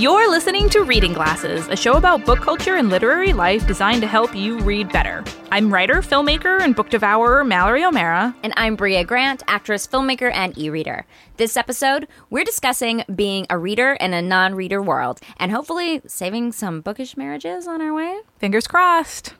You're 0.00 0.30
listening 0.30 0.70
to 0.70 0.82
Reading 0.82 1.12
Glasses, 1.12 1.68
a 1.68 1.76
show 1.76 1.98
about 1.98 2.24
book 2.24 2.38
culture 2.40 2.76
and 2.76 2.88
literary 2.88 3.34
life 3.34 3.66
designed 3.66 4.00
to 4.00 4.06
help 4.06 4.34
you 4.34 4.58
read 4.60 4.90
better. 4.90 5.22
I'm 5.52 5.70
writer, 5.70 5.96
filmmaker, 5.96 6.58
and 6.58 6.74
book 6.74 6.88
devourer 6.88 7.44
Mallory 7.44 7.84
O'Meara. 7.84 8.34
And 8.42 8.54
I'm 8.56 8.76
Brea 8.76 9.04
Grant, 9.04 9.42
actress, 9.46 9.86
filmmaker, 9.86 10.32
and 10.32 10.56
e 10.56 10.70
reader. 10.70 11.04
This 11.36 11.54
episode, 11.54 12.08
we're 12.30 12.46
discussing 12.46 13.04
being 13.14 13.46
a 13.50 13.58
reader 13.58 13.92
in 14.00 14.14
a 14.14 14.22
non 14.22 14.54
reader 14.54 14.80
world 14.80 15.20
and 15.36 15.52
hopefully 15.52 16.00
saving 16.06 16.52
some 16.52 16.80
bookish 16.80 17.18
marriages 17.18 17.68
on 17.68 17.82
our 17.82 17.92
way. 17.92 18.20
Fingers 18.38 18.66
crossed. 18.66 19.34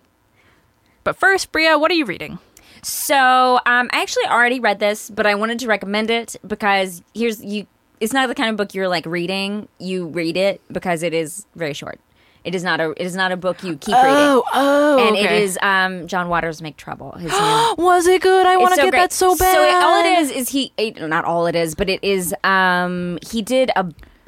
But 1.05 1.17
first, 1.17 1.53
Brea, 1.53 1.75
what 1.77 1.91
are 1.91 1.95
you 1.95 2.05
reading? 2.05 2.39
So, 2.83 3.61
um, 3.65 3.89
I 3.95 4.03
actually 4.03 4.27
already 4.27 4.61
read 4.61 4.79
this, 4.79 5.09
but 5.09 5.25
I 5.25 5.37
wanted 5.37 5.59
to 5.61 5.69
recommend 5.69 6.11
it 6.11 6.37
because 6.47 7.03
here's 7.15 7.43
you. 7.43 7.67
It's 8.01 8.13
not 8.13 8.29
the 8.29 8.35
kind 8.35 8.51
of 8.51 8.57
book 8.57 8.75
you're 8.75 8.89
like 8.89 9.07
reading. 9.07 9.69
You 9.79 10.09
read 10.09 10.37
it 10.37 10.61
because 10.73 11.03
it 11.03 11.13
is 11.15 11.47
very 11.55 11.75
short. 11.75 12.01
It 12.43 12.55
is 12.55 12.65
not 12.65 12.81
a. 12.81 12.93
It 12.93 13.05
is 13.05 13.15
not 13.15 13.33
a 13.33 13.37
book 13.37 13.63
you 13.63 13.77
keep 13.77 13.95
reading. 13.95 14.09
oh, 14.09 14.43
oh, 14.55 15.07
and 15.07 15.15
it 15.17 15.31
is 15.31 15.59
um, 15.61 16.07
John 16.07 16.31
Waters' 16.31 16.63
Make 16.63 16.79
Trouble. 16.79 17.13
His 17.13 17.31
new 17.31 17.39
Was 17.85 18.07
it 18.07 18.23
good? 18.23 18.47
I 18.47 18.57
want 18.57 18.71
to 18.71 18.77
so 18.77 18.83
get 18.85 18.91
great. 18.93 19.01
that 19.01 19.13
so 19.13 19.37
bad. 19.37 19.55
So 19.55 19.63
it- 19.63 19.75
all 19.85 20.03
it 20.05 20.19
is 20.23 20.31
is 20.31 20.49
he 20.49 20.73
it- 20.79 20.99
not 21.07 21.27
all 21.27 21.47
it 21.47 21.55
is, 21.55 21.75
but 21.75 21.91
it 21.91 22.03
is 22.03 22.35
um 22.43 23.19
he 23.31 23.43
did 23.43 23.71
a 23.77 23.81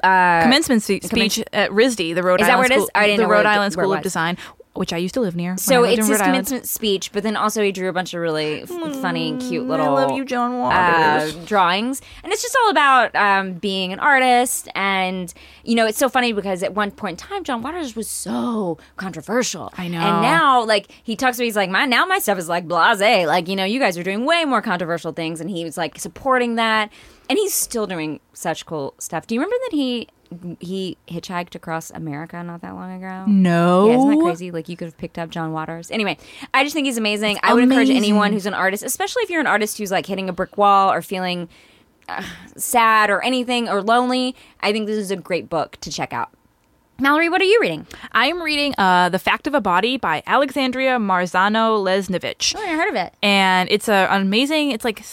uh 0.03 0.43
commencement 0.43 0.83
se- 0.83 0.99
speech 0.99 1.43
at 1.53 1.71
RISD, 1.71 2.13
the 2.13 2.21
Rhode 2.21 2.41
Is 2.41 2.45
that 2.47 2.53
Island 2.53 2.69
where 2.69 2.77
it 2.77 2.81
is? 2.81 2.83
School, 2.83 2.91
I 2.93 3.05
didn't 3.07 3.17
the 3.17 3.23
know 3.23 3.29
where 3.29 3.37
Rhode 3.37 3.45
it- 3.45 3.49
Island 3.49 3.71
it 3.71 3.73
School 3.73 3.93
of. 3.93 4.03
Design, 4.03 4.37
which 4.75 4.91
I 4.91 4.97
used 4.97 5.13
to 5.13 5.21
live 5.21 5.35
near. 5.35 5.55
so 5.57 5.83
it's 5.83 6.07
his 6.07 6.17
commencement 6.19 6.67
speech, 6.67 7.11
but 7.11 7.21
then 7.21 7.35
also 7.35 7.61
he 7.61 7.71
drew 7.71 7.89
a 7.89 7.93
bunch 7.93 8.13
of 8.15 8.21
really 8.21 8.63
f- 8.63 8.69
funny, 8.69 9.29
and 9.29 9.41
cute 9.41 9.67
little 9.67 9.85
Mm, 9.85 9.89
I 9.89 9.91
love 10.05 10.17
you, 10.17 10.25
John 10.25 10.51
uh, 10.53 10.57
Waters. 10.57 11.35
drawings, 11.45 12.01
and 12.23 12.33
it's 12.33 12.41
just 12.41 12.57
all 12.63 12.69
about 12.71 13.15
um, 13.15 13.53
being 13.53 13.93
an 13.93 13.99
artist. 13.99 14.67
And 14.73 15.31
you 15.63 15.75
know, 15.75 15.85
it's 15.85 15.97
so 15.99 16.09
funny 16.09 16.33
because 16.33 16.63
at 16.63 16.73
one 16.73 16.89
point 16.91 17.21
in 17.21 17.27
time, 17.27 17.43
John 17.43 17.61
Waters 17.61 17.95
was 17.95 18.09
so 18.09 18.77
controversial. 18.97 19.71
I 19.77 19.87
know. 19.87 19.99
And 19.99 20.21
now, 20.21 20.63
like 20.65 20.87
he 21.03 21.15
talks 21.15 21.37
to 21.37 21.41
me, 21.41 21.47
he's 21.47 21.55
like, 21.55 21.69
"My 21.69 21.85
now 21.85 22.05
my 22.05 22.17
stuff 22.19 22.37
is 22.39 22.49
like 22.49 22.67
blasé. 22.67 23.27
Like 23.27 23.47
you 23.47 23.55
know, 23.55 23.65
you 23.65 23.79
guys 23.79 23.97
are 23.97 24.03
doing 24.03 24.25
way 24.25 24.43
more 24.45 24.61
controversial 24.61 25.11
things," 25.11 25.39
and 25.39 25.49
he 25.49 25.63
was 25.63 25.77
like 25.77 25.99
supporting 25.99 26.55
that. 26.55 26.91
And 27.29 27.37
he's 27.39 27.53
still 27.53 27.87
doing 27.87 28.19
such 28.33 28.65
cool 28.65 28.95
stuff. 28.99 29.27
Do 29.27 29.35
you 29.35 29.39
remember 29.41 29.55
that 29.69 29.75
he 29.75 30.07
he 30.59 30.97
hitchhiked 31.07 31.55
across 31.55 31.91
America 31.91 32.43
not 32.43 32.61
that 32.61 32.73
long 32.75 32.91
ago? 32.91 33.25
no, 33.27 33.87
Yeah, 33.87 33.97
isn't 33.97 34.09
that 34.09 34.23
crazy? 34.23 34.51
Like 34.51 34.69
you 34.69 34.77
could 34.77 34.85
have 34.85 34.97
picked 34.97 35.17
up 35.17 35.29
John 35.29 35.51
Waters. 35.51 35.91
Anyway, 35.91 36.17
I 36.53 36.63
just 36.63 36.73
think 36.73 36.85
he's 36.85 36.97
amazing. 36.97 37.37
I 37.43 37.53
would 37.53 37.63
encourage 37.63 37.89
anyone 37.89 38.33
who's 38.33 38.45
an 38.45 38.53
artist, 38.53 38.83
especially 38.83 39.23
if 39.23 39.29
you're 39.29 39.41
an 39.41 39.47
artist 39.47 39.77
who's 39.77 39.91
like 39.91 40.05
hitting 40.05 40.29
a 40.29 40.33
brick 40.33 40.57
wall 40.57 40.91
or 40.91 41.01
feeling 41.01 41.49
uh, 42.09 42.23
sad 42.57 43.09
or 43.09 43.23
anything 43.23 43.69
or 43.69 43.81
lonely. 43.81 44.35
I 44.59 44.71
think 44.71 44.87
this 44.87 44.97
is 44.97 45.11
a 45.11 45.15
great 45.15 45.49
book 45.49 45.77
to 45.81 45.91
check 45.91 46.13
out. 46.13 46.29
Mallory, 46.99 47.27
what 47.27 47.41
are 47.41 47.45
you 47.45 47.59
reading? 47.59 47.87
I'm 48.11 48.41
reading 48.41 48.75
uh, 48.77 49.09
"The 49.09 49.17
Fact 49.19 49.47
of 49.47 49.55
a 49.55 49.61
Body" 49.61 49.97
by 49.97 50.21
Alexandria 50.27 50.97
Marzano 50.99 51.83
Lesnevich. 51.83 52.53
Oh, 52.55 52.61
I 52.61 52.75
heard 52.75 52.89
of 52.89 52.95
it. 52.95 53.13
and 53.23 53.67
it's 53.71 53.87
a, 53.89 54.07
an 54.11 54.21
amazing 54.21 54.71
it's 54.71 54.85
like 54.85 55.03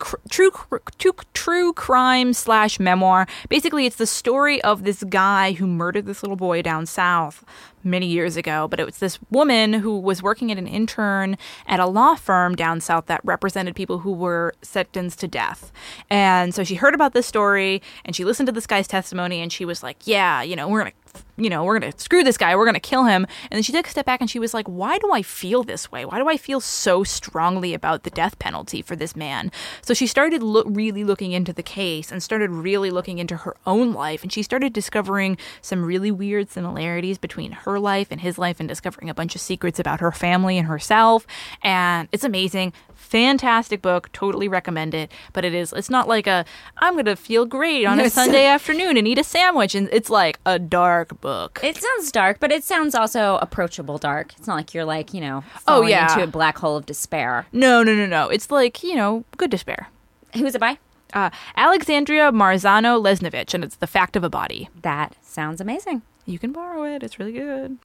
cr- 0.00 0.16
true 0.28 0.50
cr- 0.50 0.76
true 0.98 1.12
true 1.34 1.72
crime 1.72 2.32
slash 2.32 2.80
memoir. 2.80 3.28
Basically 3.48 3.86
it's 3.86 3.96
the 3.96 4.06
story 4.06 4.60
of 4.62 4.82
this 4.82 5.04
guy 5.04 5.52
who 5.52 5.66
murdered 5.66 6.06
this 6.06 6.22
little 6.22 6.36
boy 6.36 6.62
down 6.62 6.86
south 6.86 7.44
many 7.82 8.06
years 8.06 8.36
ago 8.36 8.68
but 8.68 8.78
it 8.78 8.84
was 8.84 8.98
this 8.98 9.18
woman 9.30 9.72
who 9.72 9.98
was 9.98 10.22
working 10.22 10.52
at 10.52 10.58
an 10.58 10.66
intern 10.66 11.38
at 11.66 11.80
a 11.80 11.86
law 11.86 12.14
firm 12.14 12.54
down 12.54 12.78
south 12.78 13.06
that 13.06 13.22
represented 13.24 13.74
people 13.74 14.00
who 14.00 14.12
were 14.12 14.52
sentenced 14.60 15.20
to 15.20 15.28
death. 15.28 15.72
And 16.10 16.54
so 16.54 16.64
she 16.64 16.74
heard 16.74 16.94
about 16.94 17.14
this 17.14 17.26
story 17.26 17.80
and 18.04 18.14
she 18.16 18.24
listened 18.24 18.46
to 18.48 18.52
this 18.52 18.66
guy's 18.66 18.88
testimony 18.88 19.40
and 19.40 19.52
she 19.52 19.64
was 19.64 19.82
like 19.82 20.06
yeah 20.06 20.42
you 20.42 20.56
know 20.56 20.68
we're 20.68 20.80
gonna 20.80 20.92
you 21.40 21.50
know, 21.50 21.64
we're 21.64 21.78
going 21.78 21.92
to 21.92 21.98
screw 21.98 22.22
this 22.22 22.36
guy. 22.36 22.54
We're 22.54 22.64
going 22.64 22.74
to 22.74 22.80
kill 22.80 23.04
him. 23.04 23.26
And 23.50 23.56
then 23.56 23.62
she 23.62 23.72
took 23.72 23.86
a 23.86 23.90
step 23.90 24.06
back 24.06 24.20
and 24.20 24.28
she 24.28 24.38
was 24.38 24.52
like, 24.52 24.66
why 24.66 24.98
do 24.98 25.12
I 25.12 25.22
feel 25.22 25.62
this 25.62 25.90
way? 25.90 26.04
Why 26.04 26.18
do 26.18 26.28
I 26.28 26.36
feel 26.36 26.60
so 26.60 27.02
strongly 27.02 27.74
about 27.74 28.02
the 28.02 28.10
death 28.10 28.38
penalty 28.38 28.82
for 28.82 28.94
this 28.94 29.16
man? 29.16 29.50
So 29.82 29.94
she 29.94 30.06
started 30.06 30.42
lo- 30.42 30.64
really 30.66 31.02
looking 31.02 31.32
into 31.32 31.52
the 31.52 31.62
case 31.62 32.12
and 32.12 32.22
started 32.22 32.50
really 32.50 32.90
looking 32.90 33.18
into 33.18 33.36
her 33.38 33.56
own 33.66 33.92
life. 33.92 34.22
And 34.22 34.32
she 34.32 34.42
started 34.42 34.72
discovering 34.72 35.38
some 35.62 35.84
really 35.84 36.10
weird 36.10 36.50
similarities 36.50 37.18
between 37.18 37.52
her 37.52 37.78
life 37.78 38.08
and 38.10 38.20
his 38.20 38.38
life 38.38 38.60
and 38.60 38.68
discovering 38.68 39.08
a 39.08 39.14
bunch 39.14 39.34
of 39.34 39.40
secrets 39.40 39.78
about 39.78 40.00
her 40.00 40.12
family 40.12 40.58
and 40.58 40.66
herself. 40.66 41.26
And 41.62 42.08
it's 42.12 42.24
amazing. 42.24 42.72
Fantastic 43.00 43.82
book. 43.82 44.10
Totally 44.12 44.46
recommend 44.46 44.94
it. 44.94 45.10
But 45.32 45.44
it 45.44 45.54
is, 45.54 45.72
it's 45.72 45.90
not 45.90 46.06
like 46.06 46.26
a, 46.26 46.44
I'm 46.78 46.92
going 46.94 47.06
to 47.06 47.16
feel 47.16 47.44
great 47.46 47.84
on 47.86 47.98
a 47.98 48.08
Sunday 48.10 48.46
afternoon 48.56 48.96
and 48.96 49.08
eat 49.08 49.18
a 49.18 49.24
sandwich. 49.24 49.74
And 49.74 49.88
it's 49.90 50.10
like 50.10 50.38
a 50.46 50.58
dark 50.58 51.20
book. 51.20 51.58
It 51.62 51.76
sounds 51.76 52.12
dark, 52.12 52.38
but 52.40 52.52
it 52.52 52.62
sounds 52.62 52.94
also 52.94 53.38
approachable 53.42 53.98
dark. 53.98 54.32
It's 54.38 54.46
not 54.46 54.54
like 54.54 54.74
you're 54.74 54.84
like, 54.84 55.12
you 55.12 55.20
know, 55.20 55.42
Oh, 55.56 55.60
falling 55.76 55.88
yeah. 55.90 56.12
into 56.12 56.22
a 56.24 56.26
black 56.28 56.58
hole 56.58 56.76
of 56.76 56.86
despair. 56.86 57.46
No, 57.52 57.82
no, 57.82 57.94
no, 57.94 58.06
no. 58.06 58.28
It's 58.28 58.50
like, 58.50 58.82
you 58.82 58.94
know, 58.94 59.24
good 59.36 59.50
despair. 59.50 59.88
Who 60.34 60.46
is 60.46 60.54
it 60.54 60.60
by? 60.60 60.78
Uh, 61.12 61.30
Alexandria 61.56 62.30
Marzano 62.30 63.02
Lesnevich, 63.02 63.52
and 63.54 63.64
it's 63.64 63.74
The 63.76 63.88
Fact 63.88 64.14
of 64.14 64.22
a 64.22 64.30
Body. 64.30 64.68
That 64.82 65.16
sounds 65.22 65.60
amazing. 65.60 66.02
You 66.26 66.38
can 66.38 66.52
borrow 66.52 66.84
it. 66.84 67.02
It's 67.02 67.18
really 67.18 67.32
good. 67.32 67.78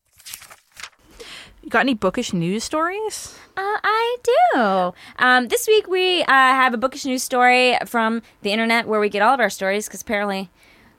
You 1.65 1.71
got 1.71 1.79
any 1.79 1.95
bookish 1.95 2.31
news 2.31 2.63
stories? 2.63 3.35
Uh, 3.57 3.61
I 3.83 4.17
do. 4.53 4.93
Um, 5.17 5.47
this 5.47 5.65
week 5.65 5.87
we 5.87 6.21
uh, 6.21 6.25
have 6.27 6.75
a 6.75 6.77
bookish 6.77 7.05
news 7.05 7.23
story 7.23 7.75
from 7.87 8.21
the 8.43 8.51
internet 8.51 8.87
where 8.87 8.99
we 8.99 9.09
get 9.09 9.23
all 9.23 9.33
of 9.33 9.39
our 9.39 9.49
stories 9.49 9.87
because 9.87 10.03
apparently 10.03 10.51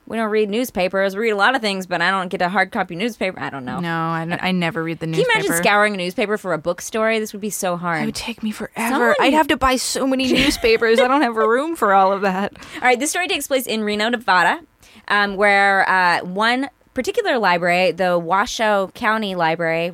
we 0.07 0.17
don't 0.17 0.29
read 0.29 0.49
newspapers. 0.49 1.15
We 1.15 1.21
read 1.21 1.29
a 1.29 1.35
lot 1.37 1.55
of 1.55 1.61
things, 1.61 1.87
but 1.87 2.01
I 2.01 2.11
don't 2.11 2.27
get 2.27 2.41
a 2.41 2.49
hard 2.49 2.73
copy 2.73 2.97
newspaper. 2.97 3.39
I 3.39 3.49
don't 3.49 3.63
know. 3.63 3.79
No, 3.79 3.95
I, 3.97 4.23
n- 4.23 4.39
I 4.41 4.51
never 4.51 4.83
read 4.83 4.99
the 4.99 5.05
Can 5.05 5.11
newspaper. 5.11 5.31
Can 5.31 5.41
you 5.43 5.47
imagine 5.51 5.63
scouring 5.63 5.93
a 5.93 5.97
newspaper 5.97 6.37
for 6.37 6.51
a 6.51 6.57
book 6.57 6.81
story? 6.81 7.19
This 7.19 7.31
would 7.31 7.41
be 7.41 7.49
so 7.49 7.77
hard. 7.77 8.03
It 8.03 8.05
would 8.07 8.15
take 8.15 8.43
me 8.43 8.51
forever. 8.51 8.89
Someone- 8.89 9.15
I'd 9.21 9.31
have 9.33 9.47
to 9.47 9.55
buy 9.57 9.77
so 9.77 10.05
many 10.05 10.29
newspapers. 10.33 10.99
I 10.99 11.07
don't 11.07 11.21
have 11.21 11.37
room 11.37 11.77
for 11.77 11.93
all 11.93 12.11
of 12.11 12.23
that. 12.23 12.51
All 12.75 12.81
right, 12.81 12.99
this 12.99 13.11
story 13.11 13.29
takes 13.29 13.47
place 13.47 13.65
in 13.67 13.85
Reno, 13.85 14.09
Nevada, 14.09 14.59
um, 15.07 15.37
where 15.37 15.87
uh, 15.89 16.25
one 16.25 16.69
particular 16.93 17.37
library, 17.39 17.93
the 17.93 18.19
Washoe 18.19 18.91
County 18.95 19.33
Library, 19.35 19.93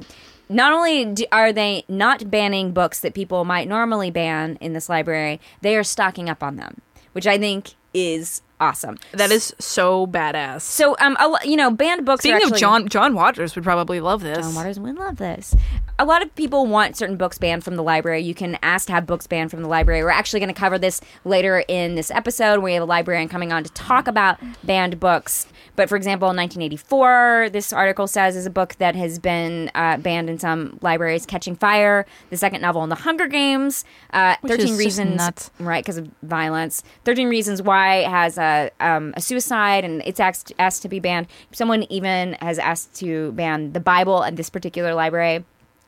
not 0.54 0.74
only 0.74 1.06
do, 1.06 1.26
are 1.32 1.52
they 1.52 1.84
not 1.88 2.30
banning 2.30 2.72
books 2.72 3.00
that 3.02 3.14
people 3.14 3.46
might 3.46 3.68
normally 3.68 4.12
ban 4.12 4.58
in 4.62 4.74
this 4.74 4.90
library, 4.90 5.40
they 5.62 5.76
are 5.76 5.84
stocking 5.84 6.30
up 6.30 6.44
on 6.44 6.56
them, 6.56 6.82
which 7.14 7.28
I 7.28 7.38
think 7.38 7.74
is 7.94 8.42
awesome. 8.60 8.98
That 9.12 9.32
is 9.32 9.54
so 9.60 10.08
badass. 10.08 10.62
So, 10.62 10.96
um, 11.00 11.18
a, 11.20 11.38
you 11.44 11.58
know, 11.58 11.70
banned 11.72 12.06
books. 12.06 12.26
are 12.26 12.40
Speaking 12.40 12.52
of 12.54 12.58
John, 12.58 12.88
John 12.88 13.14
Waters 13.14 13.56
would 13.56 13.64
probably 13.64 14.00
love 14.00 14.22
this. 14.22 14.40
John 14.40 14.56
Waters 14.56 14.80
would 14.80 14.96
love 14.96 15.18
this. 15.18 15.56
A 16.00 16.06
lot 16.06 16.24
of 16.24 16.34
people 16.34 16.66
want 16.66 16.98
certain 16.98 17.18
books 17.18 17.38
banned 17.38 17.64
from 17.64 17.76
the 17.76 17.84
library. 17.84 18.22
You 18.22 18.34
can 18.34 18.58
ask 18.64 18.88
to 18.88 18.94
have 18.94 19.06
books 19.06 19.28
banned 19.28 19.52
from 19.52 19.62
the 19.62 19.68
library. 19.68 20.04
We're 20.04 20.10
actually 20.10 20.40
going 20.40 20.54
to 20.54 20.60
cover 20.60 20.80
this 20.80 21.02
later 21.24 21.64
in 21.68 21.94
this 21.94 22.10
episode. 22.10 22.64
We 22.64 22.74
have 22.74 22.82
a 22.82 22.86
librarian 22.86 23.30
coming 23.30 23.54
on 23.54 23.64
to 23.64 23.72
talk 23.74 24.08
about 24.08 24.40
banned 24.64 25.00
books. 25.00 25.46
But 25.76 25.90
for 25.90 25.96
example, 25.96 26.30
in 26.32 26.38
1984, 26.38 27.50
this 27.52 27.72
article 27.72 28.08
says 28.08 28.36
is 28.36 28.48
a 28.48 28.50
book 28.50 28.76
that 28.80 28.96
has 28.96 29.20
been 29.20 29.70
uh, 29.76 29.98
banned 29.98 30.32
in 30.32 30.40
some 30.40 30.80
libraries. 30.82 31.28
Catching 31.28 31.56
Fire, 31.56 32.08
the 32.32 32.38
second 32.38 32.62
novel 32.62 32.84
in 32.84 32.90
the 32.90 32.96
Hunger 32.96 33.28
Games. 33.28 33.86
Uh, 34.12 34.36
Thirteen 34.46 34.78
Reasons, 34.78 35.52
right? 35.60 35.84
Because 35.84 35.98
of 35.98 36.10
violence. 36.24 36.84
Thirteen 37.06 37.30
Reasons 37.30 37.62
Why 37.62 37.98
has 38.04 38.38
a 38.38 38.72
um, 38.80 39.14
a 39.16 39.22
suicide, 39.22 39.84
and 39.86 40.02
it's 40.06 40.20
asked 40.20 40.52
asked 40.60 40.82
to 40.84 40.90
be 40.90 41.00
banned. 41.00 41.28
Someone 41.52 41.84
even 41.84 42.34
has 42.34 42.60
asked 42.60 42.96
to 42.96 43.32
ban 43.34 43.74
the 43.74 43.80
Bible 43.80 44.24
at 44.24 44.36
this 44.36 44.50
particular 44.50 44.94
library. 44.94 45.44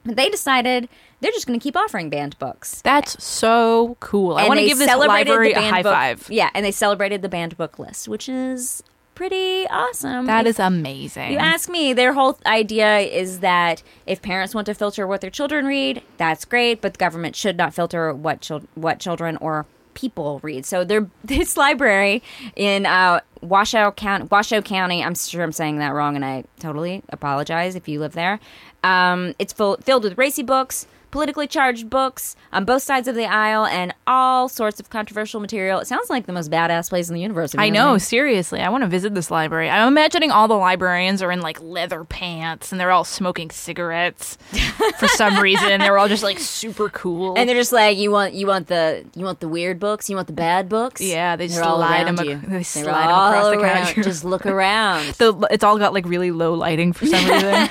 They 0.06 0.30
decided 0.30 0.88
they're 1.20 1.32
just 1.32 1.48
going 1.48 1.60
to 1.60 1.64
keep 1.64 1.76
offering 1.76 2.10
banned 2.10 2.38
books. 2.40 2.82
That's 2.84 3.22
so 3.24 3.98
cool. 4.00 4.38
I 4.38 4.48
want 4.48 4.60
to 4.60 4.66
give 4.66 4.78
this 4.78 4.96
library 4.96 5.54
a 5.54 5.62
high 5.62 5.82
book- 5.84 5.94
five. 5.94 6.30
Yeah, 6.30 6.50
and 6.54 6.64
they 6.66 6.72
celebrated 6.72 7.22
the 7.22 7.30
banned 7.30 7.58
book 7.58 7.80
list, 7.80 8.08
which 8.08 8.30
is 8.30 8.84
pretty 9.16 9.66
awesome. 9.68 10.26
That 10.26 10.46
If 10.46 10.52
is 10.52 10.60
amazing. 10.60 11.32
You 11.32 11.38
ask 11.40 11.70
me, 11.70 11.94
their 11.94 12.14
whole 12.14 12.38
idea 12.46 13.00
is 13.00 13.40
that 13.40 13.82
if 14.06 14.22
parents 14.22 14.54
want 14.54 14.68
to 14.68 14.74
filter 14.74 15.08
what 15.08 15.22
their 15.22 15.30
children 15.30 15.66
read, 15.66 16.04
that's 16.18 16.46
great, 16.46 16.82
but 16.82 16.94
the 16.94 16.98
government 16.98 17.36
should 17.36 17.58
not 17.58 17.74
filter 17.74 18.14
what 18.14 18.42
chil- 18.42 18.64
what 18.76 19.00
children 19.00 19.38
or 19.38 19.66
people 19.96 20.40
read. 20.44 20.66
So 20.66 20.84
they're 20.84 21.08
this 21.24 21.58
library 21.58 22.22
in 22.56 22.86
uh, 22.86 23.22
Washoe 23.42 23.92
County, 23.92 24.28
Washoe 24.30 24.62
County. 24.62 25.04
I'm 25.04 25.16
sure 25.16 25.44
I'm 25.44 25.52
saying 25.52 25.80
that 25.80 25.94
wrong, 25.94 26.16
and 26.16 26.24
I 26.24 26.44
totally 26.60 27.02
apologize 27.10 27.76
if 27.76 27.88
you 27.88 28.00
live 28.00 28.14
there. 28.14 28.40
Um, 28.84 29.34
it's 29.40 29.52
full, 29.52 29.78
filled 29.78 30.04
with 30.04 30.18
racy 30.18 30.44
books. 30.44 30.86
Politically 31.16 31.48
charged 31.48 31.90
books 31.90 32.36
on 32.52 32.66
both 32.66 32.84
sides 32.84 33.08
of 33.08 33.16
the 33.16 33.24
aisle 33.24 33.66
and 33.66 33.94
all 34.06 34.50
sorts 34.50 34.82
of 34.82 34.90
controversial 34.90 35.40
material. 35.40 35.80
It 35.80 35.88
sounds 35.88 36.10
like 36.10 36.26
the 36.26 36.34
most 36.34 36.52
badass 36.52 36.90
place 36.90 37.08
in 37.08 37.16
the 37.16 37.22
universe. 37.22 37.56
I 37.58 37.70
know, 37.70 37.98
seriously. 37.98 38.60
I 38.60 38.68
want 38.68 38.82
to 38.84 38.90
visit 38.90 39.16
this 39.16 39.32
library. 39.32 39.70
I'm 39.70 39.88
imagining 39.88 40.30
all 40.32 40.50
the 40.50 40.56
librarians 40.58 41.22
are 41.22 41.32
in 41.32 41.40
like 41.40 41.62
leather 41.62 42.04
pants 42.04 42.74
and 42.74 42.82
they're 42.82 42.92
all 42.92 43.06
smoking 43.06 43.50
cigarettes 43.50 44.38
for 45.00 45.08
some 45.08 45.40
reason. 45.40 45.80
They're 45.80 45.98
all 45.98 46.10
just 46.10 46.22
like 46.22 46.38
super 46.38 46.90
cool. 46.90 47.36
And 47.38 47.48
they're 47.48 47.56
just 47.56 47.72
like, 47.72 47.98
you 47.98 48.12
want, 48.12 48.34
you 48.34 48.46
want 48.46 48.68
the, 48.68 49.06
you 49.16 49.24
want 49.24 49.40
the 49.40 49.48
weird 49.48 49.80
books, 49.80 50.10
you 50.10 50.18
want 50.18 50.28
the 50.28 50.34
bad 50.34 50.68
books. 50.68 51.00
Yeah, 51.00 51.38
they 51.38 51.46
all 51.58 51.78
slide 51.78 52.08
around 52.08 52.20
'em 52.20 52.26
you. 52.26 52.32
ac- 52.40 52.46
they 52.48 52.64
slide 52.64 53.06
'em 53.06 53.10
all 53.10 53.30
across 53.32 53.56
the 53.56 53.62
around. 53.62 53.86
couch. 53.86 54.04
Just 54.04 54.26
look 54.26 54.46
around. 54.46 55.06
the, 55.18 55.48
it's 55.50 55.64
all 55.64 55.78
got 55.80 55.94
like 55.94 56.06
really 56.06 56.32
low 56.32 56.56
lighting 56.56 56.92
for 56.92 57.06
some 57.06 57.24
reason. 57.30 57.70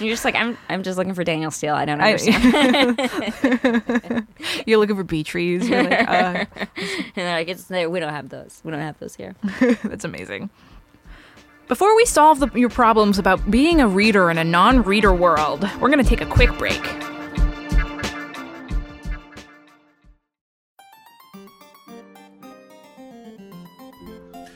You're 0.00 0.14
just 0.14 0.24
like, 0.24 0.34
I'm, 0.34 0.56
I'm 0.70 0.82
just 0.82 0.96
looking 0.96 1.12
for 1.12 1.24
Danielle 1.24 1.50
Steel. 1.50 1.74
I 1.74 1.84
don't 1.84 2.00
understand. 2.00 2.53
You're 4.66 4.78
looking 4.78 4.96
for 4.96 5.04
bee 5.04 5.24
trees. 5.24 5.68
You're 5.68 5.82
like, 5.82 6.08
uh, 6.08 6.44
and 6.56 6.68
they're 7.14 7.38
like, 7.38 7.48
it's 7.48 7.68
we 7.70 8.00
don't 8.00 8.12
have 8.12 8.28
those. 8.28 8.60
We 8.64 8.70
don't 8.70 8.80
have 8.80 8.98
those 8.98 9.16
here. 9.16 9.34
that's 9.84 10.04
amazing. 10.04 10.50
Before 11.66 11.96
we 11.96 12.04
solve 12.04 12.40
the, 12.40 12.50
your 12.54 12.68
problems 12.68 13.18
about 13.18 13.50
being 13.50 13.80
a 13.80 13.88
reader 13.88 14.30
in 14.30 14.38
a 14.38 14.44
non 14.44 14.82
reader 14.82 15.14
world, 15.14 15.68
we're 15.80 15.88
going 15.88 16.02
to 16.02 16.08
take 16.08 16.20
a 16.20 16.26
quick 16.26 16.56
break. 16.58 16.82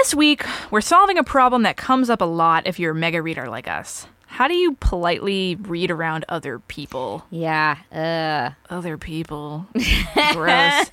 This 0.00 0.14
week, 0.14 0.46
we're 0.70 0.80
solving 0.80 1.18
a 1.18 1.22
problem 1.22 1.62
that 1.64 1.76
comes 1.76 2.08
up 2.08 2.22
a 2.22 2.24
lot 2.24 2.66
if 2.66 2.78
you're 2.78 2.92
a 2.92 2.94
mega 2.94 3.20
reader 3.20 3.50
like 3.50 3.68
us. 3.68 4.06
How 4.28 4.48
do 4.48 4.54
you 4.54 4.72
politely 4.80 5.56
read 5.60 5.90
around 5.90 6.24
other 6.26 6.58
people? 6.58 7.26
Yeah. 7.28 7.76
Uh. 7.92 8.52
Other 8.74 8.96
people. 8.96 9.66
Gross. 10.32 10.90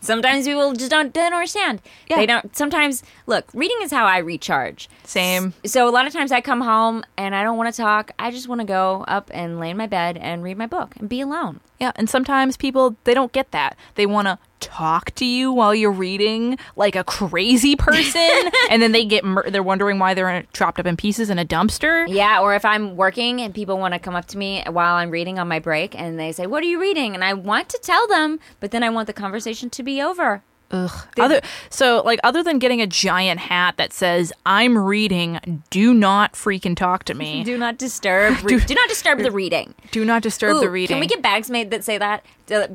Sometimes 0.00 0.44
people 0.44 0.72
just 0.72 0.90
don't, 0.90 1.12
don't 1.14 1.32
understand. 1.32 1.82
Yeah. 2.08 2.16
They 2.16 2.26
don't. 2.26 2.56
Sometimes, 2.56 3.04
look, 3.28 3.44
reading 3.54 3.78
is 3.80 3.92
how 3.92 4.06
I 4.06 4.18
recharge. 4.18 4.90
Same. 5.04 5.54
So 5.64 5.88
a 5.88 5.92
lot 5.92 6.08
of 6.08 6.12
times 6.12 6.32
I 6.32 6.40
come 6.40 6.62
home 6.62 7.04
and 7.16 7.32
I 7.32 7.44
don't 7.44 7.56
want 7.56 7.72
to 7.72 7.80
talk. 7.80 8.10
I 8.18 8.32
just 8.32 8.48
want 8.48 8.60
to 8.60 8.66
go 8.66 9.04
up 9.06 9.30
and 9.32 9.60
lay 9.60 9.70
in 9.70 9.76
my 9.76 9.86
bed 9.86 10.16
and 10.16 10.42
read 10.42 10.58
my 10.58 10.66
book 10.66 10.96
and 10.96 11.08
be 11.08 11.20
alone. 11.20 11.60
Yeah, 11.80 11.92
and 11.96 12.10
sometimes 12.10 12.58
people 12.58 12.96
they 13.04 13.14
don't 13.14 13.32
get 13.32 13.52
that. 13.52 13.76
They 13.94 14.04
want 14.04 14.26
to 14.28 14.38
talk 14.60 15.14
to 15.14 15.24
you 15.24 15.50
while 15.50 15.74
you're 15.74 15.90
reading 15.90 16.58
like 16.76 16.94
a 16.94 17.02
crazy 17.02 17.74
person, 17.74 18.50
and 18.70 18.82
then 18.82 18.92
they 18.92 19.06
get 19.06 19.24
mur- 19.24 19.48
they're 19.48 19.62
wondering 19.62 19.98
why 19.98 20.12
they're 20.12 20.44
chopped 20.52 20.78
up 20.78 20.84
in 20.84 20.98
pieces 20.98 21.30
in 21.30 21.38
a 21.38 21.44
dumpster. 21.44 22.04
Yeah, 22.06 22.40
or 22.40 22.54
if 22.54 22.66
I'm 22.66 22.96
working 22.96 23.40
and 23.40 23.54
people 23.54 23.78
want 23.78 23.94
to 23.94 23.98
come 23.98 24.14
up 24.14 24.26
to 24.26 24.38
me 24.38 24.62
while 24.68 24.96
I'm 24.96 25.10
reading 25.10 25.38
on 25.38 25.48
my 25.48 25.58
break 25.58 25.98
and 25.98 26.20
they 26.20 26.32
say, 26.32 26.46
"What 26.46 26.62
are 26.62 26.66
you 26.66 26.78
reading?" 26.78 27.14
and 27.14 27.24
I 27.24 27.32
want 27.32 27.70
to 27.70 27.78
tell 27.82 28.06
them, 28.06 28.38
but 28.60 28.72
then 28.72 28.82
I 28.82 28.90
want 28.90 29.06
the 29.06 29.14
conversation 29.14 29.70
to 29.70 29.82
be 29.82 30.02
over. 30.02 30.42
Other 31.18 31.40
so 31.68 32.02
like 32.04 32.20
other 32.22 32.42
than 32.42 32.58
getting 32.58 32.80
a 32.80 32.86
giant 32.86 33.40
hat 33.40 33.76
that 33.76 33.92
says 33.92 34.32
"I'm 34.46 34.78
reading, 34.78 35.62
do 35.70 35.92
not 35.92 36.34
freaking 36.34 36.76
talk 36.76 37.04
to 37.04 37.14
me. 37.14 37.44
Do 37.50 37.58
not 37.58 37.78
disturb. 37.78 38.42
Re- 38.44 38.60
do 38.66 38.74
not 38.74 38.88
disturb 38.88 39.18
the 39.18 39.30
reading. 39.30 39.74
Do 39.90 40.04
not 40.04 40.22
disturb 40.22 40.56
Ooh, 40.56 40.60
the 40.60 40.70
reading." 40.70 40.94
Can 40.94 41.00
we 41.00 41.06
get 41.06 41.22
bags 41.22 41.50
made 41.50 41.70
that 41.70 41.84
say 41.84 41.98
that? 41.98 42.24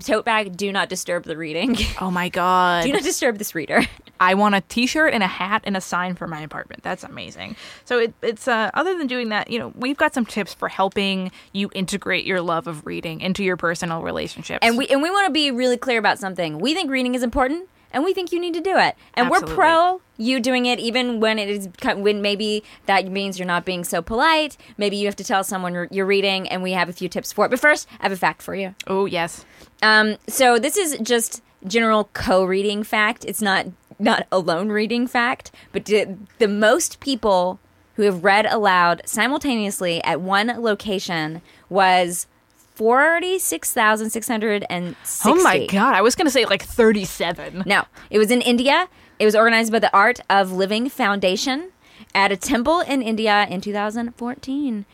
Tote 0.01 0.25
bag. 0.25 0.55
Do 0.55 0.71
not 0.71 0.89
disturb 0.89 1.23
the 1.23 1.37
reading. 1.37 1.77
oh 2.01 2.11
my 2.11 2.29
god! 2.29 2.83
do 2.83 2.91
not 2.91 3.03
disturb 3.03 3.37
this 3.37 3.55
reader. 3.55 3.81
I 4.19 4.33
want 4.33 4.55
a 4.55 4.61
T-shirt 4.61 5.13
and 5.13 5.23
a 5.23 5.27
hat 5.27 5.61
and 5.65 5.75
a 5.75 5.81
sign 5.81 6.15
for 6.15 6.27
my 6.27 6.39
apartment. 6.39 6.83
That's 6.83 7.03
amazing. 7.03 7.55
So 7.83 7.99
it, 7.99 8.13
it's 8.21 8.47
uh, 8.47 8.71
other 8.73 8.97
than 8.97 9.07
doing 9.07 9.29
that, 9.29 9.49
you 9.49 9.59
know, 9.59 9.73
we've 9.75 9.97
got 9.97 10.13
some 10.13 10.25
tips 10.25 10.53
for 10.53 10.69
helping 10.69 11.31
you 11.51 11.69
integrate 11.73 12.25
your 12.25 12.41
love 12.41 12.67
of 12.67 12.85
reading 12.85 13.21
into 13.21 13.43
your 13.43 13.57
personal 13.57 14.01
relationships. 14.01 14.59
And 14.61 14.77
we 14.77 14.87
and 14.87 15.01
we 15.01 15.09
want 15.09 15.27
to 15.27 15.31
be 15.31 15.51
really 15.51 15.77
clear 15.77 15.99
about 15.99 16.19
something. 16.19 16.59
We 16.59 16.73
think 16.73 16.89
reading 16.89 17.15
is 17.15 17.23
important, 17.23 17.67
and 17.95 18.03
we 18.03 18.13
think 18.13 18.31
you 18.31 18.39
need 18.39 18.53
to 18.53 18.61
do 18.61 18.77
it. 18.77 18.95
And 19.15 19.27
Absolutely. 19.27 19.49
we're 19.49 19.55
pro 19.55 20.01
you 20.17 20.39
doing 20.39 20.65
it, 20.65 20.79
even 20.79 21.19
when 21.19 21.39
it 21.39 21.49
is 21.49 21.69
when 21.95 22.21
maybe 22.21 22.63
that 22.85 23.07
means 23.07 23.39
you're 23.39 23.47
not 23.47 23.65
being 23.65 23.83
so 23.83 24.01
polite. 24.01 24.57
Maybe 24.77 24.97
you 24.97 25.07
have 25.07 25.15
to 25.15 25.23
tell 25.23 25.43
someone 25.43 25.73
you're, 25.73 25.87
you're 25.89 26.05
reading, 26.05 26.47
and 26.49 26.61
we 26.61 26.73
have 26.73 26.89
a 26.89 26.93
few 26.93 27.09
tips 27.09 27.31
for 27.31 27.45
it. 27.45 27.49
But 27.49 27.59
first, 27.59 27.87
I 27.99 28.03
have 28.03 28.11
a 28.11 28.17
fact 28.17 28.41
for 28.41 28.53
you. 28.53 28.75
oh 28.85 29.05
yes, 29.05 29.45
Um, 29.81 30.17
so 30.27 30.59
this 30.59 30.77
is 30.77 30.97
just 31.01 31.41
general 31.65 32.09
co-reading 32.13 32.83
fact. 32.83 33.25
It's 33.25 33.41
not 33.41 33.67
not 33.97 34.27
alone 34.29 34.69
reading 34.69 35.07
fact, 35.07 35.51
but 35.71 35.85
the 35.85 36.47
most 36.47 36.99
people 36.99 37.59
who 37.95 38.03
have 38.03 38.25
read 38.25 38.45
aloud 38.45 39.01
simultaneously 39.05 40.03
at 40.03 40.19
one 40.19 40.47
location 40.61 41.41
was 41.69 42.27
forty 42.75 43.39
six 43.39 43.73
thousand 43.73 44.11
six 44.11 44.27
hundred 44.27 44.65
and 44.69 44.95
sixty. 45.03 45.29
oh 45.29 45.43
my 45.43 45.65
god, 45.65 45.95
I 45.95 46.01
was 46.01 46.15
gonna 46.15 46.29
say 46.29 46.45
like 46.45 46.63
thirty-seven. 46.63 47.63
No, 47.65 47.85
it 48.09 48.19
was 48.19 48.31
in 48.31 48.41
India. 48.41 48.87
It 49.17 49.25
was 49.25 49.35
organized 49.35 49.71
by 49.71 49.79
the 49.79 49.93
Art 49.95 50.19
of 50.29 50.51
Living 50.51 50.89
Foundation 50.89 51.71
at 52.13 52.31
a 52.31 52.37
temple 52.37 52.81
in 52.81 53.01
India 53.01 53.45
in 53.49 53.61
2014. 53.61 54.85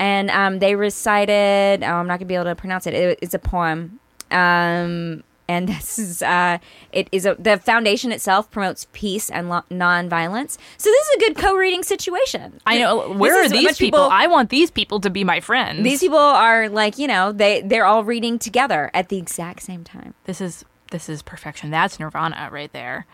And 0.00 0.30
um, 0.30 0.60
they 0.60 0.76
recited, 0.76 1.82
oh, 1.82 1.86
I'm 1.86 2.06
not 2.06 2.18
going 2.18 2.20
to 2.20 2.24
be 2.26 2.34
able 2.34 2.44
to 2.44 2.54
pronounce 2.54 2.86
it. 2.86 2.94
it 2.94 3.18
it's 3.20 3.34
a 3.34 3.38
poem. 3.38 3.98
Um, 4.30 5.24
and 5.48 5.68
this 5.68 5.98
is, 5.98 6.22
uh, 6.22 6.58
it 6.92 7.08
is 7.10 7.26
a, 7.26 7.34
the 7.38 7.58
foundation 7.58 8.12
itself 8.12 8.50
promotes 8.50 8.86
peace 8.92 9.30
and 9.30 9.48
lo- 9.48 9.64
nonviolence. 9.70 10.58
So 10.76 10.90
this 10.90 11.06
is 11.08 11.16
a 11.16 11.18
good 11.20 11.36
co-reading 11.36 11.82
situation. 11.82 12.60
I 12.66 12.78
know. 12.78 13.14
This 13.18 13.32
are 13.34 13.48
these 13.48 13.70
of 13.70 13.78
people? 13.78 14.00
I 14.00 14.26
want 14.26 14.50
these 14.50 14.70
people 14.70 15.00
to 15.00 15.10
be 15.10 15.24
my 15.24 15.40
friends. 15.40 15.82
these 15.82 16.00
people 16.00 16.18
are 16.18 16.68
like, 16.68 16.98
you 16.98 17.06
know, 17.06 17.32
they, 17.32 17.62
they're 17.62 17.86
all 17.86 18.04
reading 18.04 18.38
together 18.38 18.90
at 18.94 19.08
the 19.08 19.16
exact 19.18 19.62
same 19.62 19.84
time. 19.84 20.14
this 20.24 20.40
is 20.40 20.64
this 20.90 21.08
is 21.08 21.22
perfection. 21.22 21.70
That's 21.70 22.00
nirvana 22.00 22.48
right 22.50 22.72
there. 22.72 23.06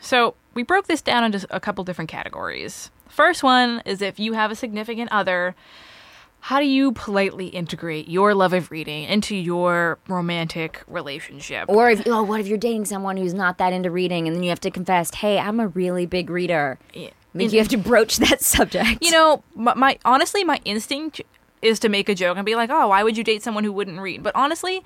So 0.00 0.34
we 0.54 0.62
broke 0.62 0.86
this 0.86 1.02
down 1.02 1.24
into 1.24 1.46
a 1.50 1.60
couple 1.60 1.82
different 1.84 2.10
categories. 2.10 2.90
First 3.08 3.42
one 3.42 3.82
is 3.84 4.02
if 4.02 4.18
you 4.18 4.34
have 4.34 4.50
a 4.50 4.54
significant 4.54 5.10
other, 5.12 5.54
how 6.44 6.60
do 6.60 6.66
you 6.66 6.92
politely 6.92 7.46
integrate 7.46 8.06
your 8.06 8.34
love 8.34 8.52
of 8.52 8.70
reading 8.70 9.04
into 9.04 9.34
your 9.34 9.98
romantic 10.08 10.82
relationship? 10.86 11.64
Or 11.70 11.88
if 11.88 12.06
oh, 12.06 12.22
what 12.22 12.38
if 12.38 12.46
you're 12.46 12.58
dating 12.58 12.84
someone 12.84 13.16
who's 13.16 13.32
not 13.32 13.56
that 13.56 13.72
into 13.72 13.90
reading, 13.90 14.26
and 14.26 14.36
then 14.36 14.42
you 14.42 14.50
have 14.50 14.60
to 14.60 14.70
confess, 14.70 15.14
"Hey, 15.14 15.38
I'm 15.38 15.58
a 15.58 15.68
really 15.68 16.04
big 16.04 16.28
reader." 16.28 16.78
Yeah. 16.92 17.08
I 17.34 17.38
think 17.38 17.54
you 17.54 17.60
have 17.60 17.68
to 17.68 17.78
broach 17.78 18.18
that 18.18 18.42
subject. 18.42 19.02
You 19.02 19.12
know, 19.12 19.42
my, 19.54 19.72
my 19.72 19.98
honestly, 20.04 20.44
my 20.44 20.60
instinct 20.66 21.22
is 21.62 21.78
to 21.78 21.88
make 21.88 22.10
a 22.10 22.14
joke 22.14 22.36
and 22.36 22.44
be 22.44 22.56
like, 22.56 22.68
"Oh, 22.70 22.88
why 22.88 23.02
would 23.02 23.16
you 23.16 23.24
date 23.24 23.42
someone 23.42 23.64
who 23.64 23.72
wouldn't 23.72 23.98
read?" 23.98 24.22
But 24.22 24.36
honestly, 24.36 24.84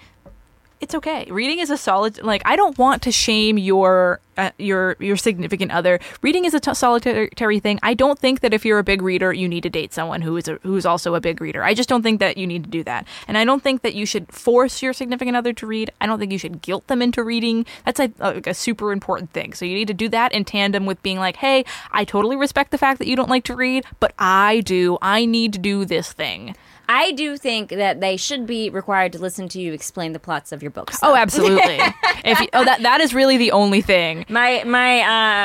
it's 0.81 0.95
okay. 0.95 1.27
Reading 1.31 1.59
is 1.59 1.71
a 1.71 1.77
solid. 1.77 2.23
Like, 2.23 2.43
I 2.45 2.57
don't 2.57 2.79
want 2.79 3.03
to 3.03 3.13
shame 3.13 3.59
your 3.59 4.21
uh, 4.37 4.53
your 4.59 4.97
your 5.01 5.17
significant 5.17 5.73
other. 5.73 5.99
Reading 6.23 6.45
is 6.45 6.55
a 6.55 6.61
t- 6.61 6.73
solitary 6.75 7.59
thing. 7.59 7.81
I 7.83 7.95
don't 7.95 8.19
think 8.19 8.41
that 8.41 8.55
if 8.55 8.65
you're 8.65 8.79
a 8.79 8.85
big 8.85 9.03
reader, 9.03 9.33
you 9.33 9.49
need 9.49 9.65
to 9.65 9.71
date 9.71 9.93
someone 9.93 10.23
who 10.23 10.37
is 10.37 10.47
a, 10.47 10.55
who's 10.63 10.87
also 10.87 11.15
a 11.15 11.21
big 11.21 11.41
reader. 11.41 11.65
I 11.65 11.75
just 11.75 11.89
don't 11.89 12.03
think 12.03 12.21
that 12.21 12.37
you 12.37 12.47
need 12.47 12.65
to 12.65 12.71
do 12.71 12.85
that. 12.85 13.07
And 13.27 13.37
I 13.37 13.45
don't 13.45 13.63
think 13.63 13.83
that 13.83 13.95
you 13.95 14.07
should 14.07 14.33
force 14.33 14.81
your 14.81 14.93
significant 14.93 15.37
other 15.37 15.53
to 15.55 15.67
read. 15.67 15.91
I 16.01 16.07
don't 16.07 16.21
think 16.21 16.31
you 16.31 16.39
should 16.39 16.63
guilt 16.63 16.87
them 16.87 17.03
into 17.03 17.25
reading. 17.25 17.67
That's 17.85 17.99
a, 17.99 18.13
like 18.21 18.47
a 18.47 18.55
super 18.55 18.93
important 18.93 19.33
thing. 19.33 19.55
So 19.55 19.65
you 19.65 19.75
need 19.75 19.89
to 19.89 19.95
do 19.95 20.09
that 20.11 20.33
in 20.33 20.45
tandem 20.45 20.87
with 20.87 21.03
being 21.03 21.19
like, 21.19 21.37
"Hey, 21.37 21.65
I 21.91 22.05
totally 22.05 22.37
respect 22.37 22.71
the 22.71 22.79
fact 22.79 23.01
that 23.01 23.09
you 23.09 23.17
don't 23.17 23.31
like 23.31 23.45
to 23.45 23.57
read, 23.57 23.85
but 23.99 24.15
I 24.19 24.61
do. 24.61 24.99
I 25.03 25.25
need 25.25 25.53
to 25.55 25.59
do 25.59 25.85
this 25.85 26.13
thing." 26.13 26.55
I 26.89 27.13
do 27.13 27.37
think 27.37 27.69
that 27.71 28.01
they 28.01 28.17
should 28.17 28.47
be 28.47 28.71
required 28.71 29.13
to 29.13 29.19
listen 29.19 29.49
to 29.51 29.61
you 29.61 29.73
explain 29.73 30.13
the 30.13 30.19
plots 30.19 30.53
of 30.53 30.63
your 30.63 30.71
books. 30.71 30.99
Oh, 31.03 31.15
absolutely. 31.15 31.79
if 32.25 32.41
you, 32.41 32.49
oh, 32.55 32.65
that 32.65 32.83
that 32.83 33.01
is 33.01 33.13
really 33.13 33.37
the 33.37 33.53
only 33.53 33.83
thing. 33.83 34.25
My 34.29 34.65
my 34.65 35.01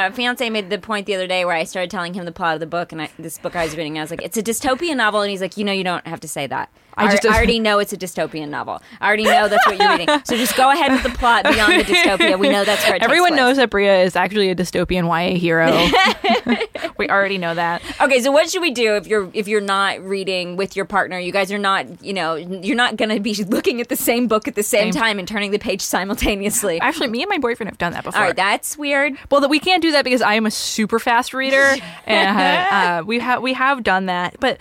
uh, 0.07 0.11
fiance 0.11 0.49
made 0.49 0.69
the 0.69 0.77
point 0.77 1.05
the 1.05 1.15
other 1.15 1.27
day 1.27 1.43
where 1.43 1.55
I 1.55 1.65
started 1.65 1.91
telling 1.91 2.13
him 2.13 2.23
the 2.23 2.31
plot 2.31 2.53
of 2.53 2.59
the 2.61 2.65
book 2.65 2.91
and 2.91 3.01
I, 3.01 3.09
this 3.19 3.37
book 3.37 3.55
I 3.55 3.65
was 3.65 3.75
reading. 3.75 3.97
I 3.97 4.01
was 4.01 4.09
like, 4.09 4.23
"It's 4.23 4.37
a 4.37 4.43
dystopian 4.43 4.97
novel," 4.97 5.21
and 5.21 5.29
he's 5.29 5.41
like, 5.41 5.57
"You 5.57 5.65
know, 5.65 5.73
you 5.73 5.83
don't 5.83 6.05
have 6.07 6.21
to 6.21 6.27
say 6.27 6.47
that." 6.47 6.69
I 6.97 7.11
just- 7.11 7.25
I 7.25 7.35
already 7.35 7.59
know 7.67 7.79
it's 7.79 7.93
a 7.93 7.97
dystopian 7.97 8.49
novel. 8.49 8.81
I 9.01 9.07
already 9.07 9.23
know 9.23 9.47
that's 9.47 9.65
what 9.65 9.77
you're 9.79 9.89
reading. 9.89 10.07
So 10.25 10.37
just 10.37 10.55
go 10.55 10.71
ahead 10.71 10.91
with 10.91 11.03
the 11.03 11.09
plot 11.17 11.43
beyond 11.43 11.73
the 11.79 11.83
dystopia. 11.83 12.39
We 12.39 12.49
know 12.49 12.63
that's 12.63 12.87
where 12.87 12.97
Everyone 13.01 13.35
knows 13.35 13.57
that 13.57 13.69
Brea 13.69 14.01
is 14.03 14.15
actually 14.15 14.49
a 14.49 14.55
dystopian 14.55 15.05
YA 15.05 15.37
hero. 15.37 15.69
we 16.97 17.09
already 17.09 17.37
know 17.37 17.53
that. 17.55 17.81
Okay, 18.01 18.21
so 18.21 18.31
what 18.31 18.49
should 18.49 18.61
we 18.61 18.71
do 18.71 18.95
if 18.95 19.07
you're 19.07 19.29
if 19.33 19.47
you're 19.47 19.61
not 19.61 20.01
reading 20.01 20.55
with 20.55 20.75
your 20.75 20.85
partner? 20.85 21.19
You 21.19 21.31
guys 21.31 21.51
are 21.51 21.57
not, 21.57 22.03
you 22.03 22.13
know, 22.13 22.35
you're 22.35 22.75
not 22.75 22.95
going 22.95 23.09
to 23.09 23.19
be 23.19 23.33
looking 23.45 23.81
at 23.81 23.89
the 23.89 23.95
same 23.95 24.27
book 24.27 24.47
at 24.47 24.55
the 24.55 24.63
same, 24.63 24.91
Same. 24.91 25.01
time 25.01 25.19
and 25.19 25.27
turning 25.27 25.51
the 25.51 25.59
page 25.59 25.81
simultaneously. 25.81 26.79
Actually, 26.79 27.07
me 27.09 27.21
and 27.21 27.29
my 27.29 27.37
boyfriend 27.37 27.69
have 27.69 27.77
done 27.77 27.93
that 27.93 28.03
before. 28.03 28.19
All 28.21 28.27
right, 28.27 28.35
that's 28.35 28.77
weird. 28.77 29.17
Well, 29.29 29.41
that 29.41 29.49
we 29.49 29.59
can't 29.59 29.81
do 29.81 29.91
that 29.91 30.03
because 30.03 30.21
I 30.21 30.35
am 30.35 30.45
a 30.45 30.51
super 30.51 30.99
fast 30.99 31.33
reader, 31.33 31.75
and 32.05 33.01
uh, 33.01 33.03
we 33.05 33.19
have 33.19 33.41
we 33.41 33.53
have 33.53 33.83
done 33.83 34.05
that. 34.07 34.37
But 34.39 34.59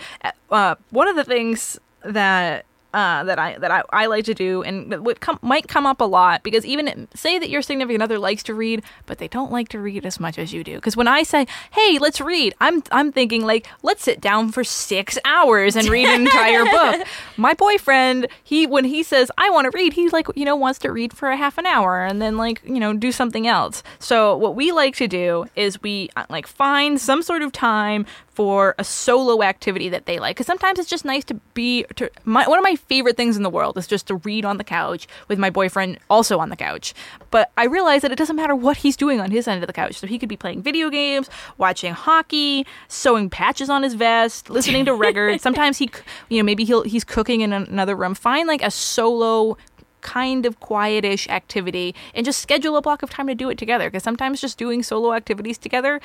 uh, 0.51 0.75
one 0.89 1.07
of 1.07 1.15
the 1.15 1.23
things 1.23 1.79
that 2.05 2.65
uh, 2.93 3.23
that 3.23 3.39
I 3.39 3.57
that 3.57 3.71
I, 3.71 3.81
I 3.91 4.05
like 4.05 4.25
to 4.25 4.33
do, 4.33 4.61
and 4.61 5.03
what 5.03 5.19
come 5.19 5.39
might 5.41 5.67
come 5.67 5.85
up 5.85 5.99
a 5.99 6.05
lot 6.05 6.43
because 6.43 6.63
even 6.65 7.07
say 7.15 7.39
that 7.39 7.49
your 7.49 7.61
significant 7.63 8.03
other 8.03 8.19
likes 8.19 8.43
to 8.43 8.53
read, 8.53 8.83
but 9.07 9.17
they 9.17 9.27
don't 9.27 9.51
like 9.51 9.69
to 9.69 9.79
read 9.79 10.05
as 10.05 10.19
much 10.19 10.37
as 10.37 10.53
you 10.53 10.63
do. 10.63 10.75
Because 10.75 10.95
when 10.95 11.07
I 11.07 11.23
say, 11.23 11.47
"Hey, 11.71 11.97
let's 11.97 12.21
read," 12.21 12.53
I'm 12.61 12.83
I'm 12.91 13.11
thinking 13.11 13.45
like, 13.45 13.67
let's 13.81 14.03
sit 14.03 14.21
down 14.21 14.51
for 14.51 14.63
six 14.63 15.17
hours 15.25 15.75
and 15.75 15.87
read 15.87 16.07
an 16.07 16.21
entire 16.21 16.65
book. 16.65 17.07
My 17.37 17.53
boyfriend, 17.53 18.27
he 18.43 18.67
when 18.67 18.85
he 18.85 19.03
says 19.03 19.31
I 19.37 19.49
want 19.49 19.65
to 19.65 19.77
read, 19.77 19.93
he 19.93 20.09
like 20.09 20.27
you 20.35 20.45
know 20.45 20.55
wants 20.55 20.79
to 20.79 20.91
read 20.91 21.13
for 21.13 21.29
a 21.29 21.37
half 21.37 21.57
an 21.57 21.65
hour 21.65 22.03
and 22.03 22.21
then 22.21 22.37
like 22.37 22.61
you 22.65 22.79
know 22.79 22.93
do 22.93 23.11
something 23.11 23.47
else. 23.47 23.83
So 23.99 24.35
what 24.37 24.55
we 24.55 24.71
like 24.71 24.95
to 24.97 25.07
do 25.07 25.45
is 25.55 25.81
we 25.81 26.09
uh, 26.15 26.25
like 26.29 26.47
find 26.47 26.99
some 26.99 27.21
sort 27.21 27.41
of 27.41 27.51
time 27.51 28.05
for 28.33 28.73
a 28.79 28.83
solo 28.83 29.43
activity 29.43 29.89
that 29.89 30.05
they 30.05 30.17
like 30.17 30.35
because 30.35 30.47
sometimes 30.47 30.79
it's 30.79 30.89
just 30.89 31.05
nice 31.05 31.23
to 31.23 31.35
be 31.53 31.85
to 31.95 32.09
my, 32.23 32.47
one 32.47 32.57
of 32.57 32.63
my 32.63 32.75
favorite 32.75 33.15
things 33.15 33.37
in 33.37 33.43
the 33.43 33.49
world 33.49 33.77
is 33.77 33.85
just 33.85 34.07
to 34.07 34.15
read 34.15 34.43
on 34.43 34.57
the 34.57 34.63
couch 34.63 35.07
with 35.27 35.37
my 35.37 35.49
boyfriend 35.49 35.99
also 36.09 36.39
on 36.39 36.49
the 36.49 36.55
couch. 36.55 36.93
But 37.29 37.51
i 37.57 37.65
realize 37.65 38.01
that 38.01 38.11
it 38.11 38.17
doesn't 38.17 38.35
matter 38.35 38.55
what 38.55 38.77
he's 38.77 38.97
doing 38.97 39.19
on 39.19 39.31
his 39.31 39.47
end 39.47 39.63
of 39.63 39.67
the 39.67 39.73
couch. 39.73 39.95
So 39.95 40.07
he 40.07 40.17
could 40.17 40.29
be 40.29 40.37
playing 40.37 40.61
video 40.61 40.89
games 40.89 41.29
watching 41.57 41.93
hockey 41.93 42.65
sewing 42.87 43.29
patches 43.29 43.69
on 43.69 43.83
his 43.83 43.93
vest 43.93 44.49
listening 44.49 44.85
to 44.85 44.95
records. 44.95 45.43
Sometimes 45.47 45.77
he 45.77 45.89
you 46.29 46.37
know 46.37 46.43
maybe 46.43 46.63
he'll 46.65 46.83
he's 46.83 47.03
cooking 47.03 47.22
in 47.41 47.53
another 47.53 47.95
room 47.95 48.13
find 48.15 48.47
like 48.47 48.61
a 48.61 48.71
solo 48.71 49.57
kind 50.01 50.45
of 50.45 50.59
quietish 50.59 51.29
activity 51.29 51.95
and 52.13 52.25
just 52.25 52.41
schedule 52.41 52.75
a 52.75 52.81
block 52.81 53.03
of 53.03 53.09
time 53.09 53.27
to 53.27 53.35
do 53.35 53.49
it 53.49 53.57
together 53.57 53.89
because 53.89 54.03
sometimes 54.03 54.41
just 54.41 54.57
doing 54.57 54.83
solo 54.83 55.13
activities 55.13 55.57
together 55.57 56.01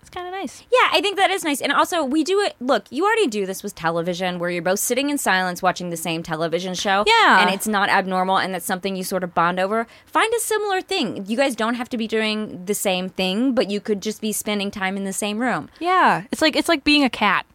it's 0.00 0.10
kind 0.10 0.26
of 0.26 0.32
nice 0.32 0.62
Yeah, 0.70 0.88
I 0.92 1.00
think 1.00 1.16
that 1.16 1.30
is 1.30 1.44
nice. 1.44 1.62
And 1.62 1.72
also, 1.72 2.04
we 2.04 2.24
do 2.24 2.38
it. 2.40 2.54
Look, 2.60 2.84
you 2.90 3.06
already 3.06 3.26
do 3.26 3.46
this 3.46 3.62
with 3.62 3.74
television 3.74 4.38
where 4.38 4.50
you're 4.50 4.62
both 4.62 4.78
sitting 4.80 5.08
in 5.08 5.16
silence 5.16 5.62
watching 5.62 5.88
the 5.88 5.96
same 5.96 6.22
television 6.22 6.74
show. 6.74 7.04
Yeah. 7.06 7.40
And 7.40 7.48
it's 7.54 7.66
not 7.66 7.88
abnormal 7.88 8.36
and 8.36 8.52
that's 8.54 8.66
something 8.66 8.96
you 8.96 9.02
sort 9.02 9.24
of 9.24 9.32
bond 9.34 9.58
over. 9.58 9.86
Find 10.04 10.30
a 10.34 10.40
similar 10.40 10.82
thing. 10.82 11.24
You 11.26 11.38
guys 11.38 11.56
don't 11.56 11.74
have 11.76 11.88
to 11.88 11.96
be 11.96 12.06
doing 12.06 12.66
the 12.66 12.74
same 12.74 13.08
thing, 13.08 13.54
but 13.54 13.70
you 13.70 13.80
could 13.80 14.02
just 14.02 14.20
be 14.20 14.30
spending 14.30 14.70
time 14.70 14.98
in 14.98 15.04
the 15.04 15.12
same 15.14 15.38
room. 15.38 15.70
Yeah, 15.80 16.24
it's 16.30 16.42
like 16.42 16.54
it's 16.54 16.68
like 16.68 16.84
being 16.84 17.02
a 17.02 17.08
cat. 17.10 17.46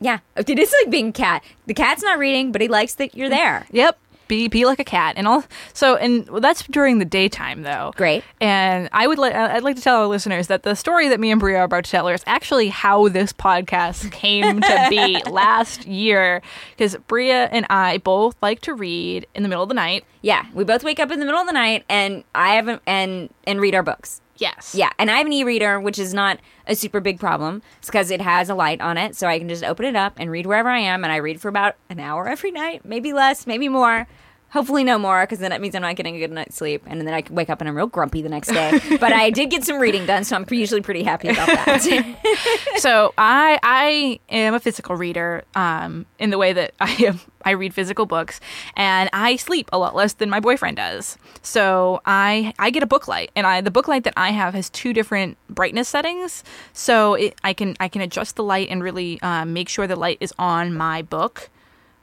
Yeah. 0.00 0.18
It 0.36 0.58
is 0.58 0.74
like 0.82 0.90
being 0.90 1.08
a 1.08 1.12
cat. 1.12 1.42
The 1.66 1.74
cat's 1.74 2.02
not 2.02 2.18
reading, 2.18 2.52
but 2.52 2.60
he 2.60 2.68
likes 2.68 2.94
that 2.94 3.14
you're 3.14 3.28
there. 3.28 3.66
Yep. 3.70 3.98
Be 4.28 4.46
be 4.46 4.66
like 4.66 4.78
a 4.78 4.84
cat, 4.84 5.14
and 5.16 5.26
all. 5.26 5.42
So, 5.72 5.96
and 5.96 6.28
well, 6.28 6.42
that's 6.42 6.62
during 6.64 6.98
the 6.98 7.06
daytime, 7.06 7.62
though. 7.62 7.92
Great. 7.96 8.22
And 8.42 8.90
I 8.92 9.06
would 9.06 9.18
like 9.18 9.34
I'd 9.34 9.62
like 9.62 9.76
to 9.76 9.82
tell 9.82 9.96
our 10.02 10.06
listeners 10.06 10.48
that 10.48 10.64
the 10.64 10.74
story 10.76 11.08
that 11.08 11.18
me 11.18 11.30
and 11.30 11.40
Brea 11.40 11.54
are 11.54 11.64
about 11.64 11.84
to 11.84 11.90
tell 11.90 12.06
is 12.08 12.22
actually 12.26 12.68
how 12.68 13.08
this 13.08 13.32
podcast 13.32 14.12
came 14.12 14.60
to 14.60 14.86
be 14.90 15.22
last 15.30 15.86
year, 15.86 16.42
because 16.76 16.94
Brea 17.06 17.30
and 17.30 17.64
I 17.70 17.98
both 17.98 18.36
like 18.42 18.60
to 18.62 18.74
read 18.74 19.26
in 19.34 19.44
the 19.44 19.48
middle 19.48 19.62
of 19.62 19.70
the 19.70 19.74
night. 19.74 20.04
Yeah. 20.20 20.44
We 20.52 20.62
both 20.62 20.84
wake 20.84 21.00
up 21.00 21.10
in 21.10 21.20
the 21.20 21.24
middle 21.24 21.40
of 21.40 21.46
the 21.46 21.54
night 21.54 21.86
and 21.88 22.22
I 22.34 22.50
haven't 22.50 22.82
and 22.86 23.30
and 23.44 23.62
read 23.62 23.74
our 23.74 23.82
books. 23.82 24.20
Yes. 24.38 24.74
Yeah, 24.74 24.90
and 24.98 25.10
I 25.10 25.18
have 25.18 25.26
an 25.26 25.32
e-reader, 25.32 25.80
which 25.80 25.98
is 25.98 26.14
not 26.14 26.38
a 26.66 26.74
super 26.74 27.00
big 27.00 27.18
problem. 27.18 27.60
It's 27.78 27.88
because 27.88 28.10
it 28.10 28.20
has 28.20 28.48
a 28.48 28.54
light 28.54 28.80
on 28.80 28.96
it, 28.96 29.16
so 29.16 29.26
I 29.26 29.38
can 29.38 29.48
just 29.48 29.64
open 29.64 29.84
it 29.84 29.96
up 29.96 30.14
and 30.16 30.30
read 30.30 30.46
wherever 30.46 30.68
I 30.68 30.78
am. 30.78 31.04
And 31.04 31.12
I 31.12 31.16
read 31.16 31.40
for 31.40 31.48
about 31.48 31.74
an 31.90 31.98
hour 31.98 32.28
every 32.28 32.52
night, 32.52 32.84
maybe 32.84 33.12
less, 33.12 33.46
maybe 33.46 33.68
more. 33.68 34.06
Hopefully, 34.50 34.84
no 34.84 34.98
more, 34.98 35.22
because 35.22 35.38
then 35.40 35.50
that 35.50 35.60
means 35.60 35.74
I'm 35.74 35.82
not 35.82 35.96
getting 35.96 36.16
a 36.16 36.18
good 36.18 36.32
night's 36.32 36.56
sleep, 36.56 36.82
and 36.86 37.00
then 37.00 37.12
I 37.12 37.22
wake 37.30 37.50
up 37.50 37.60
and 37.60 37.68
I'm 37.68 37.76
real 37.76 37.86
grumpy 37.86 38.22
the 38.22 38.28
next 38.28 38.48
day. 38.48 38.80
but 39.00 39.12
I 39.12 39.30
did 39.30 39.50
get 39.50 39.64
some 39.64 39.78
reading 39.78 40.06
done, 40.06 40.24
so 40.24 40.36
I'm 40.36 40.46
usually 40.50 40.80
pretty 40.80 41.02
happy 41.02 41.28
about 41.28 41.46
that. 41.46 41.82
so 42.76 43.12
I 43.18 43.58
I 43.62 44.20
am 44.30 44.54
a 44.54 44.60
physical 44.60 44.96
reader 44.96 45.44
um, 45.54 46.06
in 46.18 46.30
the 46.30 46.38
way 46.38 46.52
that 46.52 46.72
I 46.80 46.92
am 47.04 47.20
I 47.48 47.52
read 47.52 47.72
physical 47.72 48.04
books 48.04 48.40
and 48.76 49.08
I 49.12 49.36
sleep 49.36 49.70
a 49.72 49.78
lot 49.78 49.94
less 49.94 50.12
than 50.14 50.28
my 50.28 50.40
boyfriend 50.40 50.76
does. 50.76 51.16
So 51.42 52.00
I 52.04 52.52
I 52.58 52.70
get 52.70 52.82
a 52.82 52.86
book 52.86 53.08
light 53.08 53.30
and 53.34 53.46
I 53.46 53.60
the 53.60 53.70
book 53.70 53.88
light 53.88 54.04
that 54.04 54.14
I 54.16 54.30
have 54.30 54.54
has 54.54 54.70
two 54.70 54.92
different 54.92 55.38
brightness 55.48 55.88
settings. 55.88 56.44
So 56.72 57.14
it, 57.14 57.34
I 57.44 57.52
can 57.52 57.76
I 57.80 57.88
can 57.88 58.02
adjust 58.02 58.36
the 58.36 58.44
light 58.44 58.68
and 58.68 58.82
really 58.82 59.20
um, 59.22 59.52
make 59.52 59.68
sure 59.68 59.86
the 59.86 59.96
light 59.96 60.18
is 60.20 60.32
on 60.38 60.74
my 60.74 61.02
book. 61.02 61.48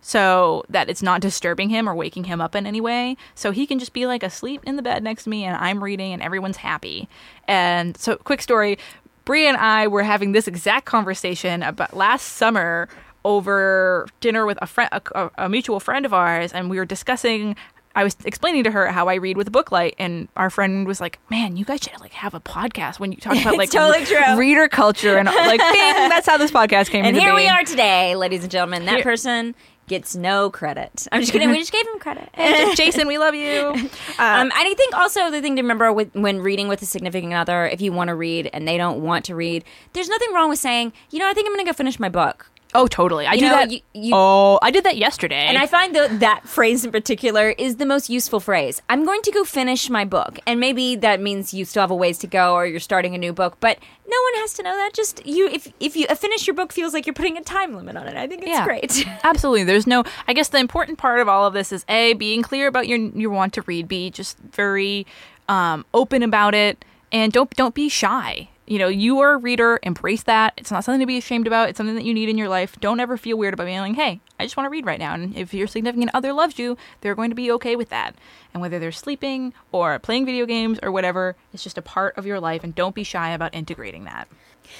So 0.07 0.63
that 0.69 0.87
it's 0.87 1.01
not 1.01 1.19
disturbing 1.19 1.69
him 1.69 1.89
or 1.89 1.95
waking 1.95 2.25
him 2.25 2.39
up 2.39 2.53
in 2.53 2.67
any 2.67 2.79
way. 2.79 3.17
So 3.33 3.49
he 3.49 3.65
can 3.65 3.79
just 3.79 3.91
be 3.91 4.05
like 4.05 4.21
asleep 4.21 4.61
in 4.63 4.75
the 4.75 4.83
bed 4.83 5.01
next 5.03 5.23
to 5.23 5.31
me 5.31 5.45
and 5.45 5.57
I'm 5.57 5.83
reading 5.83 6.13
and 6.13 6.21
everyone's 6.21 6.57
happy. 6.57 7.09
And 7.47 7.97
so, 7.97 8.15
quick 8.17 8.43
story 8.43 8.77
Brea 9.25 9.47
and 9.47 9.57
I 9.57 9.87
were 9.87 10.03
having 10.03 10.31
this 10.31 10.47
exact 10.47 10.85
conversation 10.85 11.63
about 11.63 11.95
last 11.95 12.33
summer 12.33 12.87
over 13.23 14.05
dinner 14.19 14.45
with 14.45 14.59
a 14.61 14.67
friend, 14.67 14.89
a, 14.91 15.31
a 15.39 15.49
mutual 15.49 15.79
friend 15.79 16.05
of 16.05 16.13
ours, 16.13 16.53
and 16.53 16.69
we 16.69 16.77
were 16.77 16.85
discussing. 16.85 17.55
I 17.97 18.03
was 18.03 18.15
explaining 18.25 18.65
to 18.65 18.71
her 18.71 18.91
how 18.91 19.07
I 19.07 19.15
read 19.15 19.37
with 19.37 19.47
a 19.47 19.51
book 19.51 19.71
light, 19.71 19.95
and 19.97 20.27
our 20.35 20.51
friend 20.51 20.85
was 20.85 21.01
like, 21.01 21.17
"Man, 21.31 21.57
you 21.57 21.65
guys 21.65 21.79
should 21.81 21.99
like 21.99 22.11
have 22.13 22.35
a 22.35 22.39
podcast 22.39 22.99
when 22.99 23.11
you 23.11 23.17
talk 23.17 23.41
about 23.41 23.57
like 23.57 23.71
totally 23.71 24.05
true. 24.05 24.37
reader 24.37 24.67
culture 24.67 25.17
and 25.17 25.25
like, 25.27 25.59
bing, 25.73 26.09
that's 26.09 26.27
how 26.27 26.37
this 26.37 26.51
podcast 26.51 26.91
came." 26.91 27.03
and 27.03 27.17
here 27.17 27.33
we 27.33 27.47
are 27.47 27.63
today, 27.63 28.15
ladies 28.15 28.43
and 28.43 28.51
gentlemen. 28.51 28.85
That 28.85 28.95
Here- 28.95 29.03
person 29.03 29.55
gets 29.87 30.15
no 30.15 30.49
credit. 30.49 31.07
I'm 31.11 31.21
just 31.21 31.31
kidding. 31.31 31.49
We 31.49 31.59
just 31.59 31.71
gave 31.71 31.87
him 31.87 31.99
credit. 31.99 32.29
Jason, 32.75 33.07
we 33.07 33.17
love 33.17 33.35
you. 33.35 33.89
Um, 34.17 34.43
and 34.43 34.53
I 34.53 34.73
think 34.75 34.95
also 34.95 35.29
the 35.29 35.41
thing 35.41 35.57
to 35.57 35.61
remember 35.61 35.91
with, 35.91 36.13
when 36.15 36.39
reading 36.39 36.69
with 36.69 36.81
a 36.81 36.85
significant 36.85 37.33
other, 37.33 37.65
if 37.65 37.81
you 37.81 37.91
want 37.91 38.07
to 38.07 38.15
read 38.15 38.49
and 38.53 38.65
they 38.65 38.77
don't 38.77 39.01
want 39.01 39.25
to 39.25 39.35
read, 39.35 39.65
there's 39.91 40.07
nothing 40.07 40.33
wrong 40.33 40.49
with 40.49 40.59
saying, 40.59 40.93
you 41.09 41.19
know, 41.19 41.27
I 41.29 41.33
think 41.33 41.47
I'm 41.47 41.53
going 41.53 41.65
to 41.65 41.69
go 41.69 41.73
finish 41.73 41.99
my 41.99 42.07
book. 42.07 42.49
Oh, 42.75 42.87
totally. 42.87 43.25
I 43.25 43.33
You 43.33 43.39
do 43.39 43.45
know, 43.47 43.51
that. 43.53 43.71
you- 43.71 43.79
you- 43.93 44.11
oh, 44.13 44.59
I 44.61 44.69
did 44.69 44.83
that 44.83 44.97
yesterday. 44.97 45.45
And 45.47 45.57
I 45.57 45.65
find 45.65 45.95
that 45.95 46.19
that 46.19 46.47
phrase 46.47 46.85
in 46.85 46.91
particular 46.91 47.49
is 47.57 47.77
the 47.77 47.85
most 47.85 48.09
useful 48.09 48.39
phrase. 48.39 48.81
I'm 48.89 49.05
going 49.05 49.21
to 49.23 49.31
go 49.31 49.43
finish 49.43 49.89
my 49.89 50.05
book. 50.05 50.39
And 50.45 50.59
maybe 50.59 50.95
that 50.97 51.21
means 51.21 51.53
you 51.53 51.65
still 51.65 51.81
have 51.81 51.91
a 51.91 51.95
ways 51.95 52.17
to 52.19 52.27
go 52.27 52.53
or 52.53 52.65
you're 52.67 52.79
starting 52.79 53.15
a 53.15 53.17
new 53.17 53.33
book, 53.33 53.57
but 53.59 53.79
no 54.07 54.17
one 54.21 54.41
has 54.41 54.53
to 54.53 54.63
know 54.63 54.75
that. 54.75 54.93
Just 54.93 55.25
you 55.25 55.47
if 55.47 55.71
if 55.79 55.95
you 55.95 56.05
a 56.09 56.15
finish 56.15 56.45
your 56.45 56.53
book 56.53 56.71
feels 56.71 56.93
like 56.93 57.07
you're 57.07 57.13
putting 57.13 57.37
a 57.37 57.41
time 57.43 57.75
limit 57.75 57.95
on 57.97 58.07
it. 58.07 58.15
I 58.15 58.27
think 58.27 58.41
it's 58.43 58.51
Yeah. 58.51 58.65
great. 58.65 59.05
Absolutely. 59.23 59.63
There's 59.63 59.87
no 59.87 60.03
I 60.27 60.33
guess 60.33 60.49
the 60.49 60.59
important 60.59 60.97
part 60.99 61.19
of 61.19 61.27
all 61.27 61.47
of 61.47 61.53
this 61.53 61.71
is 61.71 61.85
A, 61.89 62.13
being 62.13 62.41
clear 62.43 62.67
about 62.67 62.87
your 62.87 62.99
your 62.99 63.31
want 63.31 63.53
to 63.53 63.61
read, 63.63 63.87
B, 63.87 64.09
just 64.11 64.37
very 64.39 65.07
um, 65.49 65.85
open 65.93 66.21
about 66.23 66.53
it 66.53 66.83
and 67.11 67.31
don't 67.31 67.49
don't 67.55 67.73
be 67.75 67.89
shy. 67.89 68.49
You 68.67 68.79
know, 68.79 68.87
you 68.87 69.19
are 69.19 69.33
a 69.33 69.37
reader, 69.37 69.79
embrace 69.83 70.23
that. 70.23 70.55
It's 70.57 70.71
not 70.71 70.83
something 70.83 70.99
to 70.99 71.05
be 71.05 71.19
ashamed 71.19 71.45
about. 71.45 71.69
It's 71.69 71.77
something 71.77 71.95
that 71.95 72.03
you 72.03 72.15
need 72.15 72.29
in 72.29 72.37
your 72.37 72.49
life. 72.49 72.79
Don't 72.79 72.99
ever 72.99 73.15
feel 73.15 73.37
weird 73.37 73.53
about 73.53 73.65
being 73.65 73.79
like, 73.79 73.95
hey, 73.95 74.21
I 74.39 74.45
just 74.45 74.57
want 74.57 74.65
to 74.65 74.71
read 74.71 74.87
right 74.87 74.97
now. 74.97 75.13
And 75.13 75.35
if 75.37 75.53
your 75.53 75.67
significant 75.67 76.09
other 76.15 76.33
loves 76.33 76.57
you, 76.57 76.75
they're 77.01 77.13
going 77.13 77.29
to 77.29 77.35
be 77.35 77.51
okay 77.51 77.75
with 77.75 77.89
that. 77.89 78.15
And 78.53 78.61
whether 78.61 78.79
they're 78.79 78.91
sleeping 78.91 79.53
or 79.71 79.99
playing 79.99 80.25
video 80.25 80.47
games 80.47 80.79
or 80.81 80.91
whatever, 80.91 81.35
it's 81.53 81.63
just 81.63 81.77
a 81.77 81.83
part 81.83 82.17
of 82.17 82.25
your 82.25 82.39
life 82.39 82.63
and 82.63 82.73
don't 82.73 82.95
be 82.95 83.03
shy 83.03 83.29
about 83.31 83.53
integrating 83.53 84.05
that. 84.05 84.27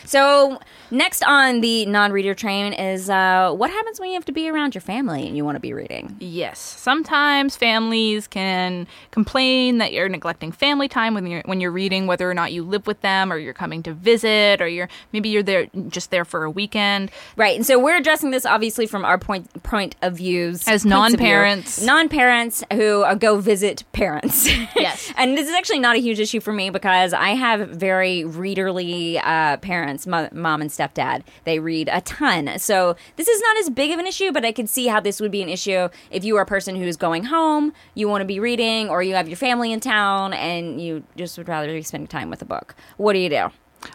So 0.06 0.60
next 0.92 1.24
on 1.24 1.62
the 1.62 1.86
non-reader 1.86 2.34
train 2.34 2.74
is 2.74 3.10
uh, 3.10 3.51
what 3.54 3.70
happens 3.70 4.00
when 4.00 4.10
you 4.10 4.15
have 4.15 4.25
to 4.25 4.32
be 4.32 4.50
around 4.50 4.75
your 4.75 4.82
family 4.82 5.27
and 5.27 5.36
you 5.36 5.44
want 5.44 5.56
to 5.56 5.60
be 5.60 5.74
reading. 5.74 6.15
Yes, 6.20 6.60
sometimes 6.60 7.56
families 7.56 8.27
can 8.27 8.88
complain 9.12 9.77
that 9.80 9.92
you're 9.94 10.10
neglecting 10.10 10.51
family 10.51 10.88
time 10.88 11.13
when 11.13 11.25
you're 11.27 11.42
when 11.46 11.60
you're 11.62 11.72
reading, 11.72 12.08
whether 12.08 12.30
or 12.30 12.34
not 12.34 12.51
you 12.51 12.63
live 12.63 12.88
with 12.88 13.01
them 13.01 13.32
or 13.32 13.38
you're 13.38 13.54
coming 13.54 13.84
to 13.84 13.94
visit 13.94 14.62
or 14.62 14.68
you're 14.68 14.89
maybe 15.12 15.30
you're 15.30 15.44
there 15.44 15.68
just 15.88 16.12
there 16.12 16.25
for 16.25 16.44
a 16.44 16.51
weekend. 16.51 17.12
Right, 17.36 17.56
and 17.56 17.65
so 17.65 17.80
we're 17.80 17.98
addressing 17.98 18.32
this 18.32 18.46
obviously 18.46 18.86
from 18.86 19.06
our 19.06 19.18
point 19.18 19.63
point 19.63 19.96
of 20.01 20.18
views 20.18 20.68
As 20.68 20.84
of 20.86 20.89
view. 20.89 20.89
non-parents. 20.92 21.82
non-parents 21.84 22.63
who 22.74 23.04
uh, 23.04 23.15
go 23.15 23.39
visit 23.39 23.84
parents. 23.92 24.48
Yes. 24.75 25.12
and 25.18 25.38
this 25.38 25.48
is 25.48 25.54
actually 25.54 25.80
not 25.80 25.96
a 25.96 26.00
huge 26.00 26.20
issue 26.20 26.39
for 26.39 26.54
me 26.54 26.70
because 26.70 27.13
I 27.13 27.30
have 27.30 27.70
very 27.70 28.24
readerly 28.24 29.18
uh, 29.24 29.58
parents, 29.58 29.65
mo- 30.08 30.29
mom 30.32 30.62
and 30.62 30.70
stepdad. 30.70 31.24
They 31.44 31.60
read 31.60 31.89
a 31.91 32.01
ton, 32.01 32.58
so 32.58 32.96
this 33.15 33.27
is 33.27 33.41
not 33.41 33.58
as 33.58 33.70
big 33.70 33.91
of 33.91 34.00
an 34.00 34.08
issue. 34.08 34.32
But 34.32 34.46
I 34.46 34.51
could 34.51 34.70
see 34.70 34.88
how 34.88 35.00
this 35.00 35.20
would 35.20 35.32
be 35.32 35.41
an 35.41 35.50
issue 35.50 35.89
if 36.12 36.24
you 36.24 36.38
are 36.38 36.41
a 36.41 36.46
person 36.46 36.75
who's 36.75 36.98
going 36.98 37.25
home, 37.25 37.74
you 37.94 38.08
want 38.08 38.22
to 38.22 38.25
be 38.25 38.39
reading, 38.39 38.89
or 38.89 39.03
you 39.03 39.15
have 39.15 39.27
your 39.27 39.38
family 39.38 39.72
in 39.72 39.79
town 39.79 40.34
and 40.34 40.82
you 40.82 41.03
just 41.15 41.38
would 41.38 41.48
rather 41.48 41.67
be 41.67 41.82
spending 41.82 42.08
time 42.08 42.29
with 42.29 42.41
a 42.41 42.46
book. 42.46 42.75
What 42.98 43.13
do 43.13 43.20
you 43.20 43.29
do? 43.29 43.50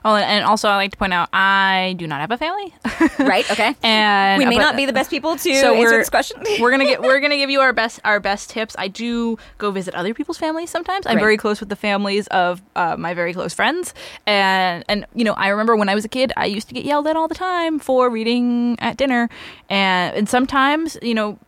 Oh, 0.04 0.14
and 0.16 0.44
also 0.44 0.68
I 0.68 0.76
like 0.76 0.92
to 0.92 0.96
point 0.96 1.12
out 1.12 1.28
I 1.32 1.94
do 1.98 2.06
not 2.06 2.20
have 2.20 2.30
a 2.30 2.38
family, 2.38 2.74
right? 3.18 3.48
Okay. 3.50 3.74
and 3.82 4.38
we 4.38 4.46
may 4.46 4.56
but- 4.56 4.62
not 4.62 4.76
be 4.76 4.86
the 4.86 4.92
best 4.92 5.10
people 5.10 5.32
to 5.36 5.38
so 5.54 5.74
answer 5.74 5.78
we're, 5.78 5.98
this 5.98 6.10
question. 6.10 6.42
we're 6.60 6.70
gonna 6.70 6.84
get 6.84 7.02
we're 7.02 7.20
gonna 7.20 7.36
give 7.36 7.50
you 7.50 7.60
our 7.60 7.72
best 7.72 8.00
our 8.04 8.20
best 8.20 8.50
tips. 8.50 8.74
I 8.78 8.88
do 8.88 9.38
go 9.58 9.70
visit 9.70 9.94
other 9.94 10.14
people's 10.14 10.38
families 10.38 10.70
sometimes. 10.70 11.06
I'm 11.06 11.16
Right. 11.16 11.22
very 11.22 11.36
close 11.36 11.60
with 11.60 11.68
the 11.68 11.76
families 11.76 12.26
of 12.28 12.62
uh, 12.76 12.96
my 12.96 13.14
very 13.14 13.32
close 13.32 13.54
friends, 13.54 13.94
and 14.26 14.84
and 14.88 15.06
you 15.14 15.24
know 15.24 15.32
I 15.34 15.48
remember 15.48 15.76
when 15.76 15.88
I 15.88 15.94
was 15.94 16.04
a 16.04 16.08
kid, 16.08 16.32
I 16.36 16.46
used 16.46 16.68
to 16.68 16.74
get 16.74 16.84
yelled 16.84 17.06
at 17.06 17.16
all 17.16 17.28
the 17.28 17.34
time 17.34 17.78
for 17.78 18.08
reading 18.10 18.76
at 18.80 18.96
dinner, 18.96 19.28
and 19.68 20.16
and 20.16 20.28
sometimes 20.28 20.96
you 21.02 21.14
know, 21.14 21.38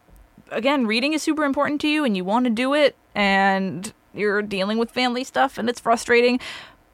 again, 0.50 0.86
reading 0.86 1.12
is 1.12 1.22
super 1.22 1.44
important 1.44 1.80
to 1.82 1.88
you, 1.88 2.04
and 2.04 2.16
you 2.16 2.24
want 2.24 2.44
to 2.44 2.50
do 2.50 2.74
it, 2.74 2.96
and 3.14 3.92
you're 4.14 4.42
dealing 4.42 4.76
with 4.78 4.90
family 4.90 5.24
stuff, 5.24 5.56
and 5.58 5.68
it's 5.70 5.80
frustrating. 5.80 6.38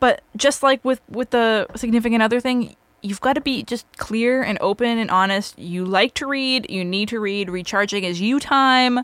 But 0.01 0.23
just 0.37 0.63
like 0.63 0.85
with 0.85 1.01
with 1.09 1.31
the 1.31 1.67
significant 1.75 2.23
other 2.23 2.41
thing, 2.41 2.77
you've 3.03 3.21
got 3.21 3.35
to 3.35 3.41
be 3.41 3.63
just 3.63 3.87
clear 3.97 4.43
and 4.43 4.59
open 4.61 4.99
and 4.99 5.11
honest. 5.11 5.59
You 5.59 5.85
like 5.85 6.15
to 6.15 6.27
read, 6.27 6.71
you 6.71 6.85
need 6.85 7.09
to 7.09 7.21
read. 7.21 7.51
Recharging 7.51 8.05
is 8.05 8.21
you 8.21 8.41
time. 8.41 9.01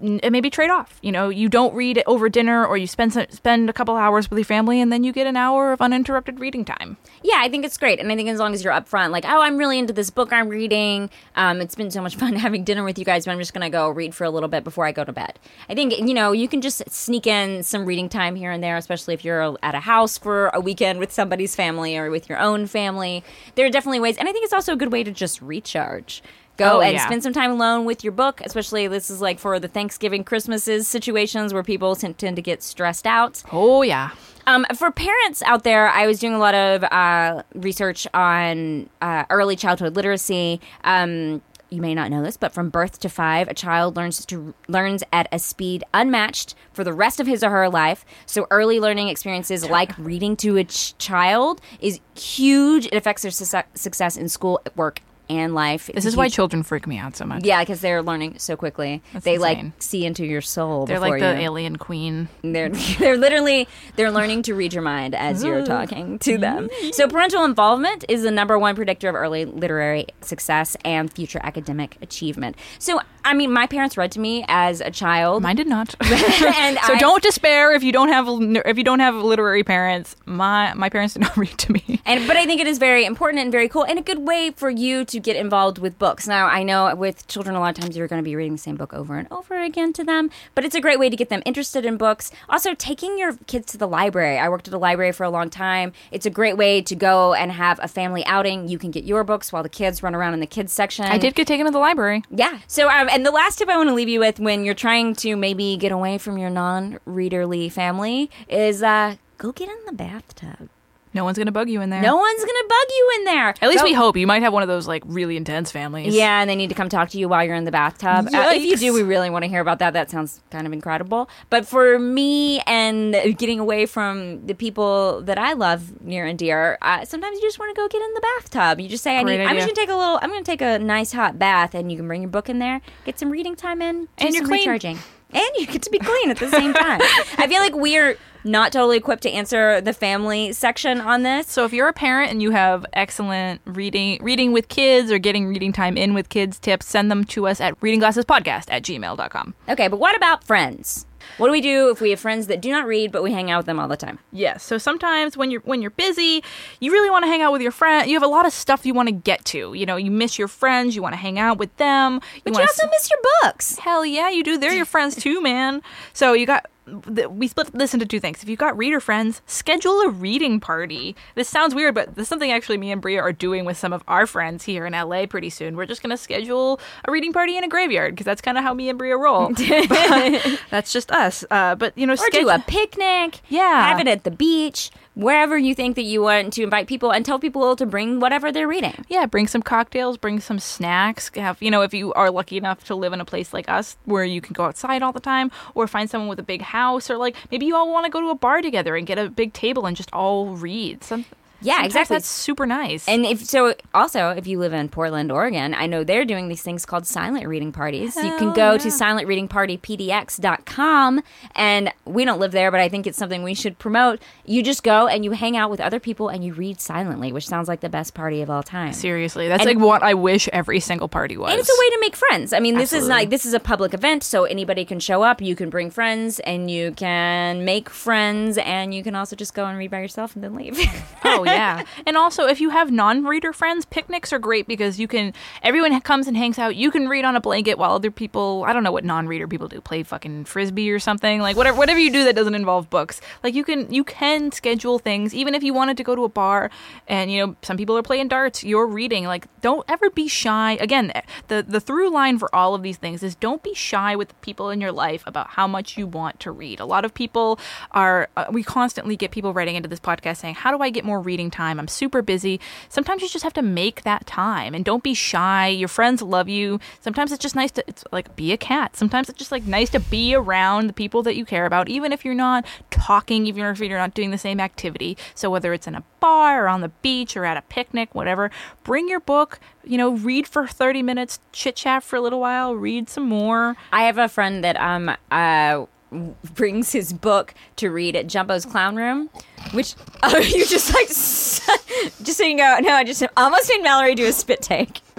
Maybe 0.00 0.48
trade 0.48 0.70
off. 0.70 0.98
You 1.02 1.10
know, 1.10 1.28
you 1.28 1.48
don't 1.48 1.74
read 1.74 2.02
over 2.06 2.28
dinner, 2.28 2.64
or 2.64 2.76
you 2.76 2.86
spend 2.86 3.12
spend 3.30 3.68
a 3.68 3.72
couple 3.72 3.96
hours 3.96 4.30
with 4.30 4.38
your 4.38 4.44
family, 4.44 4.80
and 4.80 4.92
then 4.92 5.04
you 5.04 5.12
get 5.12 5.26
an 5.26 5.36
hour 5.36 5.72
of 5.72 5.80
uninterrupted 5.80 6.38
reading 6.38 6.64
time. 6.64 6.96
Yeah, 7.22 7.38
I 7.38 7.48
think 7.48 7.64
it's 7.64 7.76
great, 7.76 7.98
and 7.98 8.12
I 8.12 8.16
think 8.16 8.28
as 8.28 8.38
long 8.38 8.54
as 8.54 8.62
you're 8.62 8.72
upfront, 8.72 9.10
like, 9.10 9.24
oh, 9.24 9.40
I'm 9.40 9.56
really 9.56 9.78
into 9.78 9.92
this 9.92 10.10
book 10.10 10.32
I'm 10.32 10.48
reading. 10.48 11.10
Um, 11.34 11.60
it's 11.60 11.74
been 11.74 11.90
so 11.90 12.00
much 12.00 12.14
fun 12.22 12.36
having 12.36 12.62
dinner 12.62 12.84
with 12.84 12.98
you 12.98 13.04
guys, 13.04 13.24
but 13.24 13.32
I'm 13.32 13.38
just 13.38 13.54
gonna 13.54 13.70
go 13.70 13.88
read 13.88 14.14
for 14.14 14.24
a 14.24 14.30
little 14.30 14.48
bit 14.48 14.64
before 14.64 14.86
I 14.86 14.92
go 14.92 15.02
to 15.04 15.12
bed. 15.12 15.38
I 15.68 15.74
think 15.74 15.98
you 15.98 16.14
know 16.14 16.32
you 16.32 16.46
can 16.46 16.60
just 16.60 16.88
sneak 16.90 17.26
in 17.26 17.62
some 17.62 17.86
reading 17.86 18.08
time 18.08 18.36
here 18.36 18.52
and 18.52 18.62
there, 18.62 18.76
especially 18.76 19.14
if 19.14 19.24
you're 19.24 19.56
at 19.62 19.74
a 19.74 19.80
house 19.80 20.16
for 20.16 20.48
a 20.48 20.60
weekend 20.60 21.00
with 21.00 21.10
somebody's 21.10 21.56
family 21.56 21.96
or 21.96 22.10
with 22.10 22.28
your 22.28 22.38
own 22.38 22.66
family. 22.66 23.24
There 23.56 23.66
are 23.66 23.70
definitely 23.70 24.00
ways, 24.00 24.16
and 24.16 24.28
I 24.28 24.32
think 24.32 24.44
it's 24.44 24.52
also 24.52 24.74
a 24.74 24.76
good 24.76 24.92
way 24.92 25.02
to 25.02 25.10
just 25.10 25.42
recharge. 25.42 26.22
Go 26.56 26.78
Oh, 26.78 26.80
and 26.80 26.94
yeah. 26.94 27.04
spend 27.06 27.22
some 27.22 27.32
time 27.32 27.50
alone 27.50 27.84
with 27.84 28.02
your 28.02 28.12
book, 28.12 28.40
especially 28.44 28.86
this 28.88 29.10
is 29.10 29.20
like 29.20 29.38
for 29.38 29.58
the 29.60 29.68
Thanksgiving, 29.68 30.24
Christmases 30.24 30.88
situations 30.88 31.52
where 31.52 31.62
people 31.62 31.94
tend 31.96 32.18
tend 32.18 32.36
to 32.36 32.42
get 32.42 32.62
stressed 32.62 33.06
out. 33.06 33.42
Oh 33.52 33.82
yeah, 33.82 34.10
Um, 34.46 34.64
for 34.76 34.90
parents 34.90 35.42
out 35.42 35.64
there, 35.64 35.88
I 35.88 36.06
was 36.06 36.18
doing 36.18 36.34
a 36.34 36.38
lot 36.38 36.54
of 36.54 36.84
uh, 36.84 37.42
research 37.54 38.06
on 38.14 38.88
uh, 39.02 39.24
early 39.30 39.56
childhood 39.56 39.96
literacy. 39.96 40.60
Um, 40.84 41.42
you 41.68 41.82
may 41.82 41.94
not 41.96 42.12
know 42.12 42.22
this, 42.22 42.36
but 42.36 42.52
from 42.54 42.70
birth 42.70 43.00
to 43.00 43.08
five, 43.08 43.48
a 43.48 43.54
child 43.54 43.96
learns 43.96 44.24
to 44.26 44.54
learns 44.68 45.02
at 45.12 45.26
a 45.32 45.38
speed 45.40 45.82
unmatched 45.92 46.54
for 46.72 46.84
the 46.84 46.92
rest 46.92 47.18
of 47.18 47.26
his 47.26 47.42
or 47.42 47.50
her 47.50 47.68
life. 47.68 48.04
So 48.24 48.46
early 48.52 48.78
learning 48.78 49.08
experiences 49.08 49.68
like 49.78 49.90
reading 49.98 50.36
to 50.36 50.56
a 50.58 50.64
ch- 50.64 50.96
child 50.98 51.60
is 51.80 51.98
huge. 52.16 52.86
It 52.86 52.94
affects 52.94 53.22
their 53.22 53.32
success 53.32 53.64
success 53.74 54.16
in 54.16 54.28
school, 54.28 54.60
work, 54.76 55.00
and 55.28 55.54
life. 55.54 55.90
this 55.92 56.04
is 56.04 56.16
why 56.16 56.28
children 56.28 56.62
freak 56.62 56.86
me 56.86 56.98
out 56.98 57.16
so 57.16 57.24
much. 57.24 57.44
Yeah, 57.44 57.60
because 57.62 57.80
they're 57.80 58.02
learning 58.02 58.38
so 58.38 58.56
quickly. 58.56 59.02
That's 59.12 59.24
they 59.24 59.34
insane. 59.34 59.64
like 59.72 59.82
see 59.82 60.04
into 60.06 60.24
your 60.24 60.40
soul. 60.40 60.86
They're 60.86 61.00
like 61.00 61.20
the 61.20 61.34
you. 61.34 61.46
alien 61.46 61.76
queen. 61.76 62.28
They're 62.42 62.68
they're 62.98 63.16
literally 63.16 63.68
they're 63.96 64.10
learning 64.10 64.42
to 64.42 64.54
read 64.54 64.72
your 64.72 64.82
mind 64.82 65.14
as 65.14 65.42
you're 65.42 65.64
talking 65.64 66.18
to 66.20 66.38
them. 66.38 66.68
So 66.92 67.08
parental 67.08 67.44
involvement 67.44 68.04
is 68.08 68.22
the 68.22 68.30
number 68.30 68.58
one 68.58 68.74
predictor 68.74 69.08
of 69.08 69.14
early 69.14 69.44
literary 69.44 70.06
success 70.20 70.76
and 70.84 71.12
future 71.12 71.40
academic 71.42 71.96
achievement. 72.02 72.56
So 72.78 73.00
I 73.26 73.34
mean, 73.34 73.52
my 73.52 73.66
parents 73.66 73.96
read 73.96 74.12
to 74.12 74.20
me 74.20 74.44
as 74.48 74.80
a 74.80 74.90
child. 74.90 75.42
Mine 75.42 75.56
did 75.56 75.66
not. 75.66 75.94
and 76.00 76.78
so 76.86 76.94
I- 76.94 76.98
don't 76.98 77.22
despair 77.22 77.72
if 77.74 77.82
you 77.82 77.92
don't 77.92 78.08
have 78.08 78.26
if 78.64 78.78
you 78.78 78.84
don't 78.84 79.00
have 79.00 79.16
literary 79.16 79.64
parents. 79.64 80.14
My 80.26 80.72
my 80.74 80.88
parents 80.88 81.14
did 81.14 81.22
not 81.22 81.36
read 81.44 81.58
to 81.58 81.72
me. 81.72 82.00
And 82.06 82.26
but 82.28 82.36
I 82.36 82.46
think 82.46 82.60
it 82.60 82.66
is 82.66 82.78
very 82.78 83.04
important 83.04 83.42
and 83.42 83.50
very 83.50 83.68
cool 83.68 83.84
and 83.84 83.98
a 83.98 84.02
good 84.02 84.20
way 84.20 84.52
for 84.52 84.70
you 84.70 85.04
to 85.06 85.18
get 85.18 85.34
involved 85.36 85.78
with 85.78 85.98
books. 85.98 86.28
Now 86.28 86.46
I 86.46 86.62
know 86.62 86.94
with 86.94 87.26
children 87.26 87.56
a 87.56 87.60
lot 87.60 87.76
of 87.76 87.82
times 87.82 87.96
you're 87.96 88.06
going 88.08 88.22
to 88.22 88.24
be 88.24 88.36
reading 88.36 88.52
the 88.52 88.58
same 88.58 88.76
book 88.76 88.94
over 88.94 89.16
and 89.18 89.26
over 89.32 89.60
again 89.60 89.92
to 89.94 90.04
them, 90.04 90.30
but 90.54 90.64
it's 90.64 90.74
a 90.76 90.80
great 90.80 90.98
way 90.98 91.10
to 91.10 91.16
get 91.16 91.28
them 91.28 91.42
interested 91.44 91.84
in 91.84 91.96
books. 91.96 92.30
Also 92.48 92.74
taking 92.74 93.18
your 93.18 93.36
kids 93.48 93.66
to 93.72 93.78
the 93.78 93.88
library. 93.88 94.38
I 94.38 94.48
worked 94.48 94.68
at 94.68 94.74
a 94.74 94.78
library 94.78 95.12
for 95.12 95.24
a 95.24 95.30
long 95.30 95.50
time. 95.50 95.92
It's 96.12 96.26
a 96.26 96.30
great 96.30 96.56
way 96.56 96.80
to 96.82 96.94
go 96.94 97.34
and 97.34 97.50
have 97.50 97.80
a 97.82 97.88
family 97.88 98.24
outing. 98.26 98.68
You 98.68 98.78
can 98.78 98.92
get 98.92 99.04
your 99.04 99.24
books 99.24 99.52
while 99.52 99.64
the 99.64 99.68
kids 99.68 100.02
run 100.02 100.14
around 100.14 100.34
in 100.34 100.40
the 100.40 100.46
kids 100.46 100.72
section. 100.72 101.06
I 101.06 101.18
did 101.18 101.34
get 101.34 101.46
taken 101.46 101.66
to 101.66 101.72
the 101.72 101.78
library. 101.78 102.22
Yeah. 102.30 102.58
So, 102.68 102.88
um, 102.88 103.08
and 103.16 103.24
the 103.24 103.30
last 103.30 103.56
tip 103.56 103.70
I 103.70 103.78
want 103.78 103.88
to 103.88 103.94
leave 103.94 104.10
you 104.10 104.20
with 104.20 104.38
when 104.38 104.62
you're 104.62 104.74
trying 104.74 105.14
to 105.16 105.36
maybe 105.36 105.78
get 105.78 105.90
away 105.90 106.18
from 106.18 106.36
your 106.36 106.50
non-readerly 106.50 107.72
family 107.72 108.30
is 108.46 108.82
uh, 108.82 109.16
go 109.38 109.52
get 109.52 109.70
in 109.70 109.78
the 109.86 109.92
bathtub. 109.94 110.68
No 111.16 111.24
one's 111.24 111.38
gonna 111.38 111.50
bug 111.50 111.68
you 111.68 111.80
in 111.80 111.90
there. 111.90 112.00
No 112.02 112.16
one's 112.16 112.40
gonna 112.40 112.68
bug 112.68 112.86
you 112.90 113.12
in 113.16 113.24
there. 113.24 113.48
At 113.60 113.68
least 113.68 113.78
Go- 113.80 113.84
we 113.84 113.92
hope. 113.94 114.16
You 114.16 114.26
might 114.26 114.42
have 114.42 114.52
one 114.52 114.62
of 114.62 114.68
those 114.68 114.86
like 114.86 115.02
really 115.06 115.36
intense 115.36 115.72
families. 115.72 116.14
Yeah, 116.14 116.40
and 116.40 116.48
they 116.48 116.54
need 116.54 116.68
to 116.68 116.74
come 116.74 116.88
talk 116.88 117.08
to 117.10 117.18
you 117.18 117.28
while 117.28 117.42
you're 117.44 117.54
in 117.56 117.64
the 117.64 117.72
bathtub. 117.72 118.26
Uh, 118.32 118.50
if 118.52 118.62
you 118.62 118.74
Yikes. 118.76 118.80
do, 118.80 118.92
we 118.92 119.02
really 119.02 119.30
want 119.30 119.42
to 119.44 119.48
hear 119.48 119.60
about 119.60 119.78
that. 119.80 119.94
That 119.94 120.10
sounds 120.10 120.40
kind 120.50 120.66
of 120.66 120.72
incredible. 120.72 121.28
But 121.50 121.66
for 121.66 121.98
me 121.98 122.60
and 122.66 123.12
getting 123.38 123.58
away 123.58 123.86
from 123.86 124.46
the 124.46 124.54
people 124.54 125.22
that 125.22 125.38
I 125.38 125.54
love 125.54 126.00
near 126.02 126.26
and 126.26 126.38
dear, 126.38 126.78
uh, 126.82 127.04
sometimes 127.04 127.36
you 127.36 127.42
just 127.42 127.58
want 127.58 127.74
to 127.74 127.80
go 127.80 127.88
get 127.88 128.02
in 128.02 128.12
the 128.14 128.20
bathtub. 128.20 128.80
You 128.80 128.88
just 128.88 129.02
say, 129.02 129.16
I 129.16 129.22
Great 129.22 129.38
need, 129.38 129.44
I'm 129.44 129.48
idea. 129.56 129.62
just 129.62 129.74
gonna 129.74 129.86
take 129.86 129.94
a 129.94 129.98
little. 129.98 130.18
I'm 130.22 130.30
gonna 130.30 130.42
take 130.44 130.60
a 130.62 130.78
nice 130.78 131.12
hot 131.12 131.38
bath, 131.38 131.74
and 131.74 131.90
you 131.90 131.96
can 131.96 132.06
bring 132.06 132.22
your 132.22 132.30
book 132.30 132.48
in 132.48 132.58
there, 132.58 132.80
get 133.04 133.18
some 133.18 133.30
reading 133.30 133.56
time 133.56 133.80
in, 133.80 134.02
do 134.02 134.08
And 134.18 134.34
you're 134.34 134.42
some 134.42 134.48
clean. 134.48 134.60
recharging, 134.60 134.98
and 135.32 135.48
you 135.56 135.66
get 135.66 135.82
to 135.82 135.90
be 135.90 135.98
clean 135.98 136.30
at 136.30 136.36
the 136.38 136.50
same 136.50 136.74
time. 136.74 137.00
I 137.38 137.46
feel 137.48 137.60
like 137.60 137.74
we're 137.74 138.16
not 138.46 138.72
totally 138.72 138.96
equipped 138.96 139.22
to 139.24 139.30
answer 139.30 139.80
the 139.80 139.92
family 139.92 140.52
section 140.52 141.00
on 141.00 141.22
this. 141.22 141.50
So 141.50 141.64
if 141.64 141.72
you're 141.72 141.88
a 141.88 141.92
parent 141.92 142.30
and 142.30 142.40
you 142.40 142.52
have 142.52 142.86
excellent 142.92 143.60
reading 143.64 144.22
reading 144.22 144.52
with 144.52 144.68
kids 144.68 145.10
or 145.10 145.18
getting 145.18 145.46
reading 145.48 145.72
time 145.72 145.96
in 145.96 146.14
with 146.14 146.28
kids 146.28 146.58
tips, 146.58 146.86
send 146.86 147.10
them 147.10 147.24
to 147.24 147.46
us 147.46 147.60
at 147.60 147.78
readingglassespodcast 147.80 148.66
at 148.68 148.82
gmail.com. 148.82 149.54
Okay, 149.68 149.88
but 149.88 149.98
what 149.98 150.16
about 150.16 150.44
friends? 150.44 151.06
What 151.38 151.48
do 151.48 151.52
we 151.52 151.60
do 151.60 151.90
if 151.90 152.00
we 152.00 152.10
have 152.10 152.20
friends 152.20 152.46
that 152.46 152.60
do 152.60 152.70
not 152.70 152.86
read, 152.86 153.10
but 153.10 153.20
we 153.24 153.32
hang 153.32 153.50
out 153.50 153.58
with 153.58 153.66
them 153.66 153.80
all 153.80 153.88
the 153.88 153.96
time? 153.96 154.20
Yes. 154.30 154.62
So 154.62 154.78
sometimes 154.78 155.36
when 155.36 155.50
you're 155.50 155.60
when 155.62 155.82
you're 155.82 155.90
busy, 155.90 156.44
you 156.78 156.92
really 156.92 157.10
want 157.10 157.24
to 157.24 157.28
hang 157.28 157.42
out 157.42 157.50
with 157.50 157.62
your 157.62 157.72
friend. 157.72 158.08
You 158.08 158.14
have 158.14 158.22
a 158.22 158.28
lot 158.28 158.46
of 158.46 158.52
stuff 158.52 158.86
you 158.86 158.94
want 158.94 159.08
to 159.08 159.12
get 159.14 159.44
to. 159.46 159.74
You 159.74 159.86
know, 159.86 159.96
you 159.96 160.10
miss 160.12 160.38
your 160.38 160.46
friends. 160.46 160.94
You 160.94 161.02
want 161.02 161.14
to 161.14 161.18
hang 161.18 161.38
out 161.40 161.58
with 161.58 161.76
them. 161.78 162.20
You 162.36 162.42
But 162.44 162.54
you 162.54 162.60
also 162.60 162.86
s- 162.86 162.90
miss 162.92 163.10
your 163.10 163.18
books. 163.42 163.76
Hell 163.78 164.06
yeah, 164.06 164.28
you 164.30 164.44
do. 164.44 164.56
They're 164.56 164.72
your 164.72 164.84
friends 164.84 165.16
too, 165.16 165.42
man. 165.42 165.82
So 166.12 166.32
you 166.32 166.46
got. 166.46 166.66
We 166.86 167.48
split 167.48 167.72
this 167.72 167.94
into 167.94 168.06
two 168.06 168.20
things. 168.20 168.42
If 168.42 168.48
you've 168.48 168.60
got 168.60 168.76
reader 168.78 169.00
friends, 169.00 169.42
schedule 169.46 170.00
a 170.02 170.08
reading 170.08 170.60
party. 170.60 171.16
This 171.34 171.48
sounds 171.48 171.74
weird, 171.74 171.96
but 171.96 172.14
this 172.14 172.22
is 172.22 172.28
something 172.28 172.52
actually 172.52 172.78
me 172.78 172.92
and 172.92 173.02
Brea 173.02 173.18
are 173.18 173.32
doing 173.32 173.64
with 173.64 173.76
some 173.76 173.92
of 173.92 174.04
our 174.06 174.24
friends 174.26 174.64
here 174.64 174.86
in 174.86 174.92
LA 174.92 175.26
pretty 175.26 175.50
soon. 175.50 175.76
We're 175.76 175.86
just 175.86 176.00
going 176.00 176.10
to 176.10 176.16
schedule 176.16 176.78
a 177.04 177.10
reading 177.10 177.32
party 177.32 177.56
in 177.56 177.64
a 177.64 177.68
graveyard 177.68 178.14
because 178.14 178.24
that's 178.24 178.40
kind 178.40 178.56
of 178.56 178.62
how 178.62 178.72
me 178.72 178.88
and 178.88 178.96
Brea 178.98 179.12
roll. 179.12 179.52
That's 180.70 180.92
just 180.92 181.10
us. 181.10 181.44
Uh, 181.50 181.74
but, 181.74 181.96
you 181.98 182.06
know, 182.06 182.12
Or 182.12 182.16
schedule 182.16 182.42
do 182.42 182.50
a 182.50 182.58
picnic. 182.60 183.40
Yeah. 183.48 183.88
Have 183.88 184.00
it 184.00 184.06
at 184.08 184.24
the 184.24 184.30
beach, 184.30 184.90
wherever 185.16 185.56
you 185.56 185.74
think 185.74 185.96
that 185.96 186.02
you 186.02 186.20
want 186.20 186.52
to 186.52 186.62
invite 186.62 186.86
people 186.86 187.10
and 187.10 187.24
tell 187.24 187.38
people 187.38 187.74
to 187.74 187.86
bring 187.86 188.20
whatever 188.20 188.52
they're 188.52 188.68
reading. 188.68 189.04
yeah, 189.08 189.24
bring 189.26 189.48
some 189.48 189.62
cocktails, 189.62 190.18
bring 190.18 190.38
some 190.38 190.58
snacks. 190.58 191.30
Have 191.34 191.60
you 191.60 191.70
know, 191.70 191.82
if 191.82 191.92
you 191.94 192.12
are 192.12 192.30
lucky 192.30 192.58
enough 192.58 192.84
to 192.84 192.94
live 192.94 193.12
in 193.12 193.20
a 193.20 193.24
place 193.24 193.52
like 193.52 193.68
us 193.68 193.96
where 194.04 194.24
you 194.24 194.40
can 194.40 194.52
go 194.52 194.64
outside 194.64 195.02
all 195.02 195.12
the 195.12 195.20
time, 195.20 195.50
or 195.74 195.88
find 195.88 196.08
someone 196.08 196.28
with 196.28 196.38
a 196.38 196.44
big 196.44 196.60
house, 196.60 197.10
or 197.10 197.16
like 197.16 197.34
maybe 197.50 197.66
you 197.66 197.74
all 197.74 197.90
want 197.90 198.04
to 198.04 198.12
go 198.12 198.20
to 198.20 198.28
a 198.28 198.34
bar 198.34 198.60
together 198.60 198.94
and 198.94 199.06
get 199.06 199.18
a 199.18 199.30
big 199.30 199.52
table 199.52 199.86
and 199.86 199.96
just 199.96 200.12
all 200.12 200.48
read. 200.48 201.02
Some, 201.02 201.24
Yeah, 201.60 201.74
sometimes 201.74 201.86
exactly. 201.86 202.16
That's 202.16 202.28
super 202.28 202.66
nice. 202.66 203.08
And 203.08 203.24
if 203.24 203.44
so, 203.44 203.74
also 203.94 204.30
if 204.30 204.46
you 204.46 204.58
live 204.58 204.72
in 204.72 204.88
Portland, 204.88 205.32
Oregon, 205.32 205.74
I 205.74 205.86
know 205.86 206.04
they're 206.04 206.24
doing 206.24 206.48
these 206.48 206.62
things 206.62 206.86
called 206.86 207.06
silent 207.06 207.46
reading 207.46 207.72
parties. 207.72 208.16
you 208.16 208.22
can 208.22 208.38
Hell 208.48 208.52
go 208.52 208.68
oh, 208.70 208.72
yeah. 208.72 208.78
to 208.78 208.88
silentreadingpartypdx.com, 208.88 211.22
and 211.54 211.92
we 212.04 212.24
don't 212.24 212.38
live 212.38 212.52
there, 212.52 212.70
but 212.70 212.80
I 212.80 212.88
think 212.88 213.06
it's 213.06 213.18
something 213.18 213.42
we 213.42 213.54
should 213.54 213.78
promote. 213.78 214.20
You 214.44 214.62
just 214.62 214.82
go 214.82 215.06
and 215.06 215.24
you 215.24 215.32
hang 215.32 215.56
out 215.56 215.70
with 215.70 215.80
other 215.80 216.00
people 216.00 216.28
and 216.28 216.44
you 216.44 216.52
read 216.52 216.80
silently, 216.80 217.32
which 217.32 217.46
sounds 217.46 217.68
like 217.68 217.80
the 217.80 217.88
best 217.88 218.14
party 218.14 218.42
of 218.42 218.50
all 218.50 218.62
time. 218.62 218.92
Seriously, 218.92 219.48
that's 219.48 219.64
And- 219.64 219.80
like 219.80 219.84
what 219.84 220.02
I 220.02 220.14
wish 220.14 220.48
every 220.52 220.80
single 220.80 221.08
party 221.08 221.36
was. 221.36 221.50
And 221.50 221.60
it's 221.60 221.68
a 221.68 221.78
way 221.78 221.90
to 221.90 221.98
make 222.00 222.16
friends. 222.16 222.52
I 222.52 222.60
mean, 222.60 222.76
this 222.76 222.92
is 222.92 223.08
like 223.08 223.30
this 223.30 223.46
is 223.46 223.54
a 223.54 223.60
public 223.60 223.94
event, 223.94 224.22
so 224.24 224.44
anybody 224.44 224.84
can 224.84 225.00
show 225.00 225.22
up. 225.22 225.40
You 225.40 225.56
can 225.56 225.70
bring 225.70 225.90
friends, 225.90 226.40
and 226.40 226.70
you 226.70 226.92
can 226.92 227.64
make 227.64 227.88
friends, 227.88 228.58
and 228.58 228.94
you 228.94 229.02
can 229.02 229.14
also 229.14 229.36
just 229.36 229.54
go 229.54 229.66
and 229.66 229.78
read 229.78 229.90
by 229.90 230.00
yourself 230.00 230.34
and 230.34 230.44
then 230.44 230.54
leave. 230.54 230.78
oh 231.24 231.44
yeah. 231.46 231.84
And 232.06 232.16
also, 232.16 232.46
if 232.46 232.60
you 232.60 232.70
have 232.70 232.90
non-reader 232.90 233.52
friends, 233.52 233.84
picnics 233.84 234.32
are 234.32 234.38
great 234.38 234.66
because 234.66 235.00
you 235.00 235.08
can. 235.08 235.32
Everyone 235.62 235.98
comes 236.00 236.26
and 236.26 236.36
hangs 236.36 236.58
out. 236.58 236.76
You 236.76 236.90
can 236.90 237.08
read 237.08 237.24
on 237.24 237.36
a 237.36 237.40
blanket 237.40 237.78
while 237.78 237.92
other 237.92 238.10
people. 238.10 238.64
I 238.66 238.72
don't 238.72 238.82
know 238.82 238.92
what 238.92 239.04
non-reader 239.04 239.48
people 239.48 239.68
do. 239.68 239.80
Play 239.80 240.02
fucking 240.02 240.44
frisbee 240.44 240.90
or 240.90 240.98
something. 240.98 241.40
Like 241.40 241.56
whatever. 241.56 241.78
Whatever 241.78 241.98
you 241.98 242.10
do 242.10 242.24
that 242.24 242.36
doesn't 242.36 242.54
involve 242.54 242.90
books. 242.90 243.20
Like 243.42 243.54
you 243.54 243.64
can. 243.64 243.92
You 243.92 244.04
can 244.04 244.52
schedule 244.52 244.98
things. 244.98 245.34
Even 245.34 245.54
if 245.54 245.62
you 245.62 245.74
wanted 245.74 245.96
to 245.96 246.04
go 246.04 246.14
to 246.14 246.24
a 246.24 246.28
bar, 246.28 246.70
and 247.08 247.30
you 247.30 247.44
know 247.44 247.56
some 247.62 247.76
people 247.76 247.96
are 247.96 248.02
playing 248.02 248.28
darts. 248.28 248.64
You're 248.64 248.86
reading. 248.86 249.24
Like 249.24 249.46
don't 249.60 249.84
ever 249.88 250.10
be 250.10 250.28
shy. 250.28 250.78
Again, 250.80 251.12
the 251.48 251.64
the 251.66 251.80
through 251.80 252.10
line 252.10 252.38
for 252.38 252.52
all 252.54 252.74
of 252.74 252.82
these 252.82 252.96
things 252.96 253.22
is 253.22 253.34
don't 253.34 253.62
be 253.62 253.74
shy 253.74 254.16
with 254.16 254.38
people 254.40 254.70
in 254.70 254.80
your 254.80 254.92
life 254.92 255.22
about 255.26 255.48
how 255.50 255.66
much 255.66 255.96
you 255.96 256.06
want 256.06 256.40
to 256.40 256.50
read. 256.50 256.80
A 256.80 256.84
lot 256.84 257.04
of 257.04 257.14
people 257.14 257.58
are. 257.92 258.28
Uh, 258.36 258.46
we 258.50 258.62
constantly 258.62 259.16
get 259.16 259.30
people 259.30 259.52
writing 259.52 259.76
into 259.76 259.88
this 259.88 260.00
podcast 260.00 260.38
saying, 260.38 260.54
"How 260.54 260.76
do 260.76 260.82
I 260.82 260.90
get 260.90 261.04
more 261.04 261.20
reading 261.20 261.35
time? 261.50 261.78
I'm 261.78 261.88
super 261.88 262.22
busy." 262.22 262.60
Sometimes 262.88 263.22
you 263.22 263.28
just 263.28 263.44
have 263.44 263.54
to 263.54 263.62
make 263.62 264.02
that 264.02 264.26
time, 264.26 264.74
and 264.74 264.84
don't 264.84 265.02
be 265.02 265.14
shy. 265.14 265.68
Your 265.68 265.88
friends 265.88 266.22
love 266.22 266.48
you. 266.48 266.80
Sometimes 267.00 267.32
it's 267.32 267.42
just 267.42 267.54
nice 267.54 267.70
to. 267.72 267.84
It's 267.86 268.04
like 268.12 268.34
be 268.36 268.52
a 268.52 268.56
cat. 268.56 268.96
Sometimes 268.96 269.28
it's 269.28 269.38
just 269.38 269.52
like 269.52 269.64
nice 269.64 269.90
to 269.90 270.00
be 270.00 270.34
around 270.34 270.86
the 270.86 270.92
people 270.92 271.22
that 271.24 271.36
you 271.36 271.44
care 271.44 271.66
about, 271.66 271.88
even 271.88 272.12
if 272.12 272.24
you're 272.24 272.34
not 272.34 272.64
talking, 272.90 273.46
even 273.46 273.64
if 273.66 273.78
you're 273.78 273.98
not 273.98 274.14
doing 274.14 274.30
the 274.30 274.38
same 274.38 274.60
activity. 274.60 275.16
So 275.34 275.50
whether 275.50 275.72
it's 275.72 275.86
in 275.86 275.94
a 275.94 276.04
bar 276.20 276.64
or 276.64 276.68
on 276.68 276.80
the 276.80 276.88
beach 276.88 277.36
or 277.36 277.44
at 277.44 277.56
a 277.56 277.62
picnic, 277.62 278.14
whatever, 278.14 278.50
bring 278.84 279.08
your 279.08 279.20
book. 279.20 279.60
You 279.84 279.98
know, 279.98 280.10
read 280.10 280.48
for 280.48 280.66
30 280.66 281.02
minutes, 281.02 281.38
chit 281.52 281.76
chat 281.76 282.02
for 282.02 282.16
a 282.16 282.20
little 282.20 282.40
while, 282.40 282.74
read 282.74 283.08
some 283.08 283.28
more. 283.28 283.76
I 283.92 284.02
have 284.02 284.18
a 284.18 284.28
friend 284.28 284.64
that 284.64 284.76
um 284.80 285.10
uh 285.30 285.86
brings 286.10 286.92
his 286.92 287.12
book 287.12 287.54
to 287.76 287.90
read 287.90 288.16
at 288.16 288.26
Jumbo's 288.26 288.64
Clown 288.64 288.96
Room, 288.96 289.30
which 289.72 289.94
oh, 290.22 290.38
you 290.38 290.66
just 290.66 290.94
like 290.94 291.08
just 292.22 292.38
so 292.38 292.44
you 292.44 292.54
know. 292.54 292.78
No, 292.80 292.92
I 292.92 293.04
just 293.04 293.22
almost 293.36 293.68
made 293.68 293.82
Mallory 293.82 294.14
do 294.14 294.26
a 294.26 294.32
spit 294.32 294.62
take. 294.62 295.00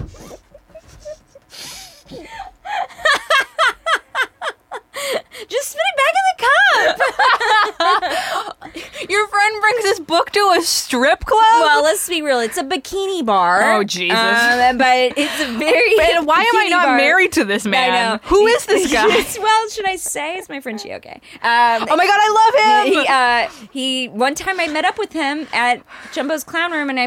just 5.48 5.70
spit 5.70 5.82
it 5.82 5.96
back 5.96 6.14
in 6.14 6.27
cup. 6.38 7.00
Your 9.08 9.26
friend 9.28 9.60
brings 9.60 9.84
his 9.84 10.00
book 10.00 10.30
to 10.32 10.54
a 10.58 10.62
strip 10.62 11.24
club? 11.24 11.40
Well, 11.60 11.82
let's 11.82 12.08
be 12.08 12.22
real. 12.22 12.40
It's 12.40 12.56
a 12.58 12.64
bikini 12.64 13.24
bar. 13.24 13.74
Oh, 13.76 13.84
Jesus. 13.84 14.18
Um, 14.18 14.78
but 14.78 15.14
it's 15.16 15.40
a 15.40 15.46
very. 15.58 15.94
And 16.18 16.26
why 16.26 16.40
am 16.40 16.56
I 16.56 16.68
not 16.68 16.86
bar. 16.86 16.96
married 16.96 17.32
to 17.32 17.44
this 17.44 17.64
man? 17.66 18.20
I. 18.22 18.26
Who 18.28 18.46
is 18.46 18.66
this 18.66 18.90
guy? 18.92 19.06
well, 19.42 19.68
should 19.68 19.86
I 19.86 19.96
say 19.96 20.36
it's 20.38 20.48
my 20.48 20.60
friend 20.60 20.78
Chioke? 20.78 21.14
Um, 21.16 21.20
oh 21.90 21.96
my 21.96 22.06
god, 22.06 22.18
I 22.20 22.30
love 22.40 22.54
him! 22.86 22.92
he 22.92 23.06
uh 23.08 23.68
he 23.72 24.08
one 24.08 24.34
time 24.34 24.58
I 24.60 24.68
met 24.68 24.84
up 24.84 24.98
with 24.98 25.12
him 25.12 25.46
at 25.52 25.82
Jumbo's 26.12 26.44
Clown 26.44 26.72
Room 26.72 26.88
and 26.90 26.98
I, 27.00 27.04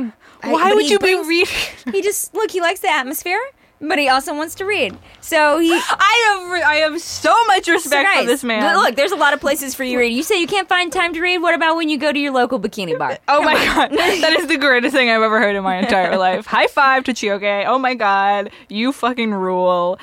I 0.48 0.52
Why 0.52 0.70
but 0.70 0.76
would 0.76 0.90
you 0.90 1.00
brings- 1.00 1.26
be 1.28 1.30
reading? 1.30 1.54
he 1.94 2.02
just 2.02 2.34
look 2.34 2.52
he 2.52 2.62
likes 2.62 2.80
the 2.82 2.90
atmosphere 2.92 3.40
but 3.82 3.98
he 3.98 4.08
also 4.08 4.34
wants 4.34 4.56
to 4.56 4.66
read 4.66 4.98
so 5.20 5.60
he 5.60 5.72
I 5.90 6.40
have 6.40 6.52
re- 6.52 6.62
I 6.64 6.76
have 6.76 7.02
so 7.02 7.36
much 7.46 7.66
so 7.66 7.74
respect 7.74 8.04
nice. 8.04 8.20
for 8.22 8.26
this 8.26 8.44
man. 8.44 8.62
But 8.62 8.76
look 8.78 8.96
there's 8.96 9.12
a 9.12 9.16
lot 9.16 9.34
of 9.34 9.40
places 9.40 9.76
for 9.76 9.84
you 9.84 9.98
to 9.98 10.00
read 10.00 10.14
you 10.14 10.24
say 10.24 10.40
you 10.40 10.48
can't 10.48 10.70
find 10.70 10.92
time 10.92 11.14
to 11.14 11.22
read 11.22 11.40
what 11.40 11.56
about 11.56 11.76
when 11.76 11.90
you 11.90 11.98
go 11.98 12.12
to 12.12 12.20
your 12.20 12.32
local 12.32 12.60
bikini 12.60 12.98
bar 12.98 13.18
Oh 13.28 13.42
my 13.42 13.54
god, 13.54 13.92
that 13.92 14.34
is 14.40 14.48
the 14.48 14.58
greatest 14.58 14.96
thing 14.96 15.10
I've 15.10 15.22
ever 15.22 15.40
heard 15.40 15.56
in 15.56 15.64
my 15.64 15.78
entire 15.78 16.18
life. 16.18 16.46
High 16.46 16.68
five 16.68 17.04
to 17.06 17.14
Chioke. 17.14 17.66
Oh 17.66 17.80
my 17.80 17.94
god, 17.96 18.52
you 18.70 18.92
fucking 18.92 19.34
rule. 19.34 20.00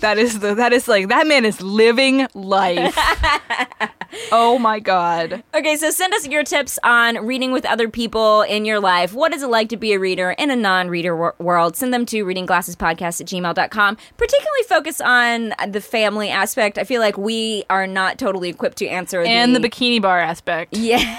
That 0.00 0.18
is 0.18 0.40
the 0.40 0.54
that 0.54 0.72
is 0.72 0.88
like 0.88 1.08
that 1.08 1.26
man 1.26 1.44
is 1.44 1.60
living 1.60 2.26
life. 2.34 2.98
oh 4.32 4.58
my 4.58 4.80
god. 4.80 5.42
Okay, 5.54 5.76
so 5.76 5.90
send 5.90 6.12
us 6.14 6.26
your 6.26 6.42
tips 6.44 6.78
on 6.84 7.24
reading 7.26 7.52
with 7.52 7.64
other 7.66 7.88
people 7.88 8.42
in 8.42 8.64
your 8.64 8.80
life. 8.80 9.12
What 9.12 9.32
is 9.34 9.42
it 9.42 9.48
like 9.48 9.68
to 9.70 9.76
be 9.76 9.92
a 9.92 9.98
reader 9.98 10.30
in 10.32 10.50
a 10.50 10.56
non 10.56 10.88
reader 10.88 11.16
wor- 11.16 11.34
world? 11.38 11.76
Send 11.76 11.92
them 11.94 12.06
to 12.06 12.24
readingglassespodcast 12.24 13.20
at 13.20 13.26
gmail.com. 13.26 13.96
Particularly 14.16 14.62
focus 14.68 15.00
on 15.00 15.52
the 15.68 15.80
family 15.80 16.30
aspect. 16.30 16.78
I 16.78 16.84
feel 16.84 17.00
like 17.00 17.16
we 17.18 17.64
are 17.70 17.86
not 17.86 18.18
totally 18.18 18.48
equipped 18.48 18.78
to 18.78 18.86
answer 18.86 19.22
And 19.22 19.54
the 19.54 19.60
bikini 19.60 20.00
bar 20.02 20.20
aspect. 20.20 20.76
Yeah. 20.84 21.18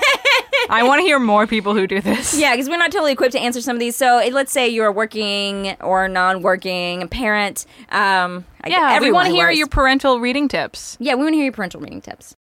I 0.68 0.82
want 0.84 1.00
to 1.02 1.06
hear 1.06 1.20
more 1.20 1.46
people 1.46 1.74
who 1.76 1.86
do 1.86 2.02
this. 2.02 2.36
Yeah, 2.38 2.54
because 2.54 2.70
we're 2.70 2.78
not 2.78 2.92
totally 2.92 3.12
equipped 3.12 3.34
to 3.34 3.40
answer 3.40 3.62
some 3.62 3.76
of 3.76 3.80
these. 3.80 3.96
So 3.96 4.22
let's 4.32 4.52
say 4.52 4.68
you're 4.68 4.88
a 4.88 4.92
working 4.92 5.76
or 5.82 6.08
non-working 6.08 7.08
parent. 7.10 7.66
Um, 7.90 8.46
I- 8.64 8.70
Yeah, 8.70 8.90
we 8.92 8.96
everyone 8.96 9.14
want 9.14 9.28
to 9.28 9.34
hear 9.36 9.52
your 9.52 9.68
parental 9.68 10.20
reading 10.20 10.48
tips. 10.48 10.98
Yeah, 11.00 11.14
we 11.16 11.24
want 11.24 11.34
to 11.34 11.38
hear 11.38 11.44
your 11.46 11.54
parental 11.54 11.82
reading 11.82 12.02
tips. 12.02 12.36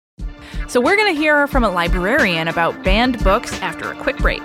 So 0.68 0.80
we're 0.80 0.96
going 0.96 1.14
to 1.14 1.20
hear 1.20 1.46
from 1.46 1.64
a 1.64 1.70
librarian 1.70 2.48
about 2.48 2.82
banned 2.82 3.22
books 3.22 3.60
after 3.60 3.90
a 3.90 3.94
quick 3.96 4.16
break. 4.18 4.42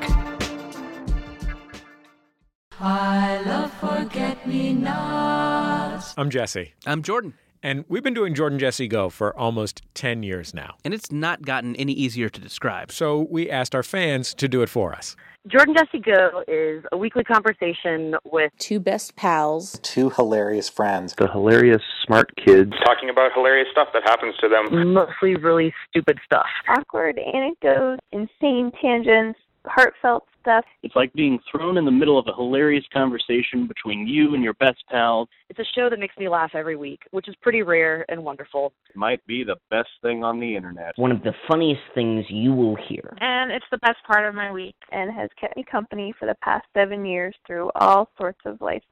I 2.80 3.41
love 3.45 3.73
forget 3.73 4.45
me 4.47 4.73
not. 4.73 6.13
I'm 6.17 6.30
Jesse, 6.30 6.73
I'm 6.86 7.01
Jordan, 7.01 7.34
and 7.63 7.86
we've 7.88 8.04
been 8.04 8.13
doing 8.13 8.34
Jordan 8.34 8.60
Jesse 8.60 8.88
Go 8.88 9.10
for 9.10 9.38
almost 9.38 9.82
10 9.96 10.24
years 10.24 10.54
now. 10.54 10.76
and 10.86 10.93
it's 10.93 11.12
not 11.12 11.41
gotten 11.43 11.76
any 11.78 11.93
easier 11.93 12.30
to 12.30 12.39
describe. 12.41 12.91
So 12.91 13.28
we 13.30 13.50
asked 13.50 13.74
our 13.76 13.84
fans 13.84 14.34
to 14.36 14.48
do 14.48 14.62
it 14.62 14.70
for 14.70 14.93
us. 14.93 15.15
Jordan 15.48 15.76
Jesse 15.78 16.00
Go 16.00 16.43
is 16.48 16.84
a 16.91 16.98
weekly 16.98 17.24
conversation 17.24 18.15
with 18.26 18.52
two 18.60 18.80
best 18.82 19.15
pals. 19.15 19.80
two 19.82 20.10
hilarious 20.10 20.67
friends. 20.67 21.13
the 21.17 21.28
hilarious 21.28 21.82
smart 22.06 22.30
kids. 22.36 22.74
talking 22.86 23.10
about 23.10 23.32
hilarious 23.34 23.67
stuff 23.72 23.88
that 23.93 24.04
happens 24.04 24.36
to 24.41 24.50
them. 24.50 24.93
mostly 24.93 25.36
really 25.36 25.74
stupid 25.89 26.20
stuff. 26.26 26.48
awkward 26.67 27.17
anecdotes, 27.34 28.02
insane 28.12 28.72
tangents, 28.82 29.39
heartfelt 29.69 30.25
stuff. 30.41 30.65
It's 30.84 30.95
like 30.95 31.13
being 31.13 31.39
thrown 31.51 31.77
in 31.77 31.86
the 31.86 31.91
middle 31.91 32.17
of 32.17 32.27
a 32.27 32.34
hilarious 32.34 32.86
conversation 32.93 33.67
between 33.67 34.08
you 34.08 34.34
and 34.34 34.43
your 34.43 34.53
best 34.56 34.84
pal. 34.89 35.27
It's 35.49 35.60
a 35.60 35.65
show 35.75 35.89
that 35.89 35.99
makes 35.99 36.17
me 36.17 36.30
laugh 36.30 36.51
every 36.53 36.75
week, 36.75 37.01
which 37.12 37.27
is 37.27 37.36
pretty 37.41 37.62
rare 37.62 38.06
and 38.10 38.23
wonderful. 38.23 38.73
It 38.89 38.95
might 38.95 39.25
be 39.27 39.43
the 39.43 39.58
best 39.69 39.89
thing 40.01 40.23
on 40.23 40.39
the 40.39 40.56
internet. 40.56 40.93
One 40.97 41.12
of 41.12 41.21
the 41.23 41.34
funniest 41.47 41.82
things 41.93 42.25
you 42.30 42.53
will 42.53 42.77
hear. 42.88 43.15
And 43.19 43.51
it's 43.51 43.65
the 43.71 43.80
best 43.80 43.97
part 44.06 44.27
of 44.27 44.36
my 44.36 44.51
week 44.51 44.75
and 44.91 45.12
has 45.13 45.30
kept 45.39 45.58
me 45.58 45.65
company 45.69 46.13
for 46.17 46.25
the 46.25 46.36
past 46.41 46.65
seven 46.73 47.06
years 47.06 47.36
through 47.45 47.71
all 47.75 48.10
sorts 48.17 48.39
of 48.45 48.62
life. 48.62 48.84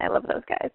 I 0.00 0.08
love 0.08 0.22
those 0.22 0.42
guys. 0.48 0.70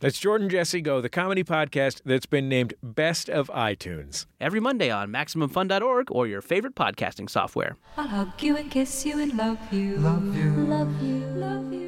That's 0.00 0.18
Jordan 0.18 0.48
Jesse 0.48 0.80
Go, 0.80 1.00
the 1.00 1.08
comedy 1.08 1.42
podcast 1.42 2.02
that's 2.04 2.26
been 2.26 2.48
named 2.48 2.74
Best 2.82 3.28
of 3.28 3.48
iTunes. 3.48 4.26
Every 4.40 4.60
Monday 4.60 4.90
on 4.90 5.10
MaximumFun.org 5.10 6.10
or 6.10 6.26
your 6.26 6.40
favorite 6.40 6.76
podcasting 6.76 7.28
software. 7.28 7.76
I'll 7.96 8.06
hug 8.06 8.42
you 8.42 8.56
and 8.56 8.70
kiss 8.70 9.04
you 9.04 9.18
and 9.20 9.36
love 9.36 9.58
you. 9.72 9.96
Love 9.96 10.36
you. 10.36 10.50
Love 10.50 11.02
you. 11.02 11.18
Love 11.34 11.72
you. 11.72 11.87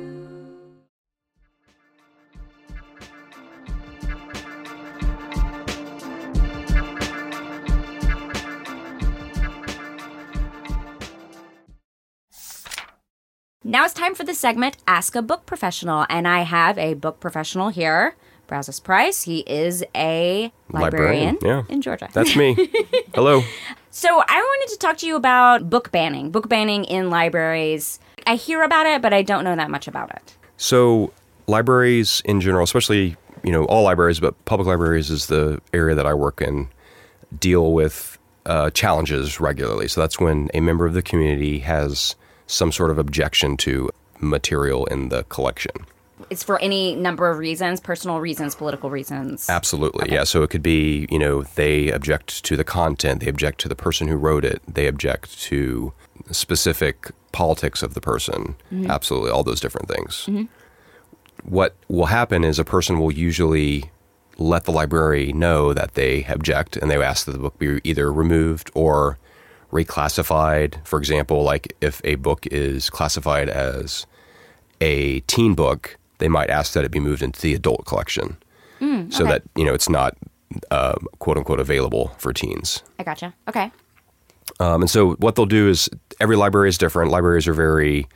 Now 13.63 13.85
it's 13.85 13.93
time 13.93 14.15
for 14.15 14.25
the 14.25 14.33
segment 14.33 14.79
Ask 14.89 15.15
a 15.15 15.21
Book 15.21 15.45
Professional, 15.45 16.07
and 16.09 16.27
I 16.27 16.45
have 16.45 16.79
a 16.79 16.95
book 16.95 17.21
professional 17.21 17.69
here, 17.69 18.17
Brazos 18.47 18.81
Price. 18.81 19.25
He 19.25 19.41
is 19.41 19.85
a 19.95 20.51
librarian, 20.71 21.37
yeah. 21.43 21.65
in 21.69 21.83
Georgia. 21.83 22.09
That's 22.15 22.35
me. 22.35 22.55
Hello. 23.15 23.43
So 23.91 24.09
I 24.27 24.37
wanted 24.37 24.73
to 24.73 24.79
talk 24.79 24.97
to 24.99 25.07
you 25.07 25.15
about 25.15 25.69
book 25.69 25.93
banning, 25.93 26.31
book 26.31 26.49
banning 26.49 26.85
in 26.85 27.11
libraries. 27.11 28.01
I 28.27 28.37
hear 28.37 28.63
about 28.63 28.87
it, 28.87 29.03
but 29.03 29.13
I 29.13 29.21
don't 29.21 29.45
know 29.45 29.55
that 29.55 29.71
much 29.71 29.87
about 29.87 30.11
it. 30.13 30.39
So, 30.57 31.13
libraries 31.47 32.23
in 32.25 32.41
general, 32.41 32.65
especially, 32.65 33.19
you 33.43 33.53
know, 33.53 33.67
all 33.67 33.83
libraries, 33.83 34.21
but 34.21 34.43
public 34.47 34.69
libraries 34.69 35.11
is 35.11 35.27
the 35.27 35.61
area 35.75 35.95
that 35.95 36.07
I 36.07 36.15
work 36.15 36.41
in, 36.41 36.71
deal 37.39 37.75
with 37.75 38.17
uh, 38.47 38.71
challenges 38.71 39.39
regularly. 39.39 39.87
So, 39.87 40.01
that's 40.01 40.19
when 40.19 40.49
a 40.55 40.61
member 40.61 40.87
of 40.87 40.95
the 40.95 41.03
community 41.03 41.59
has 41.59 42.17
some 42.51 42.73
sort 42.73 42.91
of 42.91 42.99
objection 42.99 43.57
to 43.59 43.91
material 44.21 44.85
in 44.87 45.09
the 45.09 45.23
collection. 45.25 45.73
It's 46.29 46.43
for 46.43 46.61
any 46.61 46.95
number 46.95 47.31
of 47.31 47.39
reasons, 47.39 47.81
personal 47.81 48.21
reasons, 48.21 48.55
political 48.55 48.91
reasons. 48.91 49.49
Absolutely, 49.49 50.13
yeah. 50.13 50.25
So 50.25 50.43
it 50.43 50.51
could 50.51 50.63
be, 50.63 51.07
you 51.11 51.19
know, 51.19 51.43
they 51.43 51.91
object 51.91 52.45
to 52.45 52.57
the 52.57 52.65
content, 52.65 53.21
they 53.21 53.29
object 53.29 53.61
to 53.61 53.69
the 53.69 53.75
person 53.75 54.07
who 54.07 54.17
wrote 54.17 54.45
it, 54.45 54.61
they 54.69 54.87
object 54.87 55.41
to 55.43 55.93
specific 56.31 57.11
politics 57.33 57.83
of 57.83 57.95
the 57.95 58.01
person. 58.01 58.57
Mhm. 58.71 58.91
Absolutely, 58.91 59.31
all 59.31 59.43
those 59.43 59.61
different 59.61 59.89
things. 59.89 60.27
Mhm. 60.29 60.49
What 61.45 61.75
will 61.89 62.07
happen 62.07 62.45
is 62.45 62.59
a 62.59 62.65
person 62.65 62.99
will 62.99 63.13
usually 63.13 63.91
let 64.37 64.65
the 64.65 64.73
library 64.73 65.33
know 65.33 65.73
that 65.73 65.95
they 65.95 66.27
object 66.29 66.77
and 66.77 66.91
they 66.91 67.03
ask 67.03 67.25
that 67.27 67.33
the 67.33 67.39
book 67.39 67.59
be 67.59 67.81
either 67.85 68.13
removed 68.13 68.71
or 68.75 69.19
reclassified. 69.71 70.85
For 70.87 70.99
example, 70.99 71.43
like 71.43 71.77
if 71.81 72.01
a 72.05 72.17
book 72.17 72.47
is 72.49 72.91
classified 72.91 73.49
as 73.49 74.07
a 74.81 75.21
teen 75.21 75.55
book, 75.55 75.97
they 76.19 76.29
might 76.29 76.51
ask 76.51 76.73
that 76.75 76.85
it 76.85 76.91
be 76.91 77.01
moved 77.01 77.23
into 77.23 77.41
the 77.41 77.55
adult 77.55 77.87
collection 77.87 78.37
Mm, 78.81 79.13
so 79.13 79.25
okay. 79.25 79.33
that 79.33 79.43
you 79.57 79.65
know 79.65 79.75
it's 79.75 79.89
not 79.89 80.17
uh, 80.71 80.95
quote 81.19 81.37
unquote 81.37 81.61
available 81.61 82.09
for 82.19 82.33
teens. 82.33 82.83
I 82.99 83.03
gotcha. 83.03 83.35
Okay. 83.49 83.71
Um, 84.59 84.83
and 84.83 84.91
so 84.91 85.13
what 85.15 85.37
they'll 85.37 85.47
do 85.47 85.69
is 85.69 85.89
every 86.19 86.37
library 86.37 86.69
is 86.69 86.79
different. 86.79 87.11
Libraries 87.11 87.47
are 87.47 87.53
very 87.53 88.07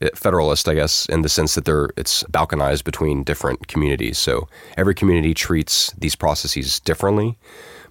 uh, 0.00 0.08
federalist, 0.14 0.68
I 0.68 0.74
guess, 0.74 1.06
in 1.06 1.22
the 1.22 1.28
sense 1.28 1.54
that 1.56 1.64
they're 1.64 1.90
it's 1.96 2.22
balkanized 2.24 2.84
between 2.84 3.24
different 3.24 3.66
communities. 3.66 4.18
So 4.18 4.48
every 4.76 4.94
community 4.94 5.34
treats 5.34 5.92
these 5.98 6.14
processes 6.14 6.80
differently. 6.80 7.36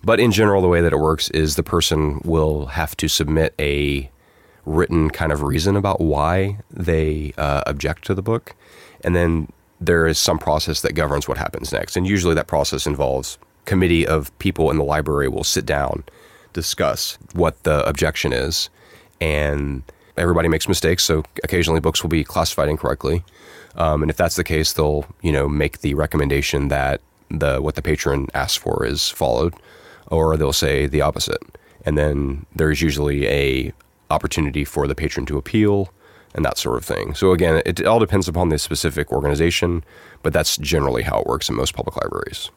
But 0.04 0.20
in 0.20 0.32
general, 0.32 0.62
the 0.62 0.68
way 0.68 0.82
that 0.82 0.92
it 0.92 1.00
works 1.00 1.30
is 1.30 1.56
the 1.56 1.64
person 1.64 2.20
will 2.26 2.68
have 2.68 2.96
to 2.98 3.08
submit 3.08 3.54
a 3.58 4.10
written 4.66 5.10
kind 5.10 5.32
of 5.32 5.42
reason 5.42 5.76
about 5.76 6.02
why 6.02 6.60
they 6.70 7.34
uh, 7.38 7.64
object 7.68 8.06
to 8.06 8.14
the 8.14 8.22
book, 8.22 8.56
and 9.04 9.16
then 9.16 9.52
there 9.80 10.08
is 10.08 10.18
some 10.18 10.40
process 10.40 10.82
that 10.82 10.94
governs 10.94 11.28
what 11.28 11.38
happens 11.38 11.72
next. 11.72 11.96
And 11.98 12.08
usually, 12.08 12.36
that 12.36 12.48
process 12.48 12.86
involves 12.86 13.38
committee 13.66 14.06
of 14.06 14.38
people 14.40 14.70
in 14.72 14.78
the 14.78 14.84
library 14.84 15.30
will 15.30 15.44
sit 15.44 15.66
down, 15.66 16.04
discuss 16.52 17.18
what 17.34 17.64
the 17.64 17.88
objection 17.88 18.34
is, 18.34 18.70
and 19.22 19.84
everybody 20.18 20.50
makes 20.50 20.68
mistakes. 20.68 21.04
So 21.06 21.24
occasionally, 21.44 21.80
books 21.80 22.04
will 22.04 22.10
be 22.10 22.26
classified 22.26 22.68
incorrectly, 22.68 23.24
um, 23.76 24.02
and 24.02 24.12
if 24.12 24.18
that's 24.18 24.36
the 24.36 24.44
case, 24.44 24.74
they'll 24.74 25.06
you 25.22 25.32
know 25.32 25.48
make 25.48 25.80
the 25.80 25.94
recommendation 25.94 26.68
that 26.68 27.00
the 27.30 27.62
what 27.62 27.76
the 27.76 27.82
patron 27.82 28.28
asks 28.34 28.58
for 28.58 28.86
is 28.86 29.10
followed, 29.10 29.54
or 30.14 30.38
they'll 30.38 30.54
say 30.54 30.86
the 30.86 31.02
opposite. 31.02 31.42
And 31.86 31.98
then 31.98 32.46
there's 32.56 32.82
usually 32.82 33.28
a 33.28 33.74
opportunity 34.10 34.64
for 34.64 34.88
the 34.88 34.96
patron 34.96 35.26
to 35.26 35.38
appeal 35.38 35.92
and 36.36 36.46
that 36.46 36.58
sort 36.58 36.78
of 36.78 36.86
thing. 36.86 37.14
So 37.14 37.32
again, 37.32 37.62
it 37.66 37.86
all 37.86 38.00
depends 38.00 38.28
upon 38.28 38.50
the 38.50 38.58
specific 38.58 39.12
organization, 39.12 39.84
but 40.22 40.34
that's 40.34 40.58
generally 40.58 41.04
how 41.04 41.20
it 41.20 41.28
works 41.28 41.50
in 41.50 41.56
most 41.56 41.74
public 41.74 41.96
libraries. 41.98 42.50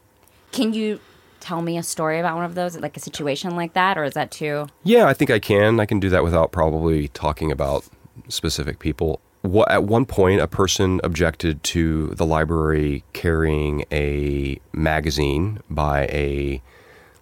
Can 0.52 0.72
you 0.72 1.00
tell 1.40 1.62
me 1.62 1.76
a 1.76 1.82
story 1.82 2.18
about 2.18 2.36
one 2.36 2.44
of 2.44 2.54
those, 2.54 2.78
like 2.78 2.96
a 2.96 3.00
situation 3.00 3.54
like 3.56 3.74
that, 3.74 3.98
or 3.98 4.04
is 4.04 4.14
that 4.14 4.30
too? 4.30 4.66
Yeah, 4.84 5.06
I 5.06 5.12
think 5.12 5.30
I 5.30 5.38
can. 5.38 5.78
I 5.78 5.86
can 5.86 6.00
do 6.00 6.08
that 6.10 6.24
without 6.24 6.52
probably 6.52 7.08
talking 7.08 7.52
about 7.52 7.84
specific 8.28 8.78
people. 8.78 9.20
What, 9.42 9.70
at 9.70 9.84
one 9.84 10.06
point, 10.06 10.40
a 10.40 10.48
person 10.48 11.00
objected 11.04 11.62
to 11.64 12.08
the 12.08 12.26
library 12.26 13.04
carrying 13.12 13.84
a 13.92 14.58
magazine 14.72 15.60
by 15.68 16.06
a, 16.06 16.62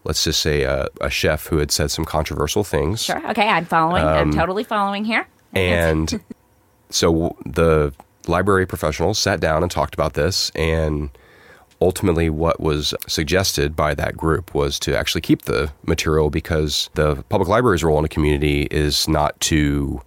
let's 0.04 0.22
just 0.24 0.40
say, 0.40 0.62
a, 0.62 0.88
a 1.00 1.10
chef 1.10 1.46
who 1.46 1.58
had 1.58 1.70
said 1.70 1.90
some 1.90 2.04
controversial 2.04 2.64
things. 2.64 3.02
Sure. 3.02 3.30
Okay, 3.30 3.48
I'm 3.48 3.64
following. 3.64 4.04
I'm 4.04 4.30
Um, 4.30 4.32
totally 4.32 4.64
following 4.64 5.04
here. 5.04 5.26
And 5.54 6.20
so 6.90 7.36
the 7.46 7.92
library 8.26 8.66
professionals 8.66 9.18
sat 9.18 9.40
down 9.40 9.62
and 9.62 9.70
talked 9.70 9.94
about 9.94 10.14
this. 10.14 10.50
And 10.54 11.10
ultimately, 11.80 12.30
what 12.30 12.60
was 12.60 12.94
suggested 13.06 13.74
by 13.76 13.94
that 13.94 14.16
group 14.16 14.54
was 14.54 14.78
to 14.80 14.96
actually 14.96 15.20
keep 15.20 15.42
the 15.42 15.70
material 15.86 16.30
because 16.30 16.88
the 16.94 17.22
public 17.28 17.48
library's 17.48 17.82
role 17.84 17.98
in 17.98 18.04
a 18.04 18.08
community 18.08 18.62
is 18.70 19.08
not 19.08 19.38
to 19.40 20.00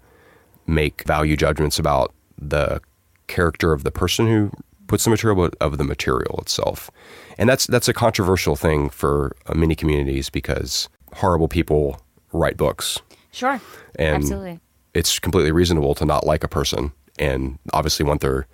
make 0.66 1.04
value 1.06 1.36
judgments 1.38 1.80
about 1.80 2.14
the 2.38 2.82
character 3.28 3.74
of 3.74 3.84
the 3.84 3.92
person 3.92 4.28
who 4.28 4.52
puts 4.88 5.04
the 5.04 5.10
material, 5.10 5.50
of 5.62 5.78
the 5.78 5.84
material 5.84 6.40
itself. 6.42 6.90
And 7.38 7.50
that's 7.50 7.68
that's 7.68 7.88
a 7.88 7.94
controversial 7.94 8.56
thing 8.56 8.90
for 8.90 9.36
uh, 9.46 9.54
many 9.54 9.76
communities 9.76 10.30
because 10.30 10.90
horrible 11.14 11.48
people 11.48 12.02
write 12.34 12.58
books. 12.58 13.00
Sure. 13.32 13.62
And 13.98 14.16
Absolutely. 14.16 14.60
it's 14.94 15.20
completely 15.20 15.52
reasonable 15.52 15.96
to 15.96 16.06
not 16.06 16.26
like 16.26 16.44
a 16.44 16.48
person 16.48 16.92
and 17.20 17.60
obviously 17.74 18.06
want 18.06 18.22
their 18.22 18.48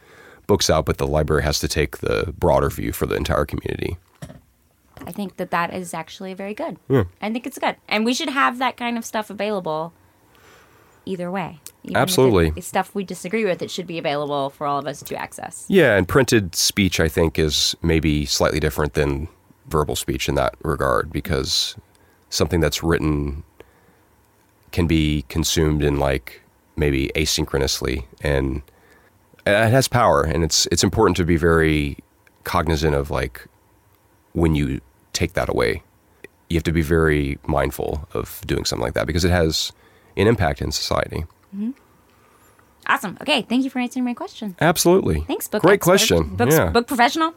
books 0.48 0.70
out, 0.70 0.86
but 0.86 0.98
the 0.98 1.08
library 1.08 1.44
has 1.44 1.60
to 1.60 1.68
take 1.68 2.00
the 2.00 2.34
broader 2.38 2.70
view 2.70 2.92
for 2.92 3.06
the 3.06 3.16
entire 3.16 3.46
community. 3.46 3.98
I 5.06 5.12
think 5.12 5.38
that 5.38 5.52
that 5.52 5.74
is 5.74 5.94
actually 5.94 6.34
very 6.34 6.54
good. 6.54 6.78
Yeah. 6.90 7.06
I 7.22 7.32
think 7.32 7.46
it's 7.46 7.60
good, 7.60 7.76
and 7.88 8.06
we 8.06 8.14
should 8.14 8.30
have 8.30 8.58
that 8.60 8.78
kind 8.78 8.98
of 8.98 9.06
stuff 9.06 9.30
available. 9.30 9.94
Either 11.06 11.30
way, 11.30 11.60
Even 11.84 11.98
Absolutely. 11.98 12.62
stuff 12.62 12.96
we 12.96 13.04
disagree 13.04 13.44
with, 13.44 13.62
it 13.62 13.70
should 13.70 13.88
be 13.88 13.98
available 13.98 14.50
for 14.50 14.66
all 14.66 14.80
of 14.80 14.88
us 14.88 15.02
to 15.04 15.16
access. 15.16 15.66
Yeah, 15.68 15.98
and 15.98 16.08
printed 16.08 16.56
speech, 16.56 17.00
I 17.00 17.10
think, 17.10 17.38
is 17.38 17.76
maybe 17.82 18.26
slightly 18.26 18.62
different 18.62 18.94
than 18.94 19.28
verbal 19.68 19.96
speech 19.96 20.30
in 20.30 20.36
that 20.36 20.56
regard 20.64 21.12
because 21.12 21.76
something 22.30 22.60
that's 22.60 22.84
written 22.84 23.44
can 24.72 24.88
be 24.88 25.24
consumed 25.30 25.84
in 25.84 26.00
like 26.00 26.42
maybe 26.76 27.12
asynchronously 27.16 28.06
and 28.22 28.62
and 29.46 29.56
it 29.56 29.72
has 29.72 29.88
power 29.88 30.24
and 30.24 30.44
it's 30.44 30.66
it's 30.68 30.84
important 30.84 31.16
to 31.16 31.24
be 31.24 31.38
very 31.38 31.98
cognizant 32.44 32.96
of 32.96 33.12
like 33.12 33.48
when 34.34 34.56
you 34.56 34.82
take 35.14 35.34
that 35.34 35.48
away 35.48 35.84
you 36.50 36.58
have 36.58 36.64
to 36.64 36.72
be 36.72 36.82
very 36.82 37.38
mindful 37.46 38.08
of 38.14 38.42
doing 38.48 38.66
something 38.66 38.84
like 38.84 38.96
that 38.96 39.06
because 39.06 39.24
it 39.24 39.32
has 39.32 39.72
an 40.18 40.28
impact 40.28 40.62
in 40.62 40.72
society 40.72 41.26
hmm 41.54 41.72
Awesome. 42.86 43.18
Okay, 43.22 43.44
thank 43.44 43.64
you 43.64 43.70
for 43.70 43.80
answering 43.80 44.04
my 44.04 44.14
question. 44.14 44.56
absolutely 44.60 45.22
Thanks, 45.22 45.48
book 45.48 45.62
great 45.62 45.76
expert. 45.76 45.90
question 45.92 46.36
Books, 46.36 46.54
yeah 46.54 46.70
book 46.70 46.86
professional. 46.88 47.34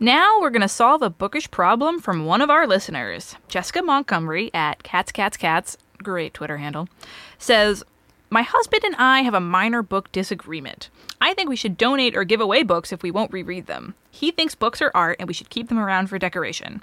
Now 0.00 0.40
we're 0.40 0.50
going 0.50 0.62
to 0.62 0.68
solve 0.68 1.02
a 1.02 1.10
bookish 1.10 1.48
problem 1.52 2.00
from 2.00 2.26
one 2.26 2.40
of 2.40 2.50
our 2.50 2.66
listeners. 2.66 3.36
Jessica 3.46 3.82
Montgomery 3.82 4.50
at 4.52 4.82
Cats 4.82 5.12
Cats 5.12 5.36
Cats, 5.36 5.76
great 6.02 6.34
Twitter 6.34 6.56
handle, 6.56 6.88
says, 7.38 7.84
My 8.28 8.42
husband 8.42 8.82
and 8.82 8.96
I 8.96 9.20
have 9.20 9.34
a 9.34 9.40
minor 9.40 9.80
book 9.80 10.10
disagreement. 10.10 10.90
I 11.20 11.34
think 11.34 11.48
we 11.48 11.54
should 11.54 11.76
donate 11.78 12.16
or 12.16 12.24
give 12.24 12.40
away 12.40 12.64
books 12.64 12.90
if 12.92 13.04
we 13.04 13.12
won't 13.12 13.32
reread 13.32 13.66
them. 13.66 13.94
He 14.10 14.32
thinks 14.32 14.56
books 14.56 14.82
are 14.82 14.90
art 14.92 15.18
and 15.20 15.28
we 15.28 15.34
should 15.34 15.50
keep 15.50 15.68
them 15.68 15.78
around 15.78 16.08
for 16.08 16.18
decoration. 16.18 16.82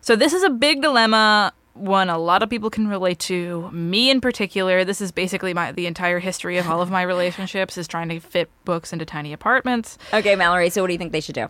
So 0.00 0.14
this 0.14 0.32
is 0.32 0.44
a 0.44 0.50
big 0.50 0.80
dilemma. 0.80 1.52
One 1.80 2.10
a 2.10 2.18
lot 2.18 2.42
of 2.42 2.50
people 2.50 2.68
can 2.68 2.88
relate 2.88 3.18
to. 3.20 3.70
Me 3.72 4.10
in 4.10 4.20
particular, 4.20 4.84
this 4.84 5.00
is 5.00 5.12
basically 5.12 5.54
my 5.54 5.72
the 5.72 5.86
entire 5.86 6.18
history 6.18 6.58
of 6.58 6.68
all 6.68 6.82
of 6.82 6.90
my 6.90 7.00
relationships 7.00 7.78
is 7.78 7.88
trying 7.88 8.10
to 8.10 8.20
fit 8.20 8.50
books 8.66 8.92
into 8.92 9.06
tiny 9.06 9.32
apartments. 9.32 9.96
Okay, 10.12 10.36
Mallory. 10.36 10.68
So, 10.68 10.82
what 10.82 10.88
do 10.88 10.92
you 10.92 10.98
think 10.98 11.12
they 11.12 11.20
should 11.20 11.34
do? 11.34 11.48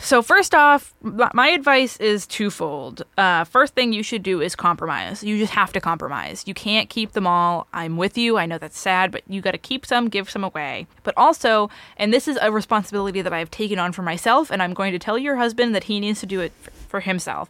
So 0.00 0.22
first 0.22 0.54
off, 0.54 0.94
my 1.02 1.48
advice 1.48 1.96
is 1.98 2.26
twofold. 2.26 3.04
Uh, 3.16 3.44
first 3.44 3.74
thing 3.74 3.92
you 3.92 4.02
should 4.02 4.22
do 4.22 4.40
is 4.40 4.54
compromise. 4.54 5.24
You 5.24 5.38
just 5.38 5.52
have 5.54 5.72
to 5.72 5.80
compromise. 5.80 6.44
You 6.46 6.54
can't 6.54 6.90
keep 6.90 7.12
them 7.12 7.26
all. 7.26 7.66
I'm 7.72 7.96
with 7.96 8.18
you. 8.18 8.36
I 8.36 8.46
know 8.46 8.58
that's 8.58 8.78
sad, 8.78 9.10
but 9.10 9.22
you 9.28 9.40
got 9.40 9.52
to 9.52 9.58
keep 9.58 9.86
some, 9.86 10.08
give 10.08 10.28
some 10.28 10.44
away. 10.44 10.86
But 11.04 11.14
also, 11.16 11.70
and 11.96 12.12
this 12.12 12.28
is 12.28 12.38
a 12.42 12.50
responsibility 12.52 13.22
that 13.22 13.32
I've 13.32 13.50
taken 13.50 13.78
on 13.78 13.92
for 13.92 14.02
myself, 14.02 14.50
and 14.50 14.62
I'm 14.62 14.74
going 14.74 14.92
to 14.92 14.98
tell 14.98 15.18
your 15.18 15.36
husband 15.36 15.74
that 15.74 15.84
he 15.84 16.00
needs 16.00 16.20
to 16.20 16.26
do 16.26 16.40
it 16.40 16.52
f- 16.66 16.79
for 16.90 17.00
himself. 17.00 17.48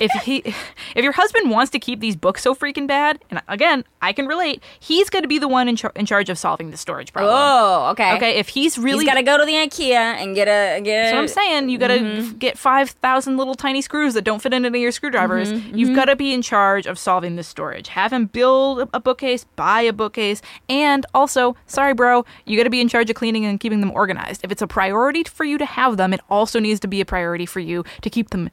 if 0.00 0.10
he, 0.22 0.36
if 0.94 1.02
your 1.02 1.12
husband 1.12 1.50
wants 1.50 1.70
to 1.72 1.78
keep 1.78 2.00
these 2.00 2.14
books 2.14 2.42
so 2.42 2.54
freaking 2.54 2.86
bad, 2.86 3.18
and 3.30 3.42
again, 3.48 3.84
I 4.00 4.12
can 4.12 4.26
relate, 4.26 4.62
he's 4.78 5.10
going 5.10 5.22
to 5.22 5.28
be 5.28 5.38
the 5.38 5.48
one 5.48 5.68
in, 5.68 5.76
char- 5.76 5.92
in 5.96 6.06
charge 6.06 6.28
of 6.28 6.38
solving 6.38 6.70
the 6.70 6.76
storage 6.76 7.12
problem. 7.12 7.34
Oh, 7.36 7.88
okay. 7.92 8.14
Okay, 8.16 8.38
if 8.38 8.48
he's 8.48 8.78
really 8.78 9.04
He's 9.04 9.08
got 9.08 9.14
to 9.16 9.22
go 9.22 9.38
to 9.38 9.44
the 9.46 9.54
IKEA 9.54 9.92
and 9.94 10.34
get 10.34 10.46
a 10.48 10.80
get. 10.82 11.02
that's 11.04 11.12
what 11.14 11.20
I'm 11.20 11.28
saying. 11.28 11.68
You 11.70 11.78
gotta 11.78 11.94
f- 12.00 12.38
get 12.38 12.58
five 12.58 12.90
thousand 12.90 13.36
little 13.38 13.54
tiny 13.54 13.80
screws 13.82 14.14
that 14.14 14.22
don't 14.22 14.40
fit 14.42 14.52
into 14.52 14.76
your 14.78 14.92
screwdrivers. 14.92 15.52
Mhm, 15.52 15.76
You've 15.78 15.90
mhm. 15.90 15.94
got 15.94 16.04
to 16.06 16.16
be 16.16 16.32
in 16.34 16.42
charge 16.42 16.86
of 16.86 16.98
solving 16.98 17.36
the 17.36 17.42
storage. 17.42 17.88
Have 17.88 18.12
him 18.12 18.26
build 18.26 18.88
a 18.92 19.00
bookcase, 19.00 19.44
buy 19.56 19.80
a 19.82 19.92
bookcase, 19.92 20.42
and 20.68 21.06
also, 21.14 21.56
sorry, 21.66 21.94
bro, 21.94 22.24
you 22.44 22.56
got 22.58 22.64
to 22.64 22.70
be 22.70 22.80
in 22.80 22.88
charge 22.88 23.08
of 23.08 23.16
cleaning 23.16 23.44
and 23.46 23.58
keeping 23.58 23.80
them 23.80 23.90
organized. 23.92 24.44
If 24.44 24.52
it's 24.52 24.62
a 24.62 24.66
priority 24.66 25.24
for 25.24 25.44
you 25.44 25.56
to 25.58 25.64
have 25.64 25.96
them, 25.96 26.12
it 26.12 26.20
also 26.28 26.58
needs 26.60 26.80
to 26.80 26.88
be 26.88 27.00
a 27.00 27.04
priority 27.06 27.46
for 27.46 27.60
you 27.60 27.84
to 28.02 28.10
keep 28.10 28.30
them 28.30 28.50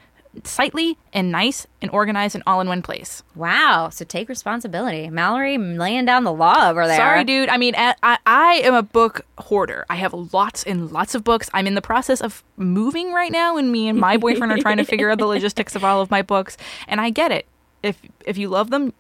sightly 0.48 0.98
and 1.14 1.32
nice 1.32 1.68
and 1.82 1.90
organized 1.92 2.36
and 2.36 2.44
all 2.46 2.62
in 2.62 2.68
one 2.68 2.82
place. 2.82 3.24
Wow. 3.36 3.90
So 3.92 4.06
take 4.06 4.30
responsibility, 4.30 5.10
Mallory, 5.10 5.58
laying 5.58 6.06
down 6.06 6.24
the 6.24 6.34
law 6.34 6.70
over 6.70 6.88
there. 6.88 6.98
Sorry, 6.98 7.24
dude. 7.24 7.50
I 7.50 7.58
mean, 7.58 7.76
I, 7.78 7.96
I 8.04 8.62
am 8.64 8.74
a 8.74 8.84
book 8.84 9.26
hoarder. 9.38 9.86
I 9.90 9.96
have 9.96 10.14
lots 10.14 10.64
and 10.64 10.92
lots 10.92 11.16
of 11.16 11.24
books. 11.24 11.50
I'm 11.54 11.68
in 11.68 11.76
the 11.76 11.82
process 11.82 12.22
of 12.22 12.44
moving 12.58 13.14
right 13.14 13.32
now, 13.32 13.58
and 13.58 13.72
me 13.72 13.88
and 13.88 14.00
my 14.00 14.18
boyfriend 14.18 14.52
are 14.52 14.58
trying 14.58 14.78
to 14.78 14.86
figure 14.86 15.10
out 15.10 15.18
the 15.18 15.26
logistics 15.28 15.76
of 15.76 15.84
all 15.84 16.02
of 16.02 16.12
my 16.12 16.22
books. 16.22 16.58
And 16.88 17.02
I 17.02 17.10
get 17.10 17.32
it. 17.32 17.46
If 17.82 18.02
if 18.26 18.38
you 18.38 18.50
love 18.50 18.70
them, 18.72 18.94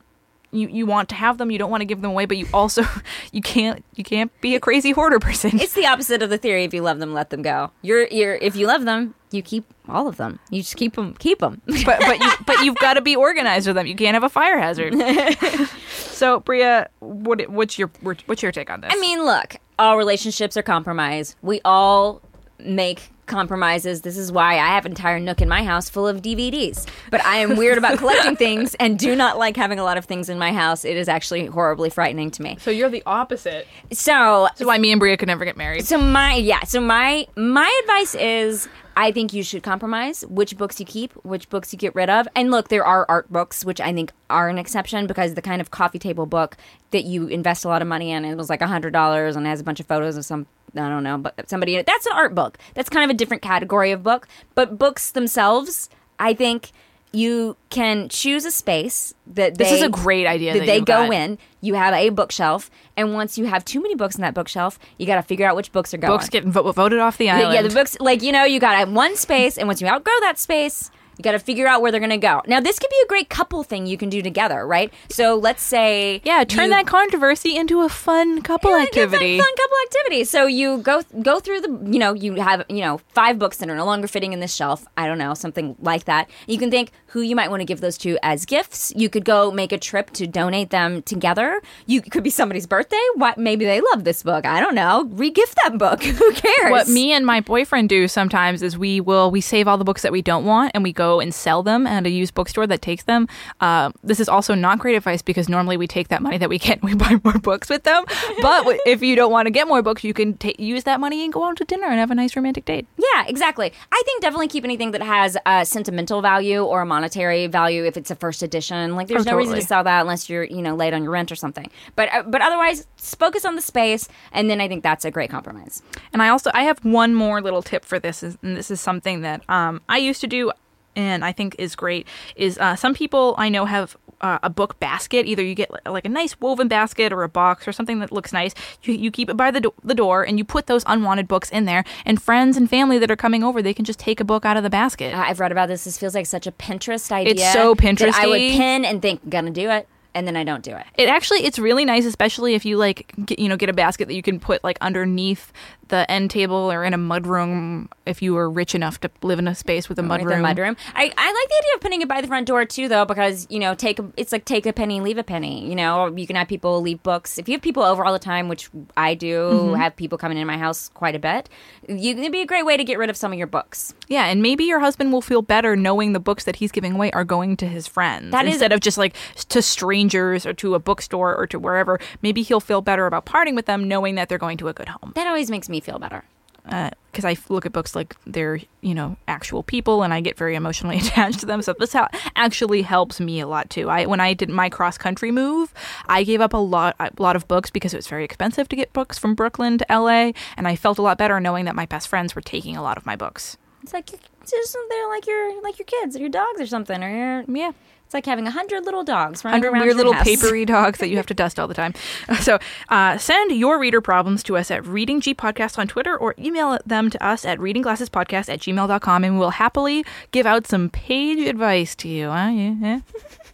you 0.51 0.67
you 0.67 0.85
want 0.85 1.09
to 1.09 1.15
have 1.15 1.37
them. 1.37 1.51
You 1.51 1.57
don't 1.57 1.69
want 1.69 1.81
to 1.81 1.85
give 1.85 2.01
them 2.01 2.11
away, 2.11 2.25
but 2.25 2.37
you 2.37 2.47
also 2.53 2.83
you 3.31 3.41
can't 3.41 3.83
you 3.95 4.03
can't 4.03 4.31
be 4.41 4.55
a 4.55 4.59
crazy 4.59 4.91
hoarder 4.91 5.19
person. 5.19 5.59
It's 5.59 5.73
the 5.73 5.85
opposite 5.85 6.23
of 6.23 6.29
the 6.29 6.37
theory. 6.37 6.63
If 6.63 6.73
you 6.73 6.81
love 6.81 6.99
them, 6.99 7.13
let 7.13 7.29
them 7.29 7.41
go. 7.41 7.71
You're 7.81 8.07
you're. 8.07 8.35
If 8.35 8.55
you 8.55 8.67
love 8.67 8.85
them, 8.85 9.15
you 9.31 9.41
keep 9.41 9.65
all 9.87 10.07
of 10.07 10.17
them. 10.17 10.39
You 10.49 10.61
just 10.61 10.75
keep 10.75 10.95
them. 10.95 11.13
Keep 11.19 11.39
them. 11.39 11.61
but 11.85 11.99
but 11.99 12.19
you 12.19 12.31
but 12.45 12.63
you've 12.63 12.77
got 12.77 12.93
to 12.95 13.01
be 13.01 13.15
organized 13.15 13.67
with 13.67 13.75
them. 13.75 13.85
You 13.87 13.95
can't 13.95 14.13
have 14.13 14.23
a 14.23 14.29
fire 14.29 14.59
hazard. 14.59 14.93
so, 15.89 16.39
Brea, 16.39 16.83
what 16.99 17.47
what's 17.49 17.77
your 17.77 17.89
what's 18.01 18.41
your 18.41 18.51
take 18.51 18.69
on 18.69 18.81
this? 18.81 18.91
I 18.93 18.99
mean, 18.99 19.23
look, 19.25 19.57
all 19.77 19.97
relationships 19.97 20.57
are 20.57 20.63
compromise. 20.63 21.35
We 21.41 21.61
all 21.63 22.21
make 22.59 23.11
compromises. 23.25 24.01
This 24.01 24.17
is 24.17 24.31
why 24.31 24.53
I 24.55 24.67
have 24.69 24.85
an 24.85 24.91
entire 24.91 25.19
nook 25.19 25.39
in 25.39 25.47
my 25.47 25.63
house 25.63 25.87
full 25.89 26.07
of 26.07 26.21
DVDs. 26.21 26.87
But 27.11 27.23
I 27.23 27.37
am 27.37 27.55
weird 27.55 27.77
about 27.77 27.99
collecting 27.99 28.35
things 28.45 28.75
and 28.75 28.97
do 28.99 29.15
not 29.15 29.37
like 29.37 29.55
having 29.55 29.79
a 29.79 29.83
lot 29.83 29.97
of 29.97 30.05
things 30.05 30.29
in 30.29 30.39
my 30.39 30.51
house. 30.51 30.83
It 30.83 30.97
is 30.97 31.07
actually 31.07 31.45
horribly 31.45 31.89
frightening 31.91 32.31
to 32.31 32.41
me. 32.41 32.57
So 32.59 32.71
you're 32.71 32.89
the 32.89 33.03
opposite. 33.05 33.67
So 33.93 34.47
This 34.53 34.61
is 34.61 34.67
why 34.67 34.79
me 34.79 34.91
and 34.91 34.99
Brea 34.99 35.15
could 35.15 35.27
never 35.27 35.45
get 35.45 35.55
married. 35.57 35.85
so 35.85 35.97
my 35.99 36.35
yeah, 36.35 36.63
so 36.63 36.81
my 36.81 37.27
my 37.37 37.71
advice 37.83 38.15
is 38.15 38.67
I 38.99 39.13
think 39.13 39.31
you 39.31 39.43
should 39.43 39.63
compromise 39.63 40.25
which 40.25 40.57
books 40.57 40.77
you 40.77 40.85
keep, 40.85 41.13
which 41.23 41.49
books 41.49 41.71
you 41.71 41.79
get 41.79 41.95
rid 41.95 42.09
of. 42.09 42.27
And 42.35 42.51
look, 42.51 42.67
there 42.67 42.83
are 42.83 43.05
art 43.07 43.31
books 43.31 43.63
which 43.63 43.79
I 43.79 43.93
think 43.93 44.11
are 44.29 44.49
an 44.49 44.57
exception 44.57 45.07
because 45.07 45.35
the 45.35 45.41
kind 45.41 45.61
of 45.61 45.71
coffee 45.71 45.99
table 45.99 46.25
book 46.25 46.57
that 46.91 47.05
you 47.05 47.27
invest 47.27 47.63
a 47.63 47.69
lot 47.69 47.81
of 47.81 47.87
money 47.87 48.11
in, 48.11 48.25
it 48.25 48.35
was 48.35 48.49
like 48.49 48.61
a 48.61 48.67
hundred 48.67 48.91
dollars 48.91 49.37
and 49.37 49.47
has 49.47 49.61
a 49.61 49.63
bunch 49.63 49.79
of 49.79 49.85
photos 49.85 50.17
of 50.17 50.25
some 50.25 50.47
I 50.75 50.89
don't 50.89 51.03
know, 51.03 51.17
but 51.17 51.49
somebody 51.49 51.75
in 51.75 51.79
it. 51.79 51.85
That's 51.85 52.07
an 52.07 52.11
art 52.13 52.35
book. 52.35 52.57
That's 52.73 52.89
kind 52.89 53.09
of 53.09 53.15
a 53.15 53.17
different 53.17 53.41
category 53.41 53.91
of 53.91 54.03
book. 54.03 54.27
But 54.53 54.77
books 54.77 55.11
themselves, 55.11 55.89
I 56.19 56.33
think 56.33 56.71
you 57.11 57.57
can 57.69 58.07
choose 58.09 58.45
a 58.45 58.51
space 58.51 59.13
that 59.27 59.57
This 59.57 59.71
is 59.71 59.81
a 59.81 59.89
great 59.89 60.27
idea 60.27 60.53
that, 60.53 60.59
that 60.59 60.65
they 60.65 60.79
go 60.79 61.07
got. 61.07 61.13
in. 61.13 61.37
You 61.61 61.73
have 61.73 61.93
a 61.93 62.09
bookshelf, 62.09 62.69
and 62.95 63.13
once 63.13 63.37
you 63.37 63.45
have 63.45 63.65
too 63.65 63.81
many 63.81 63.95
books 63.95 64.15
in 64.15 64.21
that 64.21 64.33
bookshelf, 64.33 64.77
you 64.97 65.05
got 65.05 65.15
to 65.15 65.23
figure 65.23 65.47
out 65.47 65.55
which 65.55 65.71
books 65.71 65.93
are 65.93 65.97
going. 65.97 66.13
Books 66.13 66.29
getting 66.29 66.51
vo- 66.51 66.71
voted 66.71 66.99
off 66.99 67.17
the 67.17 67.29
island. 67.29 67.53
Yeah, 67.53 67.61
the 67.63 67.69
books, 67.69 67.97
like, 67.99 68.21
you 68.21 68.31
know, 68.31 68.43
you 68.43 68.59
got 68.59 68.87
one 68.89 69.15
space, 69.15 69.57
and 69.57 69.67
once 69.67 69.81
you 69.81 69.87
outgrow 69.87 70.13
that 70.21 70.37
space, 70.39 70.91
you 71.19 71.23
got 71.23 71.33
to 71.33 71.39
figure 71.39 71.67
out 71.67 71.81
where 71.81 71.91
they're 71.91 71.99
going 71.99 72.09
to 72.11 72.17
go. 72.17 72.41
Now, 72.47 72.61
this 72.61 72.79
could 72.79 72.89
be 72.89 72.95
a 73.03 73.07
great 73.07 73.27
couple 73.29 73.61
thing 73.63 73.85
you 73.85 73.97
can 73.97 74.09
do 74.09 74.21
together, 74.21 74.65
right? 74.65 74.91
So 75.09 75.35
let's 75.35 75.61
say. 75.61 76.21
Yeah, 76.23 76.45
turn 76.45 76.65
you- 76.65 76.69
that 76.69 76.87
controversy 76.87 77.57
into 77.57 77.81
a 77.81 77.89
fun 77.89 78.41
couple 78.41 78.71
Yeah, 78.71 78.83
activity. 78.83 79.37
fun 79.37 79.55
couple 79.57 79.77
activity. 79.83 80.23
So 80.23 80.45
you 80.47 80.77
go 80.77 81.01
go 81.21 81.41
through 81.41 81.59
the 81.59 81.91
you 81.91 81.99
know 81.99 82.13
you 82.13 82.35
have 82.35 82.63
you 82.69 82.79
know 82.79 83.01
five 83.09 83.37
books 83.37 83.57
that 83.57 83.69
are 83.69 83.75
no 83.75 83.85
longer 83.85 84.07
fitting 84.07 84.31
in 84.31 84.39
this 84.39 84.55
shelf. 84.55 84.85
I 84.95 85.07
don't 85.07 85.17
know 85.17 85.33
something 85.33 85.75
like 85.81 86.05
that. 86.05 86.29
You 86.47 86.57
can 86.57 86.71
think 86.71 86.91
who 87.07 87.19
you 87.19 87.35
might 87.35 87.49
want 87.49 87.59
to 87.59 87.65
give 87.65 87.81
those 87.81 87.97
to 87.99 88.17
as 88.23 88.45
gifts. 88.45 88.93
You 88.95 89.09
could 89.09 89.25
go 89.25 89.51
make 89.51 89.73
a 89.73 89.77
trip 89.77 90.11
to 90.11 90.25
donate 90.25 90.69
them 90.69 91.01
together. 91.01 91.61
You 91.85 92.01
could 92.01 92.23
be 92.23 92.29
somebody's 92.29 92.65
birthday. 92.67 93.01
What 93.15 93.37
maybe 93.37 93.65
they 93.65 93.81
love 93.91 94.05
this 94.05 94.23
book. 94.23 94.45
I 94.45 94.61
don't 94.61 94.75
know. 94.75 95.09
Regift 95.13 95.55
that 95.65 95.77
book. 95.77 96.01
who 96.19 96.31
cares? 96.33 96.71
What 96.71 96.87
me 96.87 97.11
and 97.11 97.25
my 97.25 97.41
boyfriend 97.41 97.89
do 97.89 98.07
sometimes 98.07 98.61
is 98.61 98.77
we 98.77 99.01
will 99.01 99.31
we 99.31 99.41
save 99.41 99.67
all 99.67 99.77
the 99.77 99.83
books 99.83 100.03
that 100.03 100.11
we 100.13 100.21
don't 100.21 100.45
want 100.45 100.71
and 100.73 100.81
we 100.83 100.93
go 100.93 101.08
and 101.17 101.33
sell 101.33 101.63
them 101.63 101.87
at 101.87 102.05
a 102.05 102.09
used 102.11 102.35
bookstore 102.35 102.67
that 102.67 102.83
takes 102.83 103.03
them. 103.05 103.27
Uh, 103.59 103.89
this 104.03 104.19
is 104.19 104.29
also 104.29 104.53
not 104.53 104.77
great 104.77 104.95
advice 104.95 105.23
because 105.23 105.49
normally 105.49 105.77
we 105.77 105.87
take 105.87 106.09
that 106.09 106.21
money 106.21 106.37
that 106.37 106.49
we 106.49 106.59
get 106.59 106.81
and 106.81 106.91
we 106.91 106.93
buy 107.05 107.19
more 107.23 107.39
books 107.39 107.69
with 107.69 107.83
them. 107.85 108.03
But 108.41 108.77
if 108.85 109.01
you 109.01 109.15
don't 109.15 109.31
want 109.31 109.47
to 109.47 109.51
get 109.51 109.67
more 109.67 109.81
books, 109.81 110.03
you 110.03 110.13
can 110.13 110.37
ta- 110.37 110.51
use 110.59 110.83
that 110.83 110.99
money 110.99 111.23
and 111.23 111.33
go 111.33 111.43
out 111.45 111.57
to 111.57 111.65
dinner 111.65 111.87
and 111.87 111.97
have 111.99 112.11
a 112.11 112.15
nice 112.15 112.35
romantic 112.35 112.65
date. 112.65 112.85
Yeah, 112.97 113.25
exactly. 113.25 113.73
I 113.91 114.01
think 114.05 114.21
definitely 114.21 114.49
keep 114.49 114.63
anything 114.65 114.91
that 114.91 115.01
has 115.01 115.35
a 115.45 115.65
sentimental 115.65 116.21
value 116.21 116.61
or 116.63 116.81
a 116.81 116.85
monetary 116.85 117.47
value 117.47 117.85
if 117.85 117.97
it's 117.97 118.11
a 118.11 118.15
first 118.15 118.43
edition. 118.43 118.95
Like 118.95 119.07
there's 119.07 119.25
Oh, 119.25 119.31
no 119.31 119.37
reason 119.37 119.55
to 119.55 119.61
sell 119.61 119.83
that 119.85 120.01
unless 120.01 120.29
you're, 120.29 120.43
you 120.43 120.61
know, 120.61 120.75
late 120.75 120.93
on 120.93 121.01
your 121.03 121.11
rent 121.13 121.31
or 121.31 121.35
something. 121.35 121.69
But 121.95 122.13
uh, 122.13 122.23
but 122.23 122.41
otherwise, 122.41 122.85
focus 122.97 123.45
on 123.45 123.55
the 123.55 123.61
space 123.61 124.07
and 124.33 124.49
then 124.49 124.59
I 124.59 124.67
think 124.67 124.83
that's 124.83 125.05
a 125.05 125.11
great 125.11 125.29
compromise. 125.29 125.81
And 126.11 126.21
I 126.21 126.29
also 126.29 126.51
I 126.53 126.63
have 126.63 126.83
one 126.83 127.15
more 127.15 127.41
little 127.41 127.61
tip 127.61 127.85
for 127.85 127.99
this, 127.99 128.23
is- 128.23 128.37
and 128.43 128.57
this 128.57 128.69
is 128.71 128.81
something 128.81 129.21
that 129.21 129.47
um, 129.49 129.81
I 129.87 129.97
used 129.97 130.19
to 130.21 130.27
do, 130.27 130.51
and 130.99 131.23
I 131.23 131.31
think 131.31 131.55
is 131.57 131.75
great. 131.75 132.05
Is 132.35 132.57
uh, 132.57 132.75
some 132.75 132.93
people 132.93 133.35
I 133.37 133.49
know 133.49 133.65
have 133.65 133.95
uh, 134.21 134.39
a 134.43 134.49
book 134.49 134.79
basket. 134.79 135.25
Either 135.25 135.41
you 135.41 135.55
get 135.55 135.71
like 135.85 136.05
a 136.05 136.09
nice 136.09 136.39
woven 136.39 136.67
basket 136.67 137.13
or 137.13 137.23
a 137.23 137.29
box 137.29 137.67
or 137.67 137.71
something 137.71 137.99
that 137.99 138.11
looks 138.11 138.33
nice. 138.33 138.53
You, 138.83 138.93
you 138.93 139.11
keep 139.11 139.29
it 139.29 139.37
by 139.37 139.51
the 139.51 139.61
do- 139.61 139.73
the 139.83 139.95
door, 139.95 140.23
and 140.23 140.37
you 140.37 140.43
put 140.43 140.67
those 140.67 140.83
unwanted 140.85 141.27
books 141.27 141.49
in 141.49 141.65
there. 141.65 141.83
And 142.05 142.21
friends 142.21 142.57
and 142.57 142.69
family 142.69 142.99
that 142.99 143.09
are 143.09 143.15
coming 143.15 143.43
over, 143.43 143.61
they 143.61 143.73
can 143.73 143.85
just 143.85 143.99
take 143.99 144.19
a 144.19 144.25
book 144.25 144.45
out 144.45 144.57
of 144.57 144.63
the 144.63 144.69
basket. 144.69 145.13
Uh, 145.13 145.23
I've 145.25 145.39
read 145.39 145.51
about 145.51 145.69
this. 145.69 145.85
This 145.85 145.97
feels 145.97 146.15
like 146.15 146.25
such 146.25 146.47
a 146.47 146.51
Pinterest 146.51 147.11
idea. 147.11 147.33
It's 147.33 147.53
so 147.53 147.73
that 147.75 148.15
I 148.15 148.27
would 148.27 148.37
pin 148.37 148.85
and 148.85 149.01
think 149.01 149.29
gonna 149.29 149.51
do 149.51 149.69
it, 149.69 149.87
and 150.13 150.27
then 150.27 150.35
I 150.35 150.43
don't 150.43 150.63
do 150.63 150.75
it. 150.75 150.85
It 150.97 151.07
actually 151.07 151.45
it's 151.45 151.59
really 151.59 151.85
nice, 151.85 152.05
especially 152.05 152.55
if 152.55 152.65
you 152.65 152.77
like 152.77 153.13
get, 153.25 153.39
you 153.39 153.47
know 153.47 153.55
get 153.55 153.69
a 153.69 153.73
basket 153.73 154.07
that 154.09 154.15
you 154.15 154.21
can 154.21 154.39
put 154.39 154.63
like 154.63 154.77
underneath 154.81 155.53
the 155.89 156.09
end 156.09 156.31
table 156.31 156.71
or 156.71 156.83
in 156.83 156.93
a 156.93 156.97
mudroom 156.97 157.87
if 158.05 158.21
you 158.21 158.33
were 158.33 158.49
rich 158.49 158.73
enough 158.73 158.99
to 159.01 159.09
live 159.21 159.37
in 159.39 159.47
a 159.47 159.53
space 159.55 159.87
with 159.89 159.99
a 159.99 160.01
With 160.01 160.09
mudroom. 160.11 160.55
the 160.55 160.61
mudroom. 160.61 160.77
I, 160.95 161.03
I 161.03 161.05
like 161.05 161.13
the 161.49 161.55
idea 161.57 161.75
of 161.75 161.81
putting 161.81 162.01
it 162.01 162.07
by 162.07 162.21
the 162.21 162.27
front 162.27 162.47
door 162.47 162.65
too, 162.65 162.87
though, 162.87 163.05
because 163.05 163.45
you 163.49 163.59
know, 163.59 163.75
take 163.75 163.99
a, 163.99 164.05
it's 164.17 164.31
like 164.31 164.45
take 164.45 164.65
a 164.65 164.73
penny, 164.73 165.01
leave 165.01 165.17
a 165.17 165.23
penny. 165.23 165.67
You 165.69 165.75
know, 165.75 166.07
you 166.15 166.25
can 166.25 166.35
have 166.35 166.47
people 166.47 166.81
leave 166.81 167.03
books. 167.03 167.37
If 167.37 167.47
you 167.49 167.53
have 167.53 167.61
people 167.61 167.83
over 167.83 168.03
all 168.05 168.13
the 168.13 168.19
time, 168.19 168.47
which 168.47 168.69
I 168.97 169.13
do, 169.13 169.49
Mhm. 169.49 169.77
have 169.77 169.95
people 169.95 170.17
coming 170.17 170.37
in 170.37 170.47
my 170.47 170.57
house 170.57 170.89
quite 170.93 171.15
a 171.15 171.19
bit. 171.19 171.49
You, 171.87 172.15
it'd 172.15 172.31
be 172.31 172.41
a 172.41 172.45
great 172.45 172.65
way 172.65 172.77
to 172.77 172.83
get 172.83 172.97
rid 172.97 173.09
of 173.09 173.17
some 173.17 173.31
of 173.31 173.37
your 173.37 173.47
books. 173.47 173.93
Yeah, 174.07 174.25
and 174.25 174.41
maybe 174.41 174.63
your 174.63 174.79
husband 174.79 175.11
will 175.11 175.21
feel 175.21 175.41
better 175.41 175.75
knowing 175.75 176.13
the 176.13 176.19
books 176.19 176.43
that 176.45 176.57
he's 176.57 176.71
giving 176.71 176.93
away 176.93 177.11
are 177.11 177.23
going 177.23 177.57
to 177.57 177.67
his 177.67 177.87
friends 177.87 178.31
That 178.31 178.45
is- 178.45 178.53
instead 178.53 178.71
of 178.71 178.79
just 178.79 178.97
like 178.97 179.15
to 179.49 179.61
strangers 179.61 180.45
or 180.45 180.53
to 180.53 180.75
a 180.75 180.79
bookstore 180.79 181.35
or 181.35 181.47
to 181.47 181.57
wherever. 181.59 181.99
Maybe 182.21 182.41
he'll 182.43 182.59
feel 182.59 182.81
better 182.81 183.05
about 183.05 183.25
parting 183.25 183.55
with 183.55 183.65
them 183.65 183.87
knowing 183.87 184.15
that 184.15 184.29
they're 184.29 184.37
going 184.37 184.57
to 184.57 184.67
a 184.67 184.73
good 184.73 184.89
home. 184.89 185.13
That 185.15 185.27
always 185.27 185.49
makes 185.49 185.69
me 185.69 185.78
feel 185.79 185.99
better. 185.99 186.23
Uh, 186.65 186.89
because 187.11 187.25
I 187.25 187.35
look 187.51 187.65
at 187.65 187.71
books 187.71 187.95
like 187.95 188.15
they're 188.27 188.59
you 188.81 188.93
know 188.93 189.17
actual 189.27 189.63
people, 189.63 190.03
and 190.03 190.13
I 190.13 190.21
get 190.21 190.37
very 190.37 190.55
emotionally 190.55 190.97
attached 190.99 191.39
to 191.39 191.45
them. 191.45 191.61
So 191.61 191.73
this 191.77 191.93
ha- 191.93 192.09
actually 192.35 192.83
helps 192.83 193.19
me 193.19 193.39
a 193.39 193.47
lot 193.47 193.69
too. 193.69 193.89
I 193.89 194.05
when 194.05 194.19
I 194.19 194.33
did 194.33 194.49
my 194.49 194.69
cross 194.69 194.97
country 194.97 195.31
move, 195.31 195.73
I 196.07 196.23
gave 196.23 196.41
up 196.41 196.53
a 196.53 196.57
lot 196.57 196.95
a 196.99 197.11
lot 197.17 197.35
of 197.35 197.47
books 197.47 197.69
because 197.71 197.93
it 197.93 197.97
was 197.97 198.07
very 198.07 198.23
expensive 198.23 198.69
to 198.69 198.75
get 198.75 198.93
books 198.93 199.17
from 199.17 199.33
Brooklyn 199.33 199.79
to 199.79 199.85
LA, 199.89 200.31
and 200.57 200.67
I 200.67 200.75
felt 200.75 200.97
a 200.99 201.01
lot 201.01 201.17
better 201.17 201.39
knowing 201.39 201.65
that 201.65 201.75
my 201.75 201.87
best 201.87 202.07
friends 202.07 202.35
were 202.35 202.41
taking 202.41 202.77
a 202.77 202.83
lot 202.83 202.97
of 202.97 203.05
my 203.05 203.15
books. 203.15 203.57
It's 203.81 203.93
like 203.93 204.07
just 204.07 204.77
they're 204.89 205.07
like 205.07 205.25
your 205.25 205.61
like 205.63 205.79
your 205.79 205.85
kids 205.85 206.15
or 206.15 206.19
your 206.19 206.29
dogs 206.29 206.61
or 206.61 206.67
something, 206.67 207.03
or 207.03 207.09
your, 207.09 207.45
yeah. 207.47 207.71
It's 208.09 208.13
like 208.15 208.25
having 208.25 208.47
a 208.47 208.49
hundred 208.49 208.85
little 208.85 209.03
dogs 209.03 209.45
running 209.45 209.63
around 209.63 209.73
weird 209.73 209.85
your 209.85 209.93
little 209.93 210.13
house. 210.13 210.23
papery 210.23 210.65
dogs 210.75 210.97
that 210.97 211.09
you 211.09 211.17
have 211.17 211.27
to 211.27 211.35
dust 211.35 211.59
all 211.59 211.67
the 211.67 211.75
time. 211.75 211.93
So 212.41 212.57
uh, 212.89 213.19
send 213.19 213.51
your 213.51 213.77
reader 213.77 214.01
problems 214.01 214.41
to 214.43 214.57
us 214.57 214.71
at 214.71 214.83
Reading 214.83 215.21
G 215.21 215.35
Podcast 215.35 215.77
on 215.77 215.87
Twitter 215.87 216.17
or 216.17 216.33
email 216.39 216.79
them 216.87 217.11
to 217.11 217.23
us 217.23 217.45
at 217.45 217.59
readingglassespodcast 217.59 218.49
at 218.49 218.61
gmail.com 218.61 219.23
and 219.23 219.37
we'll 219.37 219.51
happily 219.51 220.03
give 220.31 220.47
out 220.47 220.65
some 220.65 220.89
page 220.89 221.37
advice 221.47 221.93
to 221.97 222.07
you. 222.07 222.31
Huh? 222.31 222.47
Yeah, 222.47 223.01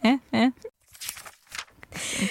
yeah, 0.02 0.16
yeah. 0.32 0.50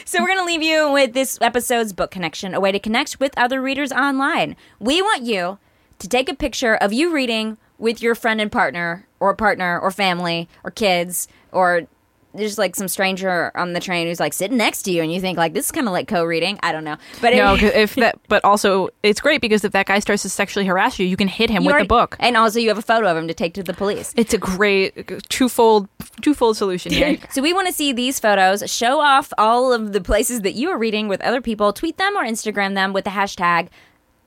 So 0.05 0.19
we're 0.19 0.27
going 0.27 0.39
to 0.39 0.45
leave 0.45 0.63
you 0.63 0.91
with 0.91 1.13
this 1.13 1.37
episode's 1.41 1.93
book 1.93 2.09
connection, 2.09 2.55
a 2.55 2.59
way 2.59 2.71
to 2.71 2.79
connect 2.79 3.19
with 3.19 3.37
other 3.37 3.61
readers 3.61 3.91
online. 3.91 4.55
We 4.79 4.99
want 5.03 5.21
you 5.25 5.59
to 5.99 6.07
take 6.07 6.27
a 6.27 6.33
picture 6.33 6.73
of 6.73 6.91
you 6.91 7.13
reading 7.13 7.57
with 7.77 8.01
your 8.01 8.15
friend 8.15 8.41
and 8.41 8.51
partner 8.51 9.05
or 9.19 9.35
partner 9.35 9.79
or 9.79 9.91
family 9.91 10.49
or 10.63 10.71
kids 10.71 11.27
or 11.51 11.87
there's 12.37 12.57
like 12.57 12.75
some 12.75 12.87
stranger 12.87 13.51
on 13.55 13.73
the 13.73 13.79
train 13.79 14.07
who's 14.07 14.19
like 14.19 14.33
sitting 14.33 14.57
next 14.57 14.83
to 14.83 14.91
you 14.91 15.01
and 15.01 15.11
you 15.11 15.21
think 15.21 15.37
like 15.37 15.53
this 15.53 15.65
is 15.65 15.71
kind 15.71 15.87
of 15.87 15.93
like 15.93 16.07
co-reading. 16.07 16.59
I 16.63 16.71
don't 16.71 16.83
know. 16.83 16.97
But 17.21 17.33
no, 17.33 17.55
if 17.55 17.95
that, 17.95 18.19
but 18.27 18.43
also 18.43 18.89
it's 19.03 19.21
great 19.21 19.41
because 19.41 19.63
if 19.63 19.71
that 19.73 19.85
guy 19.85 19.99
starts 19.99 20.23
to 20.23 20.29
sexually 20.29 20.65
harass 20.65 20.99
you, 20.99 21.05
you 21.05 21.17
can 21.17 21.27
hit 21.27 21.49
him 21.49 21.65
with 21.65 21.77
the 21.77 21.85
book. 21.85 22.15
And 22.19 22.37
also 22.37 22.59
you 22.59 22.69
have 22.69 22.77
a 22.77 22.83
photo 22.83 23.09
of 23.09 23.17
him 23.17 23.27
to 23.27 23.33
take 23.33 23.53
to 23.55 23.63
the 23.63 23.73
police. 23.73 24.13
It's 24.15 24.33
a 24.33 24.37
great 24.37 25.29
twofold 25.29 25.87
twofold 26.21 26.57
solution 26.57 26.91
here. 26.93 27.17
so 27.31 27.41
we 27.41 27.53
want 27.53 27.67
to 27.67 27.73
see 27.73 27.91
these 27.93 28.19
photos. 28.19 28.69
Show 28.71 28.99
off 28.99 29.31
all 29.37 29.73
of 29.73 29.93
the 29.93 30.01
places 30.01 30.41
that 30.41 30.53
you 30.53 30.69
are 30.69 30.77
reading 30.77 31.07
with 31.07 31.21
other 31.21 31.41
people. 31.41 31.73
Tweet 31.73 31.97
them 31.97 32.15
or 32.15 32.23
Instagram 32.23 32.73
them 32.75 32.93
with 32.93 33.05
the 33.05 33.11
hashtag 33.11 33.69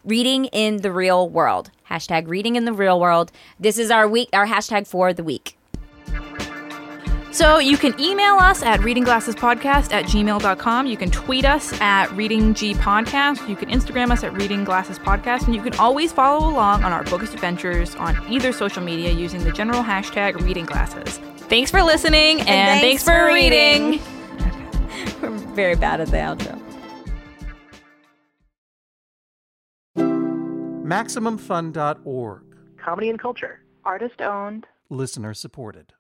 reading 0.04 0.46
in 0.46 0.78
the 0.78 0.90
real 0.90 1.28
world. 1.28 1.70
Hashtag 1.90 2.28
reading 2.28 2.56
in 2.56 2.64
the 2.64 2.72
real 2.72 2.98
world. 2.98 3.30
This 3.60 3.78
is 3.78 3.90
our 3.90 4.08
week, 4.08 4.28
our 4.32 4.46
hashtag 4.46 4.86
for 4.86 5.12
the 5.12 5.24
week. 5.24 5.57
So 7.30 7.58
you 7.58 7.76
can 7.76 7.98
email 8.00 8.36
us 8.36 8.62
at 8.62 8.80
readingglassespodcast 8.80 9.92
at 9.92 10.06
gmail.com. 10.06 10.86
You 10.86 10.96
can 10.96 11.10
tweet 11.10 11.44
us 11.44 11.72
at 11.80 12.08
readinggpodcast. 12.10 13.48
You 13.48 13.56
can 13.56 13.68
Instagram 13.68 14.10
us 14.10 14.24
at 14.24 14.32
readingglassespodcast. 14.32 15.46
And 15.46 15.54
you 15.54 15.62
can 15.62 15.74
always 15.74 16.12
follow 16.12 16.48
along 16.48 16.84
on 16.84 16.92
our 16.92 17.04
bookish 17.04 17.34
adventures 17.34 17.94
on 17.96 18.16
either 18.32 18.52
social 18.52 18.82
media 18.82 19.12
using 19.12 19.44
the 19.44 19.52
general 19.52 19.82
hashtag 19.82 20.34
readingglasses. 20.34 21.18
Thanks 21.48 21.70
for 21.70 21.82
listening 21.82 22.40
and, 22.42 22.80
thanks, 22.80 23.02
for 23.02 23.26
reading. 23.26 24.00
We're 25.22 25.30
very 25.54 25.76
bad 25.76 26.00
at 26.00 26.08
the 26.08 26.16
outro. 26.16 26.62
MaximumFun.org. 30.88 32.42
Comedy 32.82 33.10
and 33.10 33.18
culture. 33.18 33.60
Artist 33.84 34.22
owned. 34.22 34.66
Listener 34.88 35.34
supported. 35.34 35.92